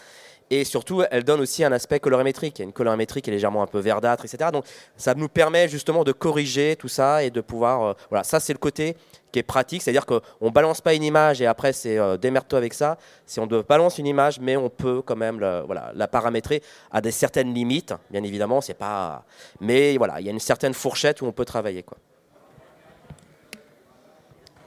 Et 0.50 0.64
surtout, 0.64 1.04
elle 1.12 1.24
donne 1.24 1.42
aussi 1.42 1.64
un 1.64 1.72
aspect 1.74 2.00
colorimétrique. 2.00 2.58
Il 2.58 2.62
y 2.62 2.64
a 2.64 2.66
une 2.66 2.74
colorimétrie 2.74 3.22
qui 3.22 3.30
est 3.30 3.34
légèrement 3.34 3.64
un 3.64 3.68
peu 3.68 3.80
verdâtre, 3.80 4.24
etc. 4.24 4.50
Donc, 4.52 4.66
ça 4.96 5.14
nous 5.14 5.28
permet 5.28 5.68
justement 5.68 6.06
de 6.06 6.14
corriger 6.14 6.78
tout 6.78 6.88
ça 6.88 7.24
et 7.24 7.30
de 7.30 7.42
pouvoir. 7.42 7.84
Euh, 7.84 7.94
voilà, 8.10 8.24
ça, 8.24 8.40
c'est 8.40 8.54
le 8.54 8.60
côté 8.60 8.96
qui 9.34 9.40
est 9.40 9.44
pratique. 9.44 9.82
C'est-à-dire 9.82 10.06
qu'on 10.06 10.22
ne 10.42 10.50
balance 10.50 10.80
pas 10.80 10.94
une 10.94 11.04
image 11.04 11.42
et 11.42 11.46
après, 11.46 11.74
c'est 11.74 11.98
euh, 11.98 12.16
démerde-toi 12.16 12.58
avec 12.58 12.74
ça. 12.74 12.98
Si 13.26 13.42
on 13.42 13.48
balance 13.48 13.98
une 13.98 14.08
image, 14.08 14.40
mais 14.40 14.56
on 14.56 14.70
peut 14.70 15.02
quand 15.02 15.18
même 15.18 15.38
voilà, 15.66 15.92
la 15.94 16.08
paramétrer 16.08 16.64
à 16.92 17.02
des 17.02 17.12
certaines 17.12 17.54
limites. 17.54 17.94
Bien 18.10 18.24
évidemment, 18.24 18.62
c'est 18.62 18.74
pas. 18.74 19.26
Mais 19.60 19.98
voilà, 19.98 20.22
il 20.22 20.26
y 20.26 20.30
a 20.30 20.32
une 20.32 20.40
certaine 20.40 20.74
fourchette 20.74 21.22
où 21.22 21.26
on 21.26 21.34
peut 21.34 21.46
travailler. 21.46 21.84
Quoi. 21.84 21.98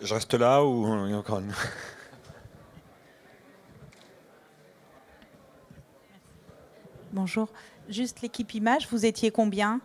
Je 0.03 0.15
reste 0.15 0.33
là 0.33 0.65
ou 0.65 0.87
il 1.05 1.11
y 1.11 1.15
a 1.15 1.19
encore 1.19 1.41
une 1.41 1.53
Bonjour. 7.13 7.49
Juste 7.89 8.23
l'équipe 8.23 8.55
image, 8.55 8.89
vous 8.91 9.05
étiez 9.05 9.31
combien? 9.31 9.81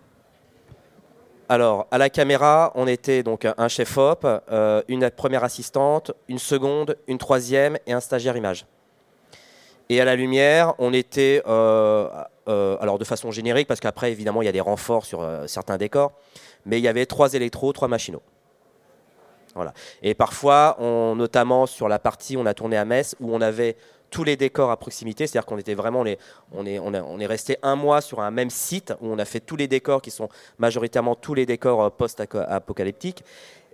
Alors, 1.49 1.88
à 1.91 1.97
la 1.97 2.09
caméra, 2.09 2.72
on 2.76 2.88
était 2.88 3.24
donc 3.24 3.45
un 3.57 3.68
chef 3.68 3.97
op, 3.97 4.26
euh, 4.26 4.82
une 4.88 5.09
première 5.09 5.43
assistante, 5.43 6.11
une 6.30 6.39
seconde, 6.39 6.97
une 7.07 7.18
troisième 7.18 7.78
et 7.86 7.93
un 7.93 7.99
stagiaire 7.99 8.38
image. 8.38 8.66
Et 9.89 9.99
à 9.99 10.05
la 10.05 10.16
lumière, 10.16 10.76
on 10.80 10.93
était, 10.93 11.43
euh, 11.45 12.09
euh, 12.47 12.78
alors 12.80 12.99
de 12.99 13.03
façon 13.03 13.32
générique, 13.32 13.68
parce 13.68 13.80
qu'après, 13.80 14.11
évidemment, 14.11 14.41
il 14.41 14.45
y 14.45 14.49
a 14.49 14.53
des 14.53 14.61
renforts 14.61 15.05
sur 15.05 15.28
certains 15.47 15.78
décors, 15.78 16.13
mais 16.66 16.80
il 16.80 16.84
y 16.84 16.88
avait 16.88 17.05
trois 17.05 17.34
électros, 17.34 17.74
trois 17.74 17.88
machinaux. 17.88 18.22
Et 20.01 20.14
parfois, 20.14 20.76
on, 20.80 21.16
notamment 21.16 21.66
sur 21.66 21.88
la 21.88 21.99
partie, 21.99 22.38
on 22.38 22.45
a 22.45 22.53
tourné 22.53 22.78
à 22.78 22.86
Metz, 22.86 23.16
où 23.20 23.34
on 23.34 23.41
avait 23.41 23.76
tous 24.10 24.24
les 24.24 24.38
décors 24.38 24.72
à 24.72 24.78
proximité, 24.78 25.28
c'est-à-dire 25.28 25.45
qu'on 25.45 25.58
était 25.58 25.74
vraiment, 25.74 26.01
on 26.01 26.06
est, 26.06 26.20
on 26.53 26.66
est, 26.66 26.80
on, 26.80 27.20
est 27.20 27.26
resté 27.26 27.58
un 27.64 27.76
mois 27.76 28.01
sur 28.01 28.22
un 28.22 28.32
même 28.32 28.49
site 28.49 28.93
où 29.01 29.08
on 29.08 29.20
a 29.20 29.26
fait 29.26 29.39
tous 29.39 29.56
les 29.56 29.68
décors 29.68 30.01
qui 30.01 30.12
sont 30.12 30.30
majoritairement 30.58 31.16
tous 31.16 31.34
les 31.34 31.45
décors 31.45 31.84
euh, 31.84 31.89
post-apocalyptiques. 31.89 33.24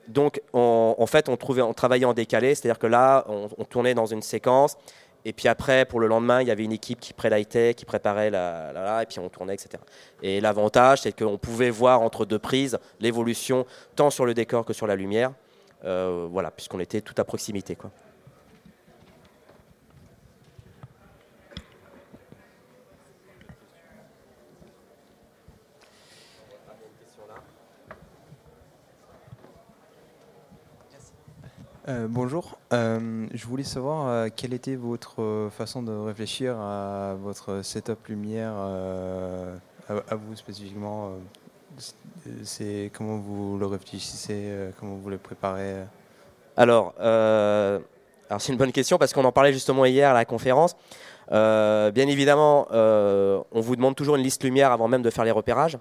Donc, 0.07 0.41
en 0.53 1.05
fait, 1.05 1.29
on, 1.29 1.37
trouvait, 1.37 1.61
on 1.61 1.73
travaillait 1.73 2.05
en 2.05 2.13
décalé, 2.13 2.55
c'est-à-dire 2.55 2.79
que 2.79 2.87
là, 2.87 3.23
on, 3.27 3.63
tournait 3.65 3.93
dans 3.93 4.07
une 4.07 4.23
séquence, 4.23 4.75
et 5.23 5.31
puis 5.31 5.47
après, 5.47 5.85
pour 5.85 5.99
le 5.99 6.07
lendemain, 6.07 6.41
il 6.41 6.47
y 6.47 6.51
avait 6.51 6.63
une 6.63 6.71
équipe 6.71 6.99
qui 6.99 7.13
pré 7.13 7.29
qui 7.75 7.85
préparait 7.85 8.31
la, 8.31 9.03
et 9.03 9.05
puis 9.05 9.19
on 9.19 9.29
tournait, 9.29 9.53
etc. 9.53 9.81
Et 10.23 10.41
l'avantage, 10.41 11.01
c'est 11.01 11.17
qu'on 11.17 11.37
pouvait 11.37 11.69
voir 11.69 12.01
entre 12.01 12.25
deux 12.25 12.39
prises 12.39 12.79
l'évolution 12.99 13.65
tant 13.95 14.09
sur 14.09 14.25
le 14.25 14.33
décor 14.33 14.65
que 14.65 14.73
sur 14.73 14.87
la 14.87 14.95
lumière. 14.95 15.31
Euh, 15.83 16.27
voilà, 16.29 16.51
puisqu'on 16.51 16.79
était 16.79 17.01
tout 17.01 17.15
à 17.17 17.23
proximité. 17.23 17.75
Quoi. 17.75 17.91
Euh, 31.87 32.07
bonjour, 32.07 32.59
euh, 32.73 33.25
je 33.33 33.47
voulais 33.47 33.63
savoir 33.63 34.29
quelle 34.35 34.53
était 34.53 34.75
votre 34.75 35.49
façon 35.51 35.81
de 35.81 35.91
réfléchir 35.91 36.57
à 36.59 37.15
votre 37.15 37.63
setup 37.63 38.07
lumière, 38.07 38.53
à, 38.53 40.15
vous 40.15 40.35
spécifiquement 40.35 41.15
comment 42.93 43.17
vous 43.17 43.57
le 43.57 43.65
réfléchissez, 43.65 44.45
euh, 44.47 44.71
comment 44.79 44.95
vous 44.95 45.09
le 45.09 45.17
préparez 45.17 45.83
Alors, 46.57 46.93
euh, 46.99 47.79
alors 48.29 48.41
c'est 48.41 48.51
une 48.51 48.57
bonne 48.57 48.71
question 48.71 48.97
parce 48.97 49.13
qu'on 49.13 49.25
en 49.25 49.31
parlait 49.31 49.53
justement 49.53 49.85
hier 49.85 50.09
à 50.09 50.13
la 50.13 50.25
conférence. 50.25 50.75
Euh, 51.31 51.91
bien 51.91 52.07
évidemment, 52.07 52.67
on 52.71 53.61
vous 53.61 53.75
demande 53.75 53.95
toujours 53.95 54.15
une 54.15 54.23
liste 54.23 54.43
lumière 54.43 54.71
avant 54.71 54.87
même 54.87 55.01
de 55.01 55.09
faire 55.09 55.23
les 55.23 55.31
repérages. 55.31 55.77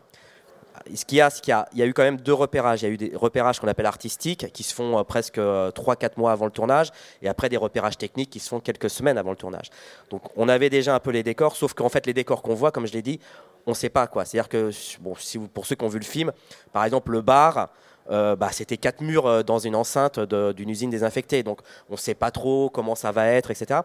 Ce 0.94 1.04
qu'il 1.04 1.18
y 1.18 1.20
a, 1.20 1.30
c'est 1.30 1.42
qu'il 1.42 1.54
y, 1.74 1.82
a 1.82 1.86
eu 1.86 1.92
quand 1.92 2.02
même 2.02 2.16
deux 2.16 2.32
repérages. 2.32 2.82
Il 2.82 2.86
y 2.86 2.88
a 2.88 2.92
eu 2.92 2.96
des 2.96 3.12
repérages 3.14 3.60
qu'on 3.60 3.68
appelle 3.68 3.86
artistiques, 3.86 4.50
qui 4.52 4.62
se 4.62 4.74
font 4.74 5.04
presque 5.04 5.38
3-4 5.38 6.12
mois 6.16 6.32
avant 6.32 6.46
le 6.46 6.50
tournage, 6.50 6.90
et 7.22 7.28
après 7.28 7.48
des 7.48 7.56
repérages 7.56 7.98
techniques 7.98 8.30
qui 8.30 8.40
se 8.40 8.48
font 8.48 8.60
quelques 8.60 8.90
semaines 8.90 9.18
avant 9.18 9.30
le 9.30 9.36
tournage. 9.36 9.70
Donc 10.08 10.22
on 10.36 10.48
avait 10.48 10.70
déjà 10.70 10.94
un 10.94 11.00
peu 11.00 11.10
les 11.10 11.22
décors, 11.22 11.56
sauf 11.56 11.74
qu'en 11.74 11.88
fait 11.88 12.06
les 12.06 12.14
décors 12.14 12.42
qu'on 12.42 12.54
voit, 12.54 12.72
comme 12.72 12.86
je 12.86 12.92
l'ai 12.92 13.02
dit, 13.02 13.20
on 13.66 13.70
ne 13.70 13.76
sait 13.76 13.88
pas 13.90 14.06
quoi. 14.06 14.24
C'est-à-dire 14.24 14.48
que 14.48 14.70
bon, 15.00 15.14
pour 15.52 15.66
ceux 15.66 15.76
qui 15.76 15.84
ont 15.84 15.88
vu 15.88 15.98
le 15.98 16.04
film, 16.04 16.32
par 16.72 16.84
exemple 16.84 17.12
le 17.12 17.20
bar, 17.20 17.68
euh, 18.10 18.34
bah, 18.34 18.48
c'était 18.50 18.76
quatre 18.76 19.02
murs 19.02 19.26
euh, 19.26 19.42
dans 19.42 19.58
une 19.58 19.76
enceinte 19.76 20.18
d'une 20.18 20.68
usine 20.68 20.90
désinfectée. 20.90 21.42
Donc 21.42 21.60
on 21.88 21.92
ne 21.92 21.98
sait 21.98 22.14
pas 22.14 22.30
trop 22.30 22.70
comment 22.70 22.94
ça 22.94 23.12
va 23.12 23.26
être, 23.26 23.50
etc. 23.50 23.80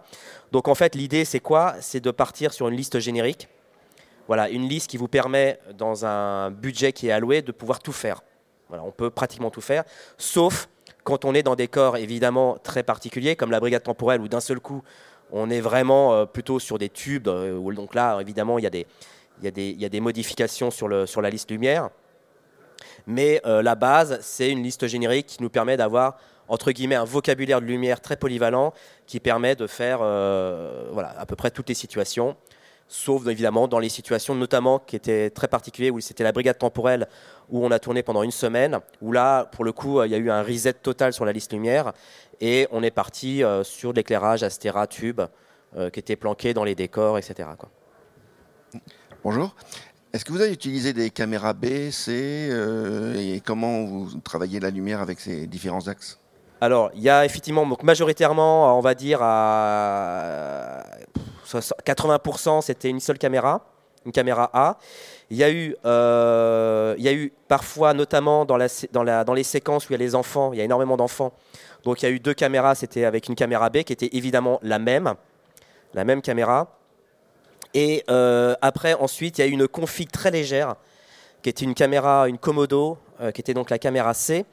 Donc 0.51 0.67
en 0.67 0.75
fait 0.75 0.95
l'idée 0.95 1.25
c'est 1.25 1.39
quoi? 1.39 1.75
C'est 1.81 1.99
de 1.99 2.11
partir 2.11 2.53
sur 2.53 2.67
une 2.67 2.75
liste 2.75 2.99
générique. 2.99 3.47
Voilà, 4.27 4.49
une 4.49 4.67
liste 4.67 4.89
qui 4.89 4.97
vous 4.97 5.07
permet, 5.07 5.59
dans 5.77 6.05
un 6.05 6.51
budget 6.51 6.93
qui 6.93 7.07
est 7.07 7.11
alloué, 7.11 7.41
de 7.41 7.51
pouvoir 7.51 7.79
tout 7.79 7.91
faire. 7.91 8.21
On 8.71 8.91
peut 8.91 9.11
pratiquement 9.11 9.51
tout 9.51 9.61
faire, 9.61 9.83
sauf 10.17 10.67
quand 11.03 11.23
on 11.23 11.35
est 11.35 11.43
dans 11.43 11.55
des 11.55 11.67
corps 11.67 11.97
évidemment 11.97 12.57
très 12.63 12.81
particuliers, 12.81 13.35
comme 13.35 13.51
la 13.51 13.59
brigade 13.59 13.83
temporelle, 13.83 14.21
où 14.21 14.27
d'un 14.27 14.39
seul 14.39 14.59
coup, 14.59 14.81
on 15.31 15.49
est 15.49 15.61
vraiment 15.61 16.13
euh, 16.13 16.25
plutôt 16.25 16.59
sur 16.59 16.77
des 16.77 16.89
tubes. 16.89 17.29
donc 17.29 17.95
là, 17.95 18.19
évidemment, 18.19 18.57
il 18.57 18.63
y 18.63 18.67
a 18.67 19.89
des, 19.89 19.99
modifications 19.99 20.71
sur, 20.71 20.89
la 20.89 21.29
liste 21.29 21.51
lumière. 21.51 21.89
Mais 23.07 23.39
euh, 23.45 23.61
la 23.61 23.75
base, 23.75 24.19
c'est 24.21 24.49
une 24.49 24.63
liste 24.63 24.87
générique 24.87 25.27
qui 25.27 25.43
nous 25.43 25.49
permet 25.49 25.77
d'avoir, 25.77 26.17
entre 26.47 26.71
guillemets, 26.71 26.95
un 26.95 27.05
vocabulaire 27.05 27.61
de 27.61 27.67
lumière 27.67 28.01
très 28.01 28.15
polyvalent 28.15 28.73
qui 29.05 29.19
permet 29.19 29.55
de 29.55 29.67
faire 29.67 29.99
euh, 30.01 30.91
à 31.17 31.25
peu 31.27 31.35
près 31.35 31.51
toutes 31.51 31.69
les 31.69 31.75
situations. 31.75 32.35
Sauf 32.87 33.27
évidemment 33.27 33.67
dans 33.67 33.79
les 33.79 33.89
situations 33.89 34.35
notamment 34.35 34.79
qui 34.79 34.95
étaient 34.95 35.29
très 35.29 35.47
particulières, 35.47 35.93
où 35.93 35.99
c'était 35.99 36.23
la 36.23 36.31
brigade 36.31 36.57
temporelle, 36.57 37.07
où 37.49 37.65
on 37.65 37.71
a 37.71 37.79
tourné 37.79 38.03
pendant 38.03 38.23
une 38.23 38.31
semaine, 38.31 38.79
où 39.01 39.11
là, 39.11 39.45
pour 39.45 39.65
le 39.65 39.71
coup, 39.71 40.03
il 40.03 40.11
y 40.11 40.15
a 40.15 40.17
eu 40.17 40.29
un 40.29 40.43
reset 40.43 40.73
total 40.73 41.13
sur 41.13 41.25
la 41.25 41.31
liste 41.31 41.51
lumière, 41.53 41.93
et 42.41 42.67
on 42.71 42.83
est 42.83 42.91
parti 42.91 43.43
euh, 43.43 43.63
sur 43.63 43.93
l'éclairage 43.93 44.43
Astera 44.43 44.87
Tube, 44.87 45.21
qui 45.91 45.99
était 45.99 46.15
planqué 46.15 46.53
dans 46.53 46.63
les 46.63 46.73
décors, 46.73 47.17
etc. 47.17 47.49
Quoi. 47.57 47.69
Bonjour. 49.25 49.53
Est-ce 50.15 50.23
que 50.23 50.31
vous 50.31 50.39
avez 50.39 50.53
utilisé 50.53 50.93
des 50.93 51.09
caméras 51.09 51.51
B, 51.51 51.89
C 51.91 52.47
euh, 52.49 53.15
et 53.15 53.41
comment 53.41 53.83
vous 53.83 54.19
travaillez 54.21 54.61
la 54.61 54.69
lumière 54.69 55.01
avec 55.01 55.19
ces 55.19 55.45
différents 55.45 55.89
axes? 55.89 56.19
Alors, 56.61 56.89
il 56.95 57.01
y 57.01 57.09
a 57.09 57.25
effectivement, 57.25 57.67
donc 57.67 57.83
majoritairement, 57.83 58.77
on 58.77 58.79
va 58.79 58.95
dire 58.95 59.19
à 59.21 60.85
80%, 61.45 62.61
c'était 62.61 62.89
une 62.89 62.99
seule 62.99 63.17
caméra. 63.17 63.61
une 64.05 64.11
caméra 64.11 64.49
A. 64.53 64.77
Il 65.31 65.37
y 65.37 65.43
a 65.43 65.49
eu, 65.49 65.75
euh, 65.85 66.93
il 66.97 67.03
y 67.03 67.07
a 67.07 67.13
eu 67.13 67.33
parfois, 67.47 67.93
notamment 67.93 68.45
dans, 68.45 68.57
les 68.57 69.43
séquences 69.43 69.85
où 69.85 69.93
il 69.93 69.93
y 69.93 69.95
a 69.95 69.97
les 70.05 70.13
enfants, 70.15 70.53
il 70.53 70.59
y 70.59 70.61
a 70.61 70.63
énormément 70.63 70.97
d'enfants. 70.97 71.33
Donc 71.83 72.01
il 72.01 72.05
y 72.05 72.07
a 72.07 72.11
eu 72.11 72.19
deux 72.19 72.33
caméras, 72.33 72.75
c'était 72.75 73.05
avec 73.05 73.27
une 73.27 73.35
caméra 73.35 73.69
B 73.69 73.83
qui 73.83 73.93
était 73.93 74.09
évidemment 74.13 74.59
la 74.61 74.79
même, 74.79 75.15
la 75.93 76.03
même 76.03 76.21
caméra. 76.21 76.77
Et 77.73 78.03
euh, 78.09 78.55
après, 78.61 78.93
ensuite, 78.93 79.37
il 79.37 79.41
y 79.41 79.43
a 79.43 79.47
eu 79.47 79.51
une 79.51 79.67
config 79.67 80.09
très 80.11 80.31
légère 80.31 80.75
qui 81.41 81.49
était 81.49 81.65
une 81.65 81.75
caméra, 81.75 82.27
une 82.27 82.37
Komodo, 82.37 82.97
euh, 83.21 83.31
qui 83.31 83.41
était 83.41 83.53
donc 83.53 83.69
la 83.69 83.79
caméra 83.79 84.13
C, 84.13 84.45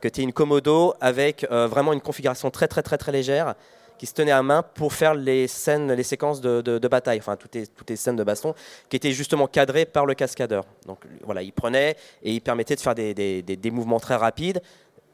qui 0.00 0.06
était 0.06 0.22
une 0.22 0.32
Komodo 0.32 0.94
avec 1.00 1.46
vraiment 1.50 1.92
une 1.92 2.00
configuration 2.00 2.50
très 2.50 2.68
très 2.68 2.82
très 2.82 2.96
très 2.96 3.12
légère 3.12 3.54
qui 4.00 4.06
se 4.06 4.14
tenait 4.14 4.30
à 4.32 4.42
main 4.42 4.62
pour 4.62 4.94
faire 4.94 5.14
les 5.14 5.46
scènes, 5.46 5.92
les 5.92 6.02
séquences 6.02 6.40
de, 6.40 6.88
bataille, 6.88 7.18
enfin 7.18 7.36
toutes 7.36 7.54
les, 7.54 7.96
scènes 7.96 8.16
de 8.16 8.24
baston, 8.24 8.54
qui 8.88 8.96
étaient 8.96 9.12
justement 9.12 9.46
cadrées 9.46 9.84
par 9.84 10.06
le 10.06 10.14
cascadeur. 10.14 10.64
Donc 10.86 11.00
voilà, 11.22 11.42
il 11.42 11.52
prenait 11.52 11.96
et 12.22 12.32
il 12.32 12.40
permettait 12.40 12.76
de 12.76 12.80
faire 12.80 12.94
des, 12.94 13.12
des, 13.12 13.42
des, 13.42 13.70
mouvements 13.70 14.00
très 14.00 14.16
rapides, 14.16 14.62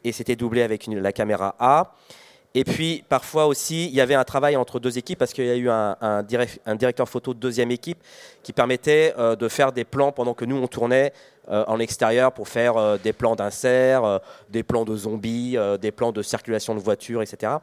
et 0.05 0.13
c'était 0.13 0.37
doublé 0.37 0.63
avec 0.63 0.87
la 0.87 1.13
caméra 1.13 1.57
A. 1.59 1.97
Et 2.55 2.63
puis 2.63 3.05
parfois 3.09 3.47
aussi, 3.47 3.87
il 3.87 3.93
y 3.93 4.01
avait 4.01 4.15
un 4.15 4.23
travail 4.23 4.57
entre 4.57 4.79
deux 4.79 4.97
équipes 4.99 5.19
parce 5.19 5.33
qu'il 5.33 5.47
y 5.47 5.51
a 5.51 5.57
eu 5.57 5.69
un, 5.69 6.23
directeur 6.77 7.09
photo 7.09 7.35
de 7.35 7.41
deuxième 7.41 7.73
équipe 7.73 7.99
qui 8.45 8.53
permettait 8.53 9.15
euh, 9.19 9.35
de 9.35 9.49
faire 9.49 9.73
des 9.73 9.85
plans 9.85 10.13
pendant 10.13 10.33
que 10.33 10.45
nous 10.45 10.57
on 10.57 10.69
tournait 10.69 11.13
euh, 11.51 11.65
en 11.67 11.79
extérieur 11.79 12.33
pour 12.33 12.49
faire 12.49 12.77
euh, 12.77 12.99
des 12.99 13.13
plans 13.13 13.37
d'insert, 13.37 14.21
des 14.51 14.63
plans 14.63 14.85
de 14.85 14.97
zombies, 14.97 15.57
des 15.81 15.93
plans 15.93 16.13
de 16.13 16.23
circulation 16.23 16.75
de 16.75 16.81
voitures, 16.81 17.23
etc 17.23 17.59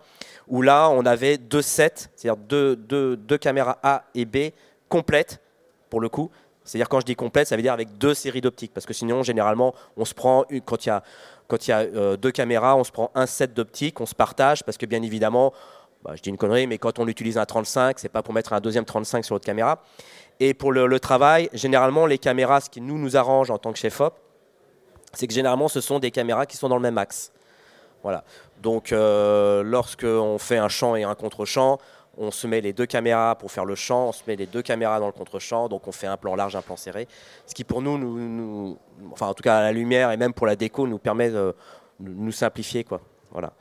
où 0.48 0.62
là, 0.62 0.90
on 0.90 1.06
avait 1.06 1.38
deux 1.38 1.62
sets, 1.62 2.10
c'est-à-dire 2.16 2.38
deux, 2.38 2.76
deux, 2.76 3.16
deux, 3.16 3.38
caméras 3.38 3.78
A 3.84 4.04
et 4.14 4.26
B 4.26 4.52
complètes, 4.90 5.40
pour 5.90 6.02
le 6.02 6.10
coup. 6.10 6.30
C'est-à-dire, 6.64 6.88
quand 6.90 7.00
je 7.00 7.06
dis 7.06 7.16
complète, 7.16 7.48
ça 7.48 7.56
veut 7.56 7.62
dire 7.62 7.74
avec 7.74 7.98
deux 7.98 8.14
séries 8.14 8.42
d'optiques. 8.42 8.74
Parce 8.74 8.86
que 8.86 8.94
sinon, 8.94 9.24
généralement, 9.24 9.74
on 9.98 10.06
se 10.06 10.14
prend, 10.14 10.46
quand 10.66 10.86
il 10.86 10.90
y 10.90 10.92
a, 10.92 11.04
quand 11.48 11.68
il 11.68 11.72
y 11.72 11.74
a 11.74 11.80
euh, 11.80 12.18
deux 12.18 12.32
caméras, 12.32 12.76
on 12.76 12.84
se 12.84 12.92
prend 12.92 13.12
un 13.16 13.26
set 13.26 13.54
d'optiques, 13.54 14.00
on 14.00 14.06
se 14.06 14.16
partage, 14.16 14.64
parce 14.64 14.78
que 14.78 14.86
bien 14.86 15.02
évidemment, 15.02 15.54
bah, 16.04 16.14
je 16.16 16.22
dis 16.22 16.30
une 16.30 16.38
connerie, 16.38 16.68
mais 16.68 16.78
quand 16.78 17.00
on 17.00 17.08
utilise 17.08 17.38
un 17.38 17.46
35, 17.46 17.98
c'est 17.98 18.10
pas 18.10 18.22
pour 18.22 18.34
mettre 18.34 18.54
un 18.54 18.60
deuxième 18.60 18.86
35 18.86 19.24
sur 19.24 19.36
l'autre 19.36 19.46
caméra. 19.46 19.82
Et 20.40 20.54
pour 20.54 20.72
le, 20.74 21.00
travail, 21.00 21.50
généralement, 21.54 22.06
les 22.06 22.18
caméras, 22.18 22.62
ce 22.62 22.70
qui 22.70 22.82
nous, 22.82 22.98
nous 22.98 23.16
arrange 23.16 23.52
en 23.52 23.58
tant 23.58 23.72
que 23.72 23.80
chef 23.80 24.02
op, 24.02 24.16
c'est 25.14 25.28
que 25.28 25.34
généralement, 25.34 25.68
ce 25.68 25.80
sont 25.80 26.00
des 26.00 26.12
caméras 26.12 26.46
qui 26.46 26.58
sont 26.58 26.68
dans 26.68 26.76
le 26.76 26.82
même 26.82 26.98
axe. 26.98 27.32
Voilà. 28.02 28.24
Donc, 28.62 28.92
euh, 28.92 29.64
lorsqu'on 29.64 30.38
fait 30.40 30.58
un 30.58 30.68
champ 30.68 30.96
et 30.96 31.04
un 31.04 31.16
contre-champ, 31.16 31.78
on 32.18 32.32
se 32.32 32.48
met 32.48 32.62
les 32.62 32.74
deux 32.74 32.86
caméras 32.86 33.36
pour 33.36 33.52
faire 33.52 33.66
le 33.66 33.76
champ, 33.76 34.10
on 34.10 34.12
se 34.12 34.24
met 34.28 34.36
les 34.36 34.46
deux 34.46 34.62
caméras 34.62 35.00
dans 35.00 35.08
le 35.08 35.14
contre-champ, 35.14 35.70
donc 35.70 35.88
on 35.88 35.92
fait 35.92 36.08
un 36.08 36.18
plan 36.18 36.36
large, 36.36 36.56
un 36.56 36.62
plan 36.62 36.76
serré. 36.76 37.08
Ce 37.48 37.56
qui 37.56 37.64
pour 37.64 37.82
nous, 37.82 37.98
nous, 37.98 38.78
enfin 39.12 39.28
en 39.28 39.34
tout 39.34 39.42
cas 39.42 39.58
à 39.58 39.62
la 39.62 39.72
lumière 39.72 40.12
et 40.12 40.18
même 40.18 40.34
pour 40.34 40.46
la 40.46 40.56
déco, 40.56 40.86
nous 40.86 41.00
permet 41.00 41.30
de 41.30 41.56
nous 42.00 42.32
simplifier. 42.32 42.84
Quoi. 42.84 43.02
Voilà. 43.32 43.54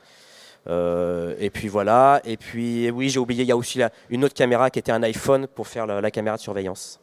Euh, 0.68 1.34
et 1.38 1.50
puis 1.50 1.68
voilà. 1.68 2.20
Et 2.24 2.36
puis 2.36 2.90
oui, 2.90 3.08
j'ai 3.08 3.18
oublié, 3.18 3.42
il 3.42 3.48
y 3.48 3.52
a 3.52 3.56
aussi 3.56 3.80
une 4.10 4.24
autre 4.24 4.34
caméra 4.34 4.70
qui 4.70 4.78
était 4.78 4.92
un 4.92 5.02
iPhone 5.02 5.46
pour 5.46 5.66
faire 5.66 5.86
la 5.86 6.10
caméra 6.10 6.36
de 6.36 6.42
surveillance. 6.42 7.00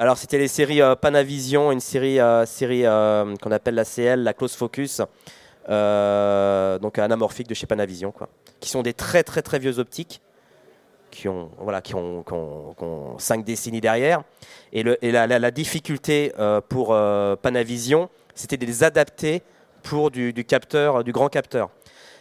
Alors 0.00 0.16
c'était 0.16 0.38
les 0.38 0.48
séries 0.48 0.80
euh, 0.80 0.94
Panavision, 0.94 1.72
une 1.72 1.80
série, 1.80 2.20
euh, 2.20 2.46
série 2.46 2.82
qu'on 2.82 3.50
appelle 3.50 3.74
la 3.74 3.84
CL, 3.84 4.22
la 4.22 4.32
Close 4.32 4.54
Focus, 4.54 4.98
donc 5.68 6.98
anamorphique 6.98 7.48
de 7.48 7.54
chez 7.54 7.66
Panavision, 7.66 8.12
quoi, 8.12 8.28
qui 8.60 8.68
sont 8.68 8.82
des 8.82 8.94
très 8.94 9.24
très 9.24 9.42
très 9.42 9.58
vieux 9.58 9.80
optiques, 9.80 10.20
qui 11.10 11.28
ont 11.28 11.50
voilà, 11.58 11.82
qui 11.82 11.96
ont, 11.96 12.24
cinq 13.18 13.44
décennies 13.44 13.80
derrière. 13.80 14.22
Et 14.72 14.84
la, 14.84 15.50
difficulté 15.50 16.32
pour 16.68 16.96
Panavision, 17.42 18.08
c'était 18.36 18.56
de 18.56 18.66
les 18.66 18.84
adapter 18.84 19.42
pour 19.82 20.10
du, 20.10 20.32
capteur, 20.44 21.04
du 21.04 21.12
grand 21.12 21.28
capteur. 21.28 21.70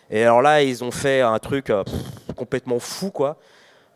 Et 0.09 0.23
alors 0.23 0.41
là, 0.41 0.63
ils 0.63 0.83
ont 0.83 0.91
fait 0.91 1.21
un 1.21 1.39
truc 1.39 1.71
complètement 2.35 2.79
fou, 2.79 3.11
quoi. 3.11 3.37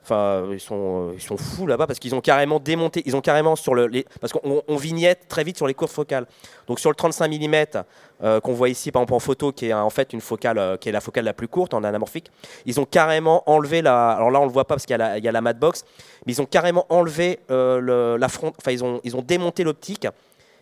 Enfin, 0.03 0.47
ils 0.51 0.59
sont, 0.59 1.09
euh, 1.09 1.13
ils 1.13 1.21
sont 1.21 1.37
fous 1.37 1.67
là-bas 1.67 1.85
parce 1.85 1.99
qu'ils 1.99 2.15
ont 2.15 2.21
carrément 2.21 2.59
démonté, 2.59 3.03
ils 3.05 3.15
ont 3.15 3.21
carrément 3.21 3.55
sur 3.55 3.75
le, 3.75 3.85
les, 3.85 4.05
parce 4.19 4.33
qu'on 4.33 4.75
vignette 4.75 5.27
très 5.27 5.43
vite 5.43 5.57
sur 5.57 5.67
les 5.67 5.75
courtes 5.75 5.91
focales. 5.91 6.25
Donc 6.65 6.79
sur 6.79 6.89
le 6.89 6.95
35 6.95 7.31
mm 7.31 7.83
euh, 8.23 8.39
qu'on 8.39 8.53
voit 8.53 8.69
ici 8.69 8.91
par 8.91 9.03
exemple 9.03 9.13
en 9.13 9.19
photo, 9.19 9.51
qui 9.51 9.67
est 9.67 9.73
en 9.73 9.91
fait 9.91 10.11
une 10.11 10.21
focale, 10.21 10.57
euh, 10.57 10.77
qui 10.77 10.89
est 10.89 10.91
la 10.91 11.01
focale 11.01 11.25
la 11.25 11.33
plus 11.33 11.47
courte 11.47 11.75
en 11.75 11.83
anamorphique, 11.83 12.31
ils 12.65 12.79
ont 12.79 12.85
carrément 12.85 13.43
enlevé 13.45 13.83
la, 13.83 14.09
alors 14.13 14.31
là 14.31 14.41
on 14.41 14.45
le 14.45 14.51
voit 14.51 14.65
pas 14.65 14.73
parce 14.73 14.87
qu'il 14.87 14.97
y 14.97 15.01
a 15.01 15.31
la, 15.31 15.41
la 15.41 15.53
box, 15.53 15.85
mais 16.25 16.33
ils 16.33 16.41
ont 16.41 16.47
carrément 16.47 16.87
enlevé 16.89 17.39
le, 17.49 18.17
la 18.17 18.27
front, 18.27 18.53
enfin 18.57 18.71
ils 18.71 18.83
ont, 18.83 19.01
ils 19.03 19.15
ont 19.15 19.21
démonté 19.21 19.63
l'optique, 19.63 20.07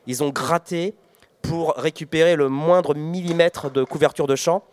ils 0.05 0.21
ont 0.21 0.29
gratté 0.29 0.93
pour 1.41 1.73
récupérer 1.75 2.35
le 2.35 2.49
moindre 2.49 2.95
millimètre 2.95 3.71
de 3.71 3.83
couverture 3.83 4.27
de 4.27 4.35
champ 4.35 4.63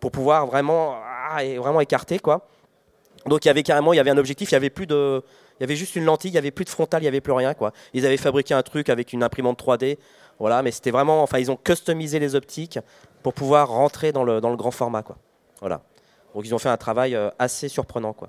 pour 0.00 0.10
pouvoir 0.10 0.46
vraiment, 0.46 0.96
ah, 1.30 1.42
vraiment 1.58 1.80
écarter 1.80 2.18
quoi. 2.18 2.48
Donc 3.26 3.44
il 3.44 3.48
y 3.48 3.50
avait 3.50 3.62
carrément, 3.62 3.92
il 3.92 3.96
y 3.96 4.00
avait 4.00 4.10
un 4.10 4.18
objectif, 4.18 4.50
il 4.50 4.54
y 4.54 4.56
avait 4.56 4.70
plus 4.70 4.86
de, 4.86 5.22
il 5.58 5.62
y 5.62 5.64
avait 5.64 5.76
juste 5.76 5.96
une 5.96 6.04
lentille, 6.04 6.30
il 6.30 6.34
y 6.34 6.38
avait 6.38 6.50
plus 6.50 6.64
de 6.64 6.70
frontal, 6.70 7.02
il 7.02 7.06
y 7.06 7.08
avait 7.08 7.20
plus 7.20 7.32
rien 7.32 7.54
quoi. 7.54 7.72
Ils 7.92 8.04
avaient 8.04 8.16
fabriqué 8.16 8.54
un 8.54 8.62
truc 8.62 8.88
avec 8.88 9.12
une 9.12 9.22
imprimante 9.22 9.62
3D, 9.62 9.98
voilà, 10.38 10.62
mais 10.62 10.70
c'était 10.70 10.90
vraiment, 10.90 11.22
enfin 11.22 11.38
ils 11.38 11.50
ont 11.50 11.56
customisé 11.56 12.18
les 12.18 12.34
optiques 12.34 12.78
pour 13.22 13.32
pouvoir 13.32 13.68
rentrer 13.68 14.12
dans 14.12 14.24
le, 14.24 14.40
dans 14.40 14.50
le 14.50 14.56
grand 14.56 14.70
format 14.70 15.02
quoi. 15.02 15.16
Voilà. 15.60 15.82
Donc 16.34 16.44
ils 16.44 16.54
ont 16.54 16.58
fait 16.58 16.68
un 16.68 16.76
travail 16.76 17.14
euh, 17.14 17.30
assez 17.38 17.68
surprenant 17.68 18.12
quoi. 18.12 18.28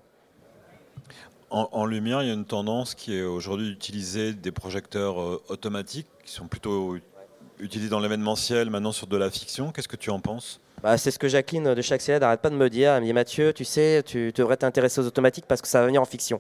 En, 1.51 1.85
lumière, 1.85 2.21
il 2.21 2.27
y 2.27 2.31
a 2.31 2.33
une 2.33 2.43
tendance 2.43 2.95
qui 2.95 3.15
est 3.15 3.23
aujourd'hui 3.23 3.69
d'utiliser 3.69 4.33
des 4.33 4.51
projecteurs 4.51 5.21
euh, 5.21 5.41
automatiques 5.47 6.07
qui 6.25 6.33
sont 6.33 6.47
plutôt 6.47 6.97
utilisés 7.59 7.89
dans 7.89 7.99
l'événementiel, 7.99 8.69
maintenant 8.69 8.91
sur 8.91 9.07
de 9.07 9.17
la 9.17 9.29
fiction. 9.29 9.71
Qu'est-ce 9.71 9.87
que 9.87 9.95
tu 9.95 10.09
en 10.09 10.19
penses? 10.19 10.59
Bah, 10.83 10.97
c'est 10.97 11.09
ce 11.09 11.17
que 11.17 11.27
Jacqueline 11.27 11.73
de 11.73 11.81
chaque 11.81 12.01
CED 12.01 12.21
n'arrête 12.21 12.41
pas 12.41 12.49
de 12.49 12.55
me 12.55 12.69
dire. 12.69 12.93
Elle 12.93 13.03
me 13.03 13.13
Mathieu, 13.13 13.53
tu 13.53 13.65
sais, 13.65 14.03
tu 14.05 14.31
devrais 14.33 14.57
t'intéresser 14.57 15.01
aux 15.01 15.07
automatiques 15.07 15.45
parce 15.47 15.61
que 15.61 15.67
ça 15.67 15.79
va 15.79 15.87
venir 15.87 16.01
en 16.01 16.05
fiction. 16.05 16.39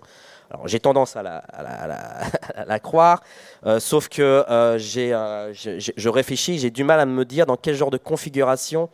Alors 0.51 0.67
j'ai 0.67 0.79
tendance 0.79 1.15
à 1.15 1.23
la, 1.23 2.79
croire, 2.79 3.23
euh, 3.65 3.79
sauf 3.79 4.09
que 4.09 4.21
euh, 4.21 4.77
euh, 4.97 5.53
je, 5.53 6.09
réfléchis, 6.09 6.59
j'ai 6.59 6.69
du 6.69 6.83
mal 6.83 6.99
à 6.99 7.05
me 7.05 7.25
dire 7.25 7.45
dans 7.45 7.57
quel 7.57 7.75
genre 7.75 7.91
de 7.91 7.97
configuration 7.97 8.89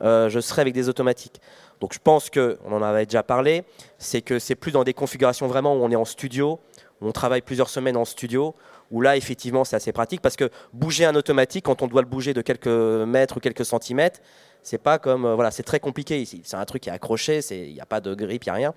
je 0.00 0.40
serai 0.40 0.62
avec 0.62 0.74
des 0.74 0.88
automatiques. 0.88 1.40
Donc 1.80 1.92
je 1.92 1.98
pense 2.02 2.30
que, 2.30 2.58
on 2.64 2.72
en 2.72 2.82
avait 2.82 3.04
déjà 3.04 3.22
parlé, 3.22 3.64
c'est 3.98 4.22
que 4.22 4.38
c'est 4.38 4.54
plus 4.54 4.72
dans 4.72 4.84
des 4.84 4.94
configurations 4.94 5.46
vraiment 5.46 5.74
où 5.74 5.84
on 5.84 5.90
est 5.90 5.96
en 5.96 6.04
studio, 6.04 6.58
où 7.00 7.08
on 7.08 7.12
travaille 7.12 7.42
plusieurs 7.42 7.68
semaines 7.68 7.96
en 7.96 8.04
studio, 8.04 8.54
où 8.90 9.00
là 9.00 9.16
effectivement 9.16 9.64
c'est 9.64 9.76
assez 9.76 9.92
pratique 9.92 10.20
parce 10.20 10.36
que 10.36 10.50
bouger 10.72 11.04
un 11.04 11.14
automatique 11.14 11.64
quand 11.64 11.82
on 11.82 11.86
doit 11.86 12.02
le 12.02 12.08
bouger 12.08 12.34
de 12.34 12.42
quelques 12.42 12.66
mètres 12.66 13.36
ou 13.36 13.40
quelques 13.40 13.64
centimètres, 13.64 14.20
c'est 14.62 14.78
pas 14.78 14.98
comme 14.98 15.26
euh, 15.26 15.34
voilà, 15.34 15.50
c'est 15.50 15.62
très 15.62 15.78
compliqué 15.78 16.20
ici. 16.20 16.40
C'est 16.44 16.56
un 16.56 16.64
truc 16.64 16.82
qui 16.82 16.88
est 16.88 16.92
accroché, 16.92 17.40
il 17.50 17.74
n'y 17.74 17.80
a 17.80 17.86
pas 17.86 18.00
de 18.00 18.14
grippe, 18.14 18.44
il 18.44 18.48
n'y 18.48 18.50
a 18.50 18.54
rien. 18.54 18.74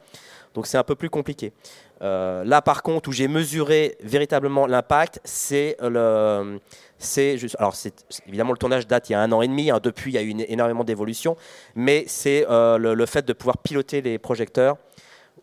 Donc 0.54 0.68
c'est 0.68 0.78
un 0.78 0.84
peu 0.84 0.96
plus 0.96 1.10
compliqué. 1.10 1.54
Euh, 2.02 2.44
là 2.44 2.62
par 2.62 2.84
contre 2.84 3.10
où 3.10 3.12
j'ai 3.12 3.28
mesuré 3.28 3.98
véritablement 4.02 4.68
l'impact, 4.68 5.20
c'est 5.24 5.78
le 5.82 6.60
c'est 7.00 7.38
alors 7.58 7.76
c'est 7.76 7.94
évidemment 8.28 8.52
le 8.52 8.58
tournage 8.58 8.86
date 8.86 9.10
il 9.10 9.14
y 9.14 9.16
a 9.16 9.22
un 9.22 9.32
an 9.32 9.42
et 9.42 9.48
demi. 9.48 9.72
Hein. 9.72 9.80
depuis 9.82 10.12
il 10.12 10.16
y 10.16 10.18
a 10.18 10.24
eu 10.24 10.36
énormément 10.50 10.84
d'évolution, 10.84 11.38
mais 11.76 12.04
c'est 12.08 12.46
euh, 12.50 12.78
le, 12.78 13.06
fait 13.06 13.26
de 13.26 13.34
pouvoir 13.34 13.58
piloter 13.60 14.02
les 14.02 14.20
projecteurs. 14.20 14.78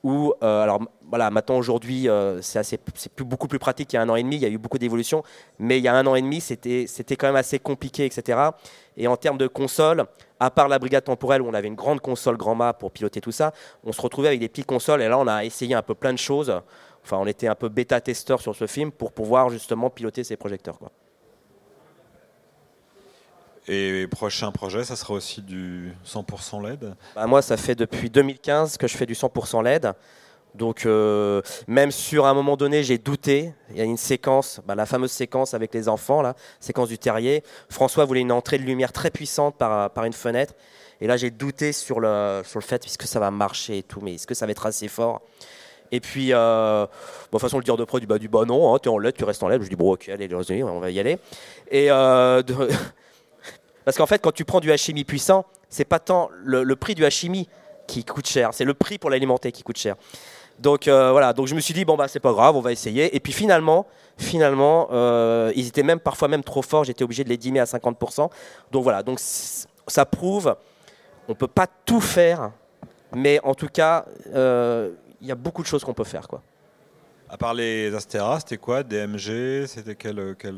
Ou 0.05 0.34
alors 0.42 0.82
voilà, 1.09 1.30
maintenant 1.30 1.57
aujourd'hui 1.57 2.09
c'est 2.42 2.59
assez 2.59 2.78
c'est 2.94 3.22
beaucoup 3.22 3.48
plus 3.48 3.59
pratique 3.59 3.88
qu'il 3.88 3.96
y 3.96 4.00
a 4.00 4.02
un 4.02 4.09
an 4.11 4.16
et 4.16 4.22
demi. 4.22 4.36
Il 4.36 4.42
y 4.42 4.44
a 4.44 4.50
eu 4.50 4.59
beaucoup 4.59 4.78
d'évolution, 4.78 5.22
mais 5.59 5.78
il 5.78 5.82
y 5.82 5.88
a 5.88 5.94
un 5.94 6.07
an 6.07 6.14
et 6.14 6.22
demi 6.22 6.40
c'était 6.40 7.16
quand 7.16 7.26
même 7.26 7.36
assez 7.36 7.59
compliqué, 7.59 8.05
etc. 8.05 8.38
Et 8.96 9.09
en 9.09 9.16
termes 9.16 9.38
de 9.38 9.46
console, 9.46 10.05
à 10.38 10.50
part 10.50 10.68
la 10.68 10.78
brigade 10.78 11.05
temporelle 11.05 11.40
où 11.40 11.48
on 11.48 11.55
avait 11.55 11.68
une 11.68 11.74
grande 11.74 12.00
console 12.00 12.36
grand 12.36 12.55
mât 12.55 12.74
pour 12.74 12.90
piloter 12.92 13.22
tout 13.22 13.32
ça, 13.32 13.52
on 13.82 13.92
se 13.92 14.00
retrouvait 14.02 14.28
avec 14.28 14.40
des 14.40 14.48
petites 14.48 14.66
consoles 14.66 15.00
et 15.00 15.09
là 15.09 15.18
on 15.18 15.26
a 15.26 15.42
essayé 15.44 15.74
un 15.74 15.82
peu 15.82 15.94
plein 15.94 16.12
de 16.12 16.18
choses. 16.18 16.61
Enfin, 17.02 17.16
on 17.18 17.26
était 17.26 17.48
un 17.48 17.55
peu 17.55 17.68
bêta-testeur 17.68 18.40
sur 18.40 18.55
ce 18.55 18.66
film 18.66 18.92
pour 18.92 19.12
pouvoir 19.12 19.48
justement 19.48 19.90
piloter 19.90 20.22
ces 20.22 20.36
projecteurs. 20.36 20.78
Et 23.67 24.07
prochain 24.11 24.53
projet, 24.53 24.85
ça 24.85 24.95
sera 24.95 25.15
aussi 25.15 25.41
du 25.41 25.93
100% 26.07 26.62
LED 26.62 26.95
bah, 27.15 27.27
Moi, 27.27 27.41
ça 27.41 27.57
fait 27.57 27.75
depuis 27.75 28.11
2015 28.11 28.77
que 28.77 28.87
je 28.87 28.97
fais 28.97 29.07
du 29.07 29.15
100% 29.15 29.62
LED. 29.62 29.93
Donc 30.55 30.87
euh, 30.87 31.43
même 31.67 31.91
sur 31.91 32.27
un 32.27 32.35
moment 32.35 32.57
donné, 32.57 32.85
j'ai 32.85 32.99
douté. 32.99 33.53
Il 33.71 33.77
y 33.77 33.81
a 33.81 33.85
une 33.85 33.97
séquence, 33.97 34.61
bah, 34.67 34.75
la 34.75 34.87
fameuse 34.87 35.11
séquence 35.11 35.53
avec 35.53 35.75
les 35.75 35.89
enfants, 35.89 36.23
la 36.23 36.35
séquence 36.61 36.89
du 36.89 36.99
terrier. 36.99 37.43
François 37.69 38.05
voulait 38.05 38.21
une 38.21 38.33
entrée 38.33 38.59
de 38.59 38.62
lumière 38.62 38.93
très 38.93 39.11
puissante 39.11 39.57
par, 39.57 39.91
par 39.91 40.05
une 40.05 40.12
fenêtre. 40.12 40.55
Et 41.01 41.07
là, 41.07 41.17
j'ai 41.17 41.31
douté 41.31 41.73
sur 41.73 41.99
le, 41.99 42.43
sur 42.45 42.61
le 42.61 42.65
fait, 42.65 42.87
est-ce 42.87 42.99
que 42.99 43.07
ça 43.07 43.19
va 43.19 43.31
marcher 43.33 43.79
et 43.79 43.83
tout, 43.83 44.01
mais 44.01 44.15
est-ce 44.15 44.27
que 44.27 44.35
ça 44.35 44.47
va 44.47 44.53
être 44.53 44.67
assez 44.67 44.87
fort? 44.87 45.23
Et 45.91 46.01
puis, 46.01 46.33
euh, 46.33 46.87
bon, 47.31 47.39
façon, 47.39 47.59
le 47.59 47.65
dire 47.65 47.77
de 47.77 47.85
pro, 47.85 48.01
du 48.01 48.07
bah, 48.07 48.19
du 48.19 48.29
bah 48.29 48.45
non, 48.47 48.75
hein, 48.75 48.79
tu 48.81 48.89
es 48.89 48.93
en 48.93 48.99
LED, 48.99 49.15
tu 49.15 49.25
restes 49.25 49.43
en 49.43 49.49
LED. 49.49 49.62
Je 49.62 49.69
dis, 49.69 49.77
bon, 49.77 49.93
ok, 49.93 50.09
allez, 50.09 50.29
on 50.62 50.81
va 50.81 50.91
y 50.91 51.01
aller. 51.01 51.19
Et 51.71 51.91
euh, 51.91 52.43
Parce 53.85 53.97
qu'en 53.97 54.07
fait, 54.07 54.20
quand 54.20 54.32
tu 54.32 54.45
prends 54.45 54.61
du 54.61 54.70
HMI 54.70 55.05
puissant, 55.05 55.45
c'est 55.68 55.85
pas 55.85 55.99
tant 55.99 56.30
le, 56.43 56.74
prix 56.76 56.95
du 56.95 57.05
HMI 57.05 57.49
qui 57.87 58.05
coûte 58.05 58.26
cher, 58.26 58.51
c'est 58.53 58.64
le 58.64 58.74
prix 58.74 58.99
pour 58.99 59.11
l'alimenter 59.11 59.53
qui 59.53 59.62
coûte 59.62 59.78
cher. 59.78 59.97
Donc 60.59 60.87
voilà, 60.87 61.32
donc 61.32 61.49
je 61.49 61.55
me 61.55 61.61
suis 61.61 61.74
dit 61.74 61.85
bon 61.85 61.97
bah 61.97 62.09
c'est 62.09 62.20
pas 62.20 62.32
grave, 62.32 62.57
on 62.57 62.61
va 62.61 62.72
essayer. 62.72 63.14
Et 63.14 63.20
puis 63.20 63.32
finalement, 63.32 63.87
finalement, 64.16 64.89
ils 65.55 65.66
étaient 65.66 65.82
même 65.82 66.01
parfois 66.01 66.28
même 66.28 66.45
trop 66.45 66.62
forts. 66.62 66.85
J'étais 66.85 67.05
obligé 67.05 67.24
de 67.24 67.28
les 67.28 67.37
dimer 67.37 67.61
à 67.61 67.64
50%. 67.64 68.30
Donc 68.70 68.82
voilà, 68.85 69.03
donc 69.03 69.18
ça 69.18 70.07
prouve, 70.07 70.57
on 71.28 71.35
peut 71.35 71.49
pas 71.49 71.66
tout 71.85 72.01
faire, 72.01 72.53
mais 73.14 73.41
en 73.43 73.55
tout 73.55 73.68
cas, 73.68 74.07
il 74.26 75.26
y 75.26 75.32
a 75.32 75.37
beaucoup 75.37 75.62
de 75.62 75.66
choses 75.66 75.85
qu'on 75.85 75.95
peut 75.95 76.05
faire 76.05 76.28
quoi. 76.28 76.41
À 77.35 77.37
part 77.37 77.53
les 77.53 77.93
Astera, 77.93 78.39
c'était 78.39 78.59
quoi 78.59 78.85
DMG 78.85 79.66
C'était 79.66 79.97
quel, 79.97 80.37
quel, 80.39 80.55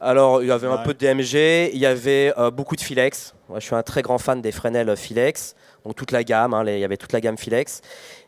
Alors, 0.00 0.40
il 0.40 0.46
y 0.46 0.52
avait 0.52 0.68
un 0.68 0.78
peu 0.78 0.94
de 0.94 0.98
DMG, 0.98 1.72
il 1.74 1.80
y 1.80 1.86
avait 1.86 2.32
euh, 2.38 2.52
beaucoup 2.52 2.76
de 2.76 2.80
Filex. 2.80 3.34
je 3.52 3.58
suis 3.58 3.74
un 3.74 3.82
très 3.82 4.00
grand 4.00 4.18
fan 4.18 4.40
des 4.40 4.52
Fresnel 4.52 4.96
Filex, 4.96 5.56
donc 5.84 5.96
toute 5.96 6.12
la 6.12 6.22
gamme, 6.22 6.54
hein, 6.54 6.62
il 6.64 6.78
y 6.78 6.84
avait 6.84 6.98
toute 6.98 7.12
la 7.12 7.20
gamme 7.20 7.36
Filex. 7.36 7.80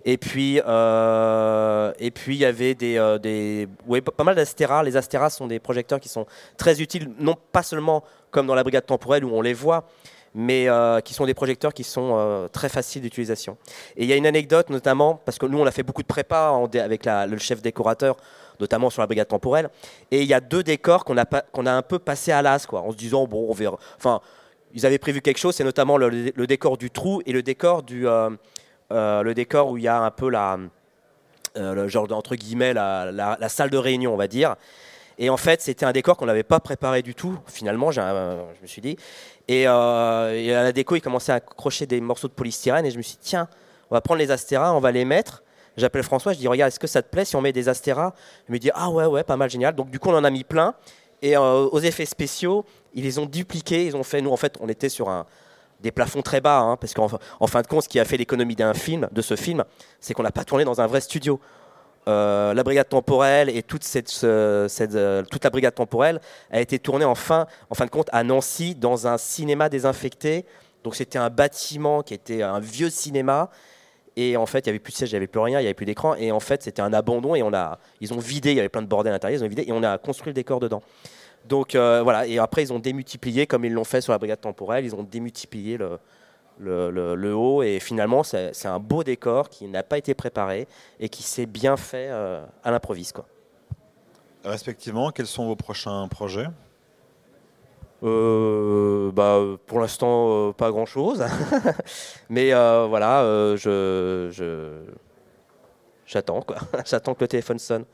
Et 0.05 0.16
puis, 0.16 0.61
euh, 0.66 1.92
et 2.00 2.11
puis 2.11 2.34
il 2.34 2.40
y 2.40 2.44
avait 2.44 2.74
des, 2.74 2.98
euh, 2.98 3.18
des 3.18 3.68
pas 4.16 4.24
mal 4.24 4.34
d'Astera. 4.34 4.82
Les 4.82 4.96
Astera 4.96 5.30
sont 5.30 5.46
des 5.46 5.61
projecteurs 5.61 6.00
qui 6.00 6.09
sont 6.09 6.26
très 6.57 6.82
utiles, 6.82 7.09
non 7.20 7.36
pas 7.53 7.62
seulement 7.62 8.03
comme 8.32 8.48
dans 8.48 8.57
la 8.57 8.64
brigade 8.64 8.84
temporelle 8.84 9.24
où 9.24 9.30
on 9.32 9.42
les 9.42 9.55
voit, 9.55 9.86
mais 10.35 10.68
euh, 10.68 11.01
qui 11.01 11.14
sont 11.14 11.26
des 11.26 11.35
projecteurs 11.35 11.74
qui 11.74 11.85
sont 11.85 12.12
euh, 12.14 12.49
très 12.49 12.68
faciles 12.68 13.03
d'utilisation. 13.03 13.57
Et 13.97 14.05
il 14.05 14.09
y 14.09 14.12
a 14.12 14.16
une 14.16 14.26
anecdote 14.26 14.70
notamment, 14.70 15.20
parce 15.24 15.39
que 15.39 15.47
nous 15.47 15.59
on 15.59 15.66
a 15.66 15.70
fait 15.70 15.83
beaucoup 15.83 16.03
de 16.03 16.07
prépa 16.07 16.59
avec 16.74 17.07
le 17.07 17.39
chef 17.39 17.61
décorateur, 17.61 18.16
notamment 18.61 18.91
sur 18.91 19.03
la 19.03 19.07
brigade 19.07 19.28
temporelle, 19.28 19.70
et 20.11 20.22
il 20.22 20.28
y 20.28 20.35
a 20.35 20.41
deux 20.41 20.62
décors 20.62 21.05
qu'on 21.05 21.16
a, 21.18 21.72
un 21.72 21.83
peu 21.83 21.99
passé 21.99 22.33
à 22.33 22.43
l'as, 22.43 22.66
en 22.70 22.91
se 22.93 22.97
disant, 22.97 23.26
bon, 23.26 23.47
on 23.49 23.53
verra. 23.53 23.78
Enfin, 23.97 24.20
ils 24.74 24.87
avaient 24.87 24.99
prévu 24.99 25.20
quelque 25.20 25.39
chose, 25.39 25.55
c'est 25.55 25.64
notamment 25.64 25.97
le, 25.99 26.47
décor 26.47 26.78
du 26.78 26.91
trou 26.91 27.22
et 27.26 27.33
le 27.33 27.43
décor, 27.43 27.83
du, 27.83 28.07
euh, 28.07 28.30
le 28.91 29.35
décor 29.35 29.70
où 29.70 29.76
il 29.76 29.85
y 29.85 29.89
a 29.89 30.01
un 30.01 30.11
peu 30.11 30.30
la, 30.30 30.59
le 31.57 31.89
genre 31.89 32.11
entre 32.12 32.37
guillemets, 32.37 32.72
la, 32.72 33.49
salle 33.49 33.68
de 33.68 33.76
réunion, 33.76 34.14
on 34.14 34.16
va 34.16 34.28
dire. 34.28 34.57
Et 35.18 35.28
en 35.28 35.37
fait, 35.37 35.61
c'était 35.61 35.85
un 35.85 35.93
décor 35.93 36.16
qu'on 36.16 36.26
n'avait 36.26 36.43
pas 36.43 36.59
préparé 36.59 37.03
du 37.03 37.14
tout, 37.14 37.39
finalement, 37.47 37.91
je 37.91 38.01
me 38.01 38.66
suis 38.66 38.80
dit. 38.80 38.97
Euh, 39.51 40.32
et, 40.34 40.55
à 40.55 40.62
la 40.62 40.72
déco, 40.72 40.97
il 40.97 41.01
commençait 41.01 41.32
à 41.32 41.36
accrocher 41.36 41.86
des 41.86 42.01
morceaux 42.01 42.28
de 42.28 42.32
polystyrène. 42.32 42.86
Et 42.86 42.90
je 42.90 42.97
me 42.97 43.03
suis 43.03 43.14
dit, 43.14 43.22
tiens, 43.22 43.49
on 43.90 43.95
va 43.95 44.01
prendre 44.01 44.18
les 44.18 44.30
astéras, 44.30 44.72
on 44.72 44.80
va 44.80 44.93
les 44.93 45.05
mettre. 45.05 45.43
J'appelle 45.76 46.03
François, 46.03 46.32
je 46.32 46.38
dis, 46.38 46.49
regarde, 46.49 46.68
est-ce 46.68 46.80
que 46.80 46.86
ça 46.86 47.03
te 47.03 47.09
plaît 47.09 47.24
si 47.24 47.34
on 47.34 47.40
met 47.40 47.53
des 47.53 47.68
astéras 47.68 48.14
Il 48.49 48.53
me 48.53 48.59
dit, 48.59 48.70
ah 48.74 48.90
ouais, 48.90 49.07
ouais, 49.07 49.24
pas 49.24 49.36
mal, 49.36 49.51
génial. 49.51 49.74
Donc 49.74 49.90
du 49.90 49.99
coup, 49.99 50.11
on 50.11 50.16
en 50.16 50.24
a 50.24 50.30
mis 50.30 50.45
plein. 50.45 50.74
Et 51.22 51.36
euh, 51.36 51.66
aux 51.66 51.80
effets 51.80 52.05
spéciaux, 52.05 52.64
ils 52.95 53.05
les 53.05 53.18
ont 53.18 53.26
dupliqués. 53.26 53.86
Ils 53.86 53.97
ont 53.97 54.03
fait, 54.03 54.20
nous, 54.20 54.30
en 54.30 54.36
fait, 54.36 54.57
on 54.61 54.68
était 54.68 54.88
sur 54.88 55.09
un, 55.09 55.26
des 55.82 55.90
plafonds 55.90 56.22
très 56.22 56.40
bas, 56.40 56.61
hein, 56.61 56.76
parce 56.76 56.95
qu'en 56.95 57.09
en 57.40 57.47
fin 57.47 57.62
de 57.62 57.66
compte, 57.66 57.84
ce 57.84 57.88
qui 57.88 58.01
a 58.01 58.05
fait 58.05 58.16
l'économie 58.16 58.57
d'un 58.57 58.74
film, 58.74 59.09
de 59.12 59.22
ce 59.22 59.36
film, 59.36 59.64
c'est 60.01 60.14
qu'on 60.14 60.22
n'a 60.22 60.30
pas 60.30 60.45
tourné 60.45 60.64
dans 60.64 60.80
un 60.80 60.86
vrai 60.86 61.01
studio. 61.01 61.40
Euh, 62.09 62.53
la 62.53 62.64
brigade 62.64 62.88
temporelle 62.88 63.48
et 63.48 63.64
euh, 64.24 65.22
toute 65.30 65.44
la 65.44 65.50
brigade 65.50 65.74
temporelle 65.74 66.20
a 66.50 66.61
été 66.61 66.80
tournée 66.80 67.05
en 67.05 67.14
fin, 67.14 67.46
en 67.70 67.76
fin 67.76 67.84
de 67.84 67.90
compte 67.90 68.09
à 68.11 68.24
Nancy 68.24 68.74
dans 68.74 69.07
un 69.07 69.18
cinéma 69.18 69.68
désinfecté. 69.68 70.44
Donc 70.82 70.96
c'était 70.96 71.18
un 71.18 71.30
bâtiment 71.30 72.03
qui 72.03 72.14
était 72.14 72.42
un 72.42 72.59
vieux 72.59 72.90
cinéma. 72.90 73.50
Et 74.16 74.36
en 74.36 74.46
fait, 74.46 74.66
il 74.66 74.68
n'y 74.68 74.70
avait 74.70 74.78
plus 74.78 74.92
de 74.92 74.96
siège, 74.96 75.11
il 75.11 75.14
n'y 75.14 75.18
avait 75.18 75.26
plus 75.26 75.40
rien, 75.40 75.61
il 75.61 75.62
n'y 75.62 75.68
avait 75.68 75.74
plus 75.74 75.86
d'écran. 75.86 76.16
Et 76.16 76.32
en 76.32 76.40
fait, 76.40 76.62
c'était 76.62 76.82
un 76.82 76.92
abandon. 76.92 77.34
Et 77.34 77.42
on 77.42 77.55
a, 77.55 77.78
ils 78.00 78.12
ont 78.12 78.18
vidé, 78.18 78.50
il 78.50 78.57
y 78.57 78.61
avait 78.61 78.68
plein 78.68 78.82
de 78.82 78.88
bordel 78.88 79.12
à 79.12 79.14
l'intérieur, 79.14 79.40
ils 79.40 79.44
ont 79.44 79.48
vidé 79.48 79.64
et 79.66 79.72
on 79.72 79.82
a 79.82 79.96
construit 79.96 80.30
le 80.30 80.34
décor 80.34 80.61
dedans. 80.61 80.82
Donc 81.48 81.74
euh, 81.74 82.03
voilà, 82.03 82.26
et 82.26 82.38
après, 82.38 82.62
ils 82.62 82.72
ont 82.72 82.78
démultiplié, 82.78 83.46
comme 83.46 83.64
ils 83.64 83.72
l'ont 83.72 83.84
fait 83.84 84.00
sur 84.00 84.12
la 84.12 84.18
brigade 84.18 84.40
temporelle, 84.40 84.84
ils 84.84 84.94
ont 84.94 85.03
démultiplié 85.03 85.76
le, 85.76 85.98
le, 86.62 87.34
haut. 87.34 87.62
Et 87.62 87.80
finalement, 87.80 88.22
c'est 88.22 88.66
un 88.66 88.78
beau 88.78 89.04
décor 89.04 89.48
qui 89.48 89.66
n'a 89.66 89.82
pas 89.82 89.98
été 89.98 90.14
préparé 90.14 90.66
et 91.00 91.08
qui 91.08 91.22
s'est 91.22 91.46
bien 91.46 91.76
fait 91.76 92.08
euh, 92.10 92.44
à 92.62 92.70
l'improviste. 92.70 93.20
Respectivement, 94.44 95.10
quels 95.10 95.26
sont 95.26 95.46
vos 95.46 95.56
prochains 95.56 96.08
projets? 96.08 96.46
Euh, 98.02 99.12
bah, 99.12 99.40
pour 99.66 99.80
l'instant, 99.80 100.48
euh, 100.48 100.52
pas 100.52 100.70
grand-chose. 100.70 101.24
Mais 102.28 102.52
voilà, 102.52 103.22
je, 103.56 104.82
j'attends 106.06 106.42
quoi. 106.42 106.56
J'attends 106.84 107.14
que 107.14 107.20
le 107.20 107.28
téléphone 107.28 107.58
sonne. 107.58 107.84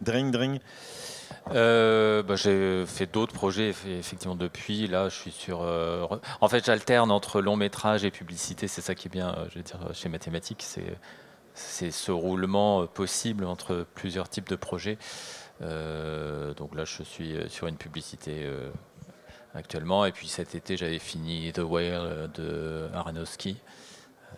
dring, 0.00 0.30
dring. 0.30 0.60
Euh, 1.50 2.22
bah, 2.22 2.36
j'ai 2.36 2.86
fait 2.86 3.06
d'autres 3.06 3.34
projets 3.34 3.70
effectivement 3.70 4.36
depuis. 4.36 4.86
Là, 4.86 5.08
je 5.08 5.16
suis 5.16 5.32
sur. 5.32 5.62
Euh, 5.62 6.06
en 6.40 6.48
fait, 6.48 6.64
j'alterne 6.64 7.10
entre 7.10 7.40
long 7.40 7.56
métrage 7.56 8.04
et 8.04 8.10
publicité. 8.10 8.68
C'est 8.68 8.80
ça 8.80 8.94
qui 8.94 9.08
est 9.08 9.10
bien, 9.10 9.30
euh, 9.30 9.46
je 9.50 9.58
veux 9.58 9.64
dire, 9.64 9.78
chez 9.92 10.08
mathématiques. 10.08 10.64
C'est 11.54 11.90
ce 11.90 12.12
roulement 12.12 12.86
possible 12.86 13.44
entre 13.44 13.86
plusieurs 13.94 14.28
types 14.28 14.48
de 14.48 14.56
projets. 14.56 14.98
donc 15.60 16.74
là, 16.74 16.84
je 16.84 17.02
suis 17.02 17.36
sur 17.48 17.66
une 17.66 17.76
publicité 17.76 18.48
actuellement. 19.54 20.06
Et 20.06 20.12
puis 20.12 20.28
cet 20.28 20.54
été, 20.54 20.76
j'avais 20.76 20.98
fini 20.98 21.52
The 21.52 21.58
Whale 21.58 22.30
de 22.32 22.88
Aronofsky. 22.94 23.58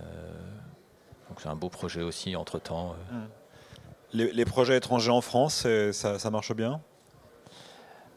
donc 0.01 1.41
c'est 1.41 1.49
un 1.49 1.55
beau 1.55 1.69
projet 1.69 2.03
aussi 2.03 2.35
entre 2.35 2.59
temps. 2.59 2.97
Mmh. 3.13 3.19
Les, 4.15 4.45
projets 4.45 4.77
étrangers 4.77 5.13
en 5.13 5.21
France, 5.21 5.69
ça 5.93 6.31
marche 6.31 6.53
bien? 6.53 6.81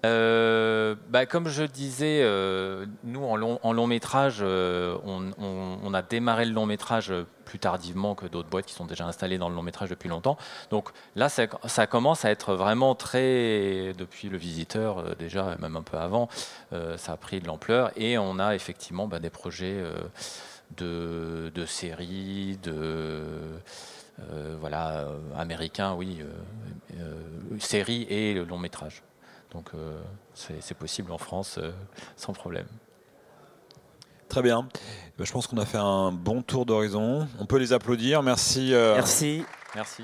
Euh, 0.08 0.96
bah, 1.10 1.26
comme 1.26 1.48
je 1.48 1.64
disais, 1.64 2.22
euh, 2.22 2.86
nous 3.04 3.24
en 3.24 3.36
long, 3.36 3.60
en 3.64 3.74
long 3.74 3.88
métrage, 3.88 4.38
euh, 4.42 4.98
on, 5.06 5.94
a 5.94 6.02
démarré 6.02 6.46
le 6.46 6.52
long 6.52 6.66
métrage 6.66 7.14
plus 7.46 7.60
tardivement 7.60 8.14
que 8.16 8.26
d'autres 8.26 8.50
boîtes 8.50 8.66
qui 8.66 8.74
sont 8.74 8.86
déjà 8.86 9.06
installées 9.06 9.38
dans 9.38 9.50
le 9.50 9.56
long 9.56 9.64
métrage 9.64 9.90
depuis 9.90 10.10
longtemps. 10.10 10.38
Donc 10.70 10.90
là, 11.16 11.30
ça, 11.30 11.88
commence 11.88 12.26
à 12.26 12.32
être 12.32 12.54
vraiment 12.54 12.96
très, 12.96 13.94
depuis 13.98 14.30
le 14.30 14.38
visiteur 14.38 15.16
déjà, 15.18 15.56
même 15.60 15.76
un 15.76 15.82
peu 15.82 15.98
avant, 15.98 16.28
ça 16.72 17.14
a 17.14 17.18
pris 17.18 17.40
de 17.40 17.48
l'ampleur 17.48 17.92
et 17.96 18.18
on 18.18 18.38
a 18.38 18.54
effectivement 18.54 19.08
bah, 19.08 19.20
des 19.20 19.30
projets 19.30 19.82
de, 20.76 21.52
de, 21.56 21.66
séries, 21.66 22.58
de 22.62 23.22
voilà, 24.60 25.08
oui, 25.98 26.20
séries 27.60 28.06
et 28.10 28.34
long 28.34 28.60
métrage. 28.60 29.04
Donc 29.52 29.70
euh, 29.74 30.00
c'est 30.34 30.78
possible 30.78 31.12
en 31.12 31.18
France 31.18 31.58
euh, 31.58 31.72
sans 32.16 32.34
problème. 32.34 32.68
Très 34.30 34.42
bien. 34.42 34.68
Je 35.20 35.32
pense 35.32 35.48
qu'on 35.48 35.58
a 35.58 35.66
fait 35.66 35.78
un 35.78 36.12
bon 36.12 36.42
tour 36.42 36.66
d'horizon. 36.66 37.28
On 37.40 37.46
peut 37.46 37.58
les 37.58 37.72
applaudir. 37.72 38.24
Merci. 38.24 38.74
Euh, 38.74 38.96
Merci. 38.96 39.44
Merci. 39.74 40.04